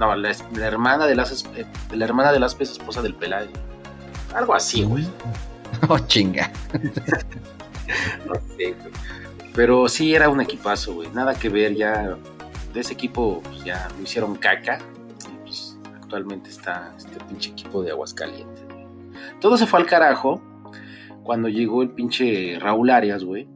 No, 0.00 0.14
la, 0.16 0.34
la 0.54 0.66
hermana 0.66 1.06
del 1.06 1.20
Aspe, 1.20 1.66
la 1.92 2.04
hermana 2.04 2.32
del 2.32 2.42
Aspe 2.44 2.64
es 2.64 2.70
esposa 2.70 3.02
del 3.02 3.14
Peláez. 3.14 3.50
Algo 4.34 4.54
así, 4.54 4.82
güey. 4.82 5.06
Oh, 5.88 5.98
chinga. 5.98 6.50
No 8.26 8.34
sé, 8.56 8.72
güey. 8.74 8.92
Pero 9.58 9.88
sí 9.88 10.14
era 10.14 10.28
un 10.28 10.40
equipazo, 10.40 10.94
güey. 10.94 11.08
Nada 11.12 11.34
que 11.34 11.48
ver 11.48 11.74
ya. 11.74 12.16
De 12.72 12.78
ese 12.78 12.92
equipo 12.92 13.40
pues, 13.42 13.64
ya 13.64 13.88
lo 13.96 14.04
hicieron 14.04 14.36
caca. 14.36 14.78
Y 15.28 15.36
pues 15.44 15.76
actualmente 15.96 16.48
está 16.48 16.94
este 16.96 17.18
pinche 17.24 17.50
equipo 17.50 17.82
de 17.82 17.90
Aguascalientes. 17.90 18.62
Todo 19.40 19.58
se 19.58 19.66
fue 19.66 19.80
al 19.80 19.86
carajo 19.86 20.40
cuando 21.24 21.48
llegó 21.48 21.82
el 21.82 21.90
pinche 21.90 22.56
Raúl 22.60 22.88
Arias, 22.88 23.24
güey. 23.24 23.48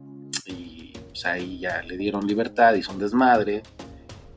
Y 0.45 0.91
pues 1.07 1.25
ahí 1.25 1.59
ya 1.59 1.81
le 1.83 1.95
dieron 1.95 2.27
libertad, 2.27 2.73
hizo 2.73 2.91
un 2.91 2.99
desmadre. 2.99 3.63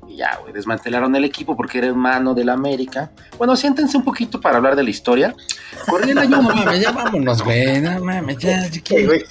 Y 0.06 0.18
ya, 0.18 0.38
güey, 0.40 0.52
desmantelaron 0.52 1.16
el 1.16 1.24
equipo 1.24 1.56
porque 1.56 1.78
era 1.78 1.88
hermano 1.88 2.32
del 2.32 2.51
América. 2.51 3.10
Bueno, 3.38 3.56
siéntense 3.56 3.97
un 3.97 4.05
poquito 4.05 4.40
para 4.40 4.59
hablar 4.59 4.76
de 4.76 4.84
la 4.84 4.90
historia. 4.90 5.34
Corría 5.88 6.12
el 6.12 6.18
año 6.18 6.30
No 6.43 6.43
mames, 6.43 6.80
ya 6.80 6.93
vámonos, 6.93 7.43
güey. 7.43 7.80
No 7.80 8.05
mames, 8.05 8.38
ya. 8.38 8.51
ya 8.51 8.66
Ey, 8.66 8.80
quiere, 8.82 9.06
güey, 9.06 9.24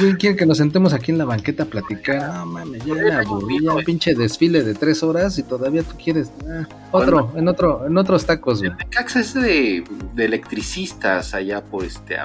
güey, 0.00 0.14
quiere 0.14 0.36
que 0.36 0.46
nos 0.46 0.58
sentemos 0.58 0.92
aquí 0.92 1.12
en 1.12 1.18
la 1.18 1.24
banqueta 1.24 1.64
a 1.64 1.66
platicar. 1.66 2.34
No 2.34 2.46
mames, 2.46 2.84
ya 2.84 2.94
me 2.94 3.12
aburrí. 3.12 3.66
Un 3.66 3.84
pinche 3.84 4.14
desfile 4.14 4.62
de 4.62 4.74
tres 4.74 5.02
horas 5.02 5.38
y 5.38 5.42
todavía 5.42 5.82
tú 5.82 5.96
quieres. 6.02 6.30
ah, 6.48 6.66
otro, 6.90 7.32
en 7.36 7.48
otro, 7.48 7.86
en 7.86 7.96
otros 7.96 8.26
tacos, 8.26 8.60
güey. 8.60 8.72
Necaxa 8.72 9.20
es 9.20 9.34
de, 9.34 9.84
de 10.14 10.24
electricistas 10.24 11.34
allá 11.34 11.62
por 11.64 11.84
este 11.84 12.16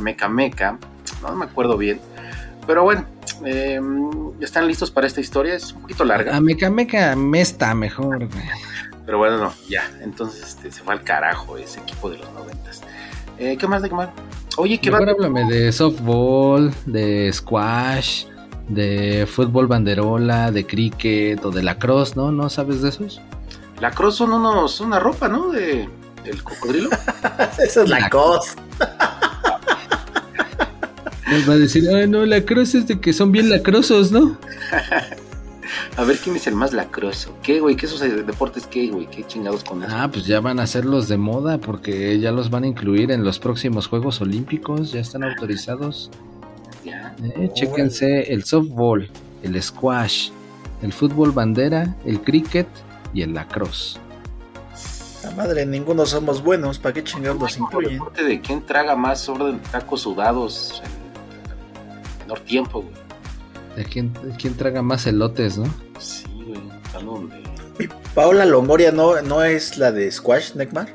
Meca 0.00 0.28
Meca, 0.28 0.78
no 1.22 1.34
me 1.34 1.44
acuerdo 1.44 1.76
bien, 1.76 2.00
pero 2.66 2.82
bueno, 2.82 3.04
eh, 3.44 3.80
están 4.40 4.66
listos 4.66 4.90
para 4.90 5.06
esta 5.06 5.20
historia, 5.20 5.54
es 5.54 5.72
un 5.72 5.82
poquito 5.82 6.04
larga, 6.04 6.36
A 6.36 6.40
Meca 6.40 6.68
Meca 6.70 7.14
me 7.16 7.40
está 7.40 7.74
mejor, 7.74 8.18
güey. 8.18 8.44
pero 9.06 9.18
bueno, 9.18 9.38
no, 9.38 9.52
ya, 9.68 9.90
entonces 10.02 10.42
este, 10.48 10.70
se 10.72 10.82
fue 10.82 10.94
al 10.94 11.02
carajo 11.02 11.56
ese 11.56 11.80
equipo 11.80 12.10
de 12.10 12.18
los 12.18 12.30
noventas. 12.32 12.82
Eh, 13.38 13.56
¿Qué 13.58 13.66
más 13.66 13.82
de 13.82 13.88
qué 13.88 13.94
más? 13.94 14.08
Oye, 14.56 14.78
¿qué 14.78 14.90
va? 14.90 14.98
Mejor 15.00 15.14
háblame 15.14 15.44
de 15.52 15.70
softball, 15.72 16.72
de 16.86 17.30
squash, 17.32 18.24
de 18.68 19.28
fútbol 19.30 19.66
banderola, 19.66 20.50
de 20.50 20.66
cricket 20.66 21.44
o 21.44 21.50
de 21.50 21.62
lacrosse, 21.62 22.16
¿no? 22.16 22.32
¿No 22.32 22.48
sabes 22.48 22.80
de 22.82 22.88
esos? 22.88 23.20
La 23.80 23.90
cross 23.90 24.16
son 24.16 24.32
unos, 24.32 24.80
una 24.80 24.98
ropa, 24.98 25.28
¿no? 25.28 25.50
De, 25.50 25.86
del 26.24 26.42
cocodrilo. 26.42 26.88
esa 27.62 27.82
es 27.82 27.88
la 27.90 28.00
La- 28.00 28.10
cosa. 28.10 28.54
Nos 31.30 31.48
va 31.48 31.54
a 31.54 31.56
decir, 31.58 31.88
ay, 31.94 32.06
no, 32.08 32.24
lacrosse 32.24 32.78
es 32.78 32.86
de 32.86 33.00
que 33.00 33.12
son 33.12 33.32
bien 33.32 33.50
lacrosos, 33.50 34.12
¿no? 34.12 34.38
A 35.96 36.04
ver 36.04 36.18
quién 36.18 36.36
es 36.36 36.46
el 36.46 36.54
más 36.54 36.72
lacroso. 36.72 37.36
¿Qué, 37.42 37.60
güey? 37.60 37.76
¿Qué 37.76 37.86
esos 37.86 38.00
deportes 38.00 38.66
qué, 38.66 38.88
güey? 38.88 39.06
¿Qué 39.06 39.26
chingados 39.26 39.64
con 39.64 39.82
eso? 39.82 39.92
Ah, 39.94 40.08
pues 40.12 40.26
ya 40.26 40.40
van 40.40 40.60
a 40.60 40.66
ser 40.66 40.84
los 40.84 41.08
de 41.08 41.16
moda 41.16 41.58
porque 41.58 42.18
ya 42.18 42.32
los 42.32 42.50
van 42.50 42.64
a 42.64 42.66
incluir 42.66 43.10
en 43.10 43.24
los 43.24 43.38
próximos 43.38 43.86
Juegos 43.86 44.20
Olímpicos, 44.20 44.92
ya 44.92 45.00
están 45.00 45.24
autorizados. 45.24 46.10
Ya. 46.84 47.14
Eh, 47.22 47.50
chéquense 47.52 48.32
el 48.32 48.44
softball, 48.44 49.10
el 49.42 49.60
squash, 49.62 50.30
el 50.82 50.92
fútbol 50.92 51.32
bandera, 51.32 51.96
el 52.04 52.20
cricket 52.20 52.68
y 53.12 53.22
el 53.22 53.34
lacrosse. 53.34 53.98
La 55.24 55.30
madre, 55.32 55.66
ninguno 55.66 56.06
somos 56.06 56.42
buenos, 56.42 56.78
¿para 56.78 56.92
qué 56.94 57.02
chingados 57.02 57.40
los 57.40 57.58
incluyen? 57.58 57.94
deporte 57.94 58.22
de 58.22 58.40
quién 58.40 58.64
traga 58.64 58.94
más 58.94 59.28
orden 59.28 59.60
de 59.60 59.68
tacos 59.70 60.02
sudados 60.02 60.80
en 60.84 62.26
menor 62.26 62.40
tiempo, 62.40 62.82
güey. 62.82 63.05
¿De 63.76 63.84
quién, 63.84 64.12
de 64.14 64.34
quién 64.36 64.56
traga 64.56 64.82
más 64.82 65.06
elotes, 65.06 65.58
no? 65.58 65.66
Sí, 65.98 66.24
güey. 66.34 66.60
Y 67.78 67.88
Paola 68.14 68.46
Longoria 68.46 68.90
no, 68.90 69.20
no 69.22 69.42
es 69.42 69.76
la 69.76 69.92
de 69.92 70.10
Squash, 70.10 70.54
Neckmar. 70.54 70.88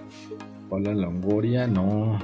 Paula 0.70 0.94
Longoria, 0.94 1.68
no. 1.68 2.20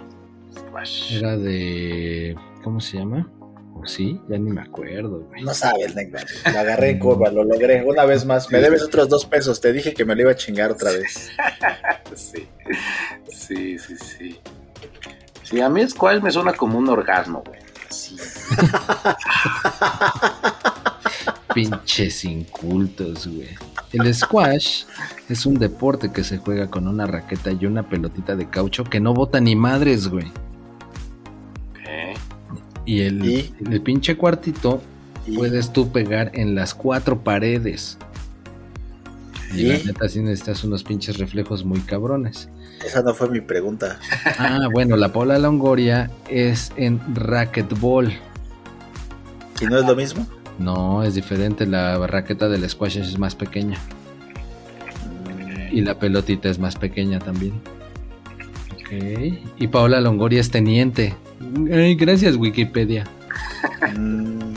Squash. 0.55 1.17
Era 1.17 1.37
de. 1.37 2.35
¿Cómo 2.63 2.79
se 2.79 2.97
llama? 2.97 3.29
sí, 3.85 4.19
ya 4.27 4.37
ni 4.37 4.51
me 4.51 4.61
acuerdo, 4.61 5.21
güey. 5.21 5.43
No 5.43 5.53
sabes, 5.53 5.95
Neymar. 5.95 6.25
Lo 6.51 6.59
agarré 6.59 6.91
en 6.91 6.99
curva, 6.99 7.29
lo 7.29 7.43
logré. 7.43 7.83
Una 7.83 8.05
vez 8.05 8.25
más. 8.25 8.51
Me 8.51 8.59
debes 8.59 8.83
otros 8.83 9.09
dos 9.09 9.25
pesos. 9.25 9.61
Te 9.61 9.71
dije 9.71 9.93
que 9.93 10.05
me 10.05 10.15
lo 10.15 10.21
iba 10.21 10.31
a 10.31 10.35
chingar 10.35 10.71
otra 10.71 10.91
vez. 10.91 11.31
Sí, 12.15 12.47
sí, 13.29 13.77
sí, 13.77 13.95
sí. 13.97 14.39
Sí, 15.43 15.61
a 15.61 15.69
mí 15.69 15.87
Squash 15.87 16.19
me 16.19 16.31
suena 16.31 16.53
como 16.53 16.79
un 16.79 16.89
orgasmo, 16.89 17.43
güey. 17.45 17.59
Así. 17.89 18.17
Pinches 21.53 22.25
incultos, 22.25 23.27
güey. 23.27 23.49
El 23.93 24.13
squash 24.13 24.83
es 25.29 25.45
un 25.45 25.55
deporte 25.55 26.11
que 26.11 26.23
se 26.23 26.37
juega 26.37 26.69
con 26.69 26.87
una 26.87 27.07
raqueta 27.07 27.51
y 27.51 27.65
una 27.65 27.87
pelotita 27.87 28.35
de 28.35 28.49
caucho 28.49 28.83
que 28.83 28.99
no 28.99 29.13
bota 29.13 29.39
ni 29.39 29.55
madres, 29.55 30.07
güey. 30.07 30.31
Y 32.85 33.01
el, 33.01 33.25
¿Y? 33.25 33.53
el 33.69 33.81
pinche 33.81 34.15
cuartito 34.15 34.81
Y- 35.25 35.35
puedes 35.35 35.73
tú 35.73 35.91
pegar 35.91 36.31
en 36.35 36.55
las 36.55 36.73
cuatro 36.73 37.19
paredes. 37.23 37.97
Y 39.53 39.63
la 39.63 39.77
neta 39.79 40.07
sí 40.09 40.19
necesitas 40.21 40.63
unos 40.63 40.83
pinches 40.83 41.17
reflejos 41.17 41.63
muy 41.65 41.79
cabrones. 41.81 42.49
Esa 42.85 43.01
no 43.01 43.13
fue 43.13 43.29
mi 43.29 43.41
pregunta. 43.41 43.99
Ah, 44.37 44.67
bueno, 44.71 44.95
la 44.95 45.11
Paula 45.11 45.37
Longoria 45.39 46.09
es 46.29 46.71
en 46.77 46.99
racquetball. 47.15 48.13
¿Y 49.59 49.65
no 49.65 49.77
es 49.79 49.85
lo 49.85 49.95
mismo? 49.95 50.25
No, 50.59 51.03
es 51.03 51.15
diferente. 51.15 51.65
La 51.65 51.97
raqueta 52.07 52.47
del 52.47 52.67
squash 52.69 52.97
es 52.97 53.17
más 53.17 53.35
pequeña. 53.35 53.77
Y 55.71 55.81
la 55.81 55.99
pelotita 55.99 56.49
es 56.49 56.59
más 56.59 56.75
pequeña 56.75 57.19
también. 57.19 57.53
Ok. 58.73 59.37
Y 59.57 59.67
Paola 59.67 59.99
Longoria 59.99 60.39
es 60.39 60.49
teniente. 60.49 61.15
Ay, 61.71 61.95
gracias, 61.95 62.35
Wikipedia. 62.37 63.03
Mm, 63.95 64.53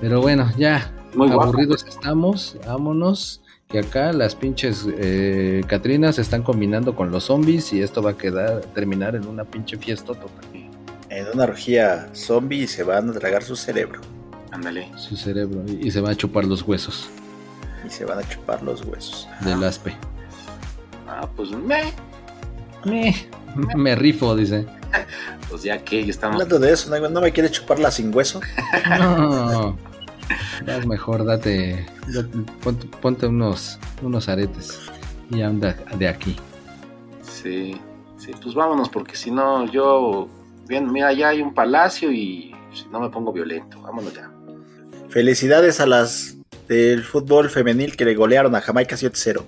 Pero 0.00 0.20
bueno, 0.20 0.50
ya. 0.56 0.92
Muy 1.14 1.28
guapo. 1.28 1.44
aburridos 1.44 1.84
estamos. 1.88 2.56
Vámonos. 2.66 3.40
Que 3.74 3.80
acá 3.80 4.12
las 4.12 4.36
pinches 4.36 4.86
eh, 5.00 5.64
Catrinas 5.66 6.14
se 6.14 6.22
están 6.22 6.44
combinando 6.44 6.94
con 6.94 7.10
los 7.10 7.24
zombies 7.24 7.72
y 7.72 7.82
esto 7.82 8.00
va 8.02 8.10
a 8.12 8.16
quedar 8.16 8.60
terminar 8.66 9.16
en 9.16 9.26
una 9.26 9.42
pinche 9.44 9.76
fiesta 9.76 10.12
total. 10.14 10.30
en 11.10 11.26
una 11.34 11.42
orgía 11.42 12.08
zombie 12.14 12.58
y 12.62 12.66
se 12.68 12.84
van 12.84 13.10
a 13.10 13.12
tragar 13.14 13.42
su 13.42 13.56
cerebro. 13.56 14.00
Ándale. 14.52 14.92
Su 14.96 15.16
cerebro. 15.16 15.64
Y, 15.66 15.88
y 15.88 15.90
se 15.90 16.00
va 16.00 16.10
a 16.10 16.14
chupar 16.14 16.44
los 16.44 16.62
huesos 16.62 17.08
Y 17.84 17.90
se 17.90 18.04
van 18.04 18.20
a 18.20 18.28
chupar 18.28 18.62
los 18.62 18.84
huesos. 18.84 19.26
del 19.40 19.64
aspe. 19.64 19.96
Ah, 21.08 21.28
pues 21.34 21.50
me. 21.50 21.92
Me, 22.84 23.12
me 23.74 23.96
rifo, 23.96 24.36
dice. 24.36 24.66
Pues 25.50 25.64
ya 25.64 25.78
que 25.78 26.04
ya 26.04 26.10
estamos. 26.10 26.34
Hablando 26.34 26.60
de 26.60 26.72
eso, 26.72 26.90
¿no, 26.96 27.08
¿no 27.08 27.20
me 27.20 27.32
quiere 27.32 27.50
chuparla 27.50 27.90
sin 27.90 28.14
hueso? 28.14 28.40
No. 29.00 29.76
Vas 30.66 30.86
mejor, 30.86 31.24
date. 31.24 31.86
date- 32.08 32.38
Ponte, 32.62 32.86
ponte 33.00 33.26
unos, 33.26 33.78
unos 34.02 34.28
aretes. 34.28 34.78
Y 35.30 35.42
anda 35.42 35.74
de 35.98 36.08
aquí. 36.08 36.36
Sí, 37.22 37.80
sí, 38.18 38.32
pues 38.42 38.54
vámonos, 38.54 38.88
porque 38.88 39.16
si 39.16 39.30
no, 39.30 39.66
yo. 39.70 40.28
Bien, 40.66 40.90
mira, 40.90 41.12
ya 41.12 41.28
hay 41.28 41.42
un 41.42 41.52
palacio 41.52 42.10
y 42.10 42.54
si 42.72 42.86
no 42.90 43.00
me 43.00 43.10
pongo 43.10 43.32
violento. 43.32 43.80
Vámonos 43.82 44.14
ya. 44.14 44.30
Felicidades 45.10 45.80
a 45.80 45.86
las 45.86 46.36
del 46.68 47.02
fútbol 47.04 47.50
femenil 47.50 47.96
que 47.96 48.04
le 48.06 48.14
golearon 48.14 48.54
a 48.54 48.60
Jamaica 48.62 48.96
7-0. 48.96 49.44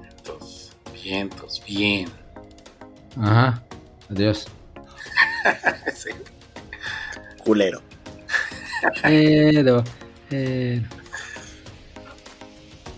Vientos, 0.00 0.72
vientos, 1.04 1.62
bien. 1.66 2.08
Ajá. 3.16 3.62
Adiós. 4.10 4.46
Sí. 5.94 6.10
Culero. 7.44 7.80
Pero, 9.02 9.84
pero. 10.28 10.82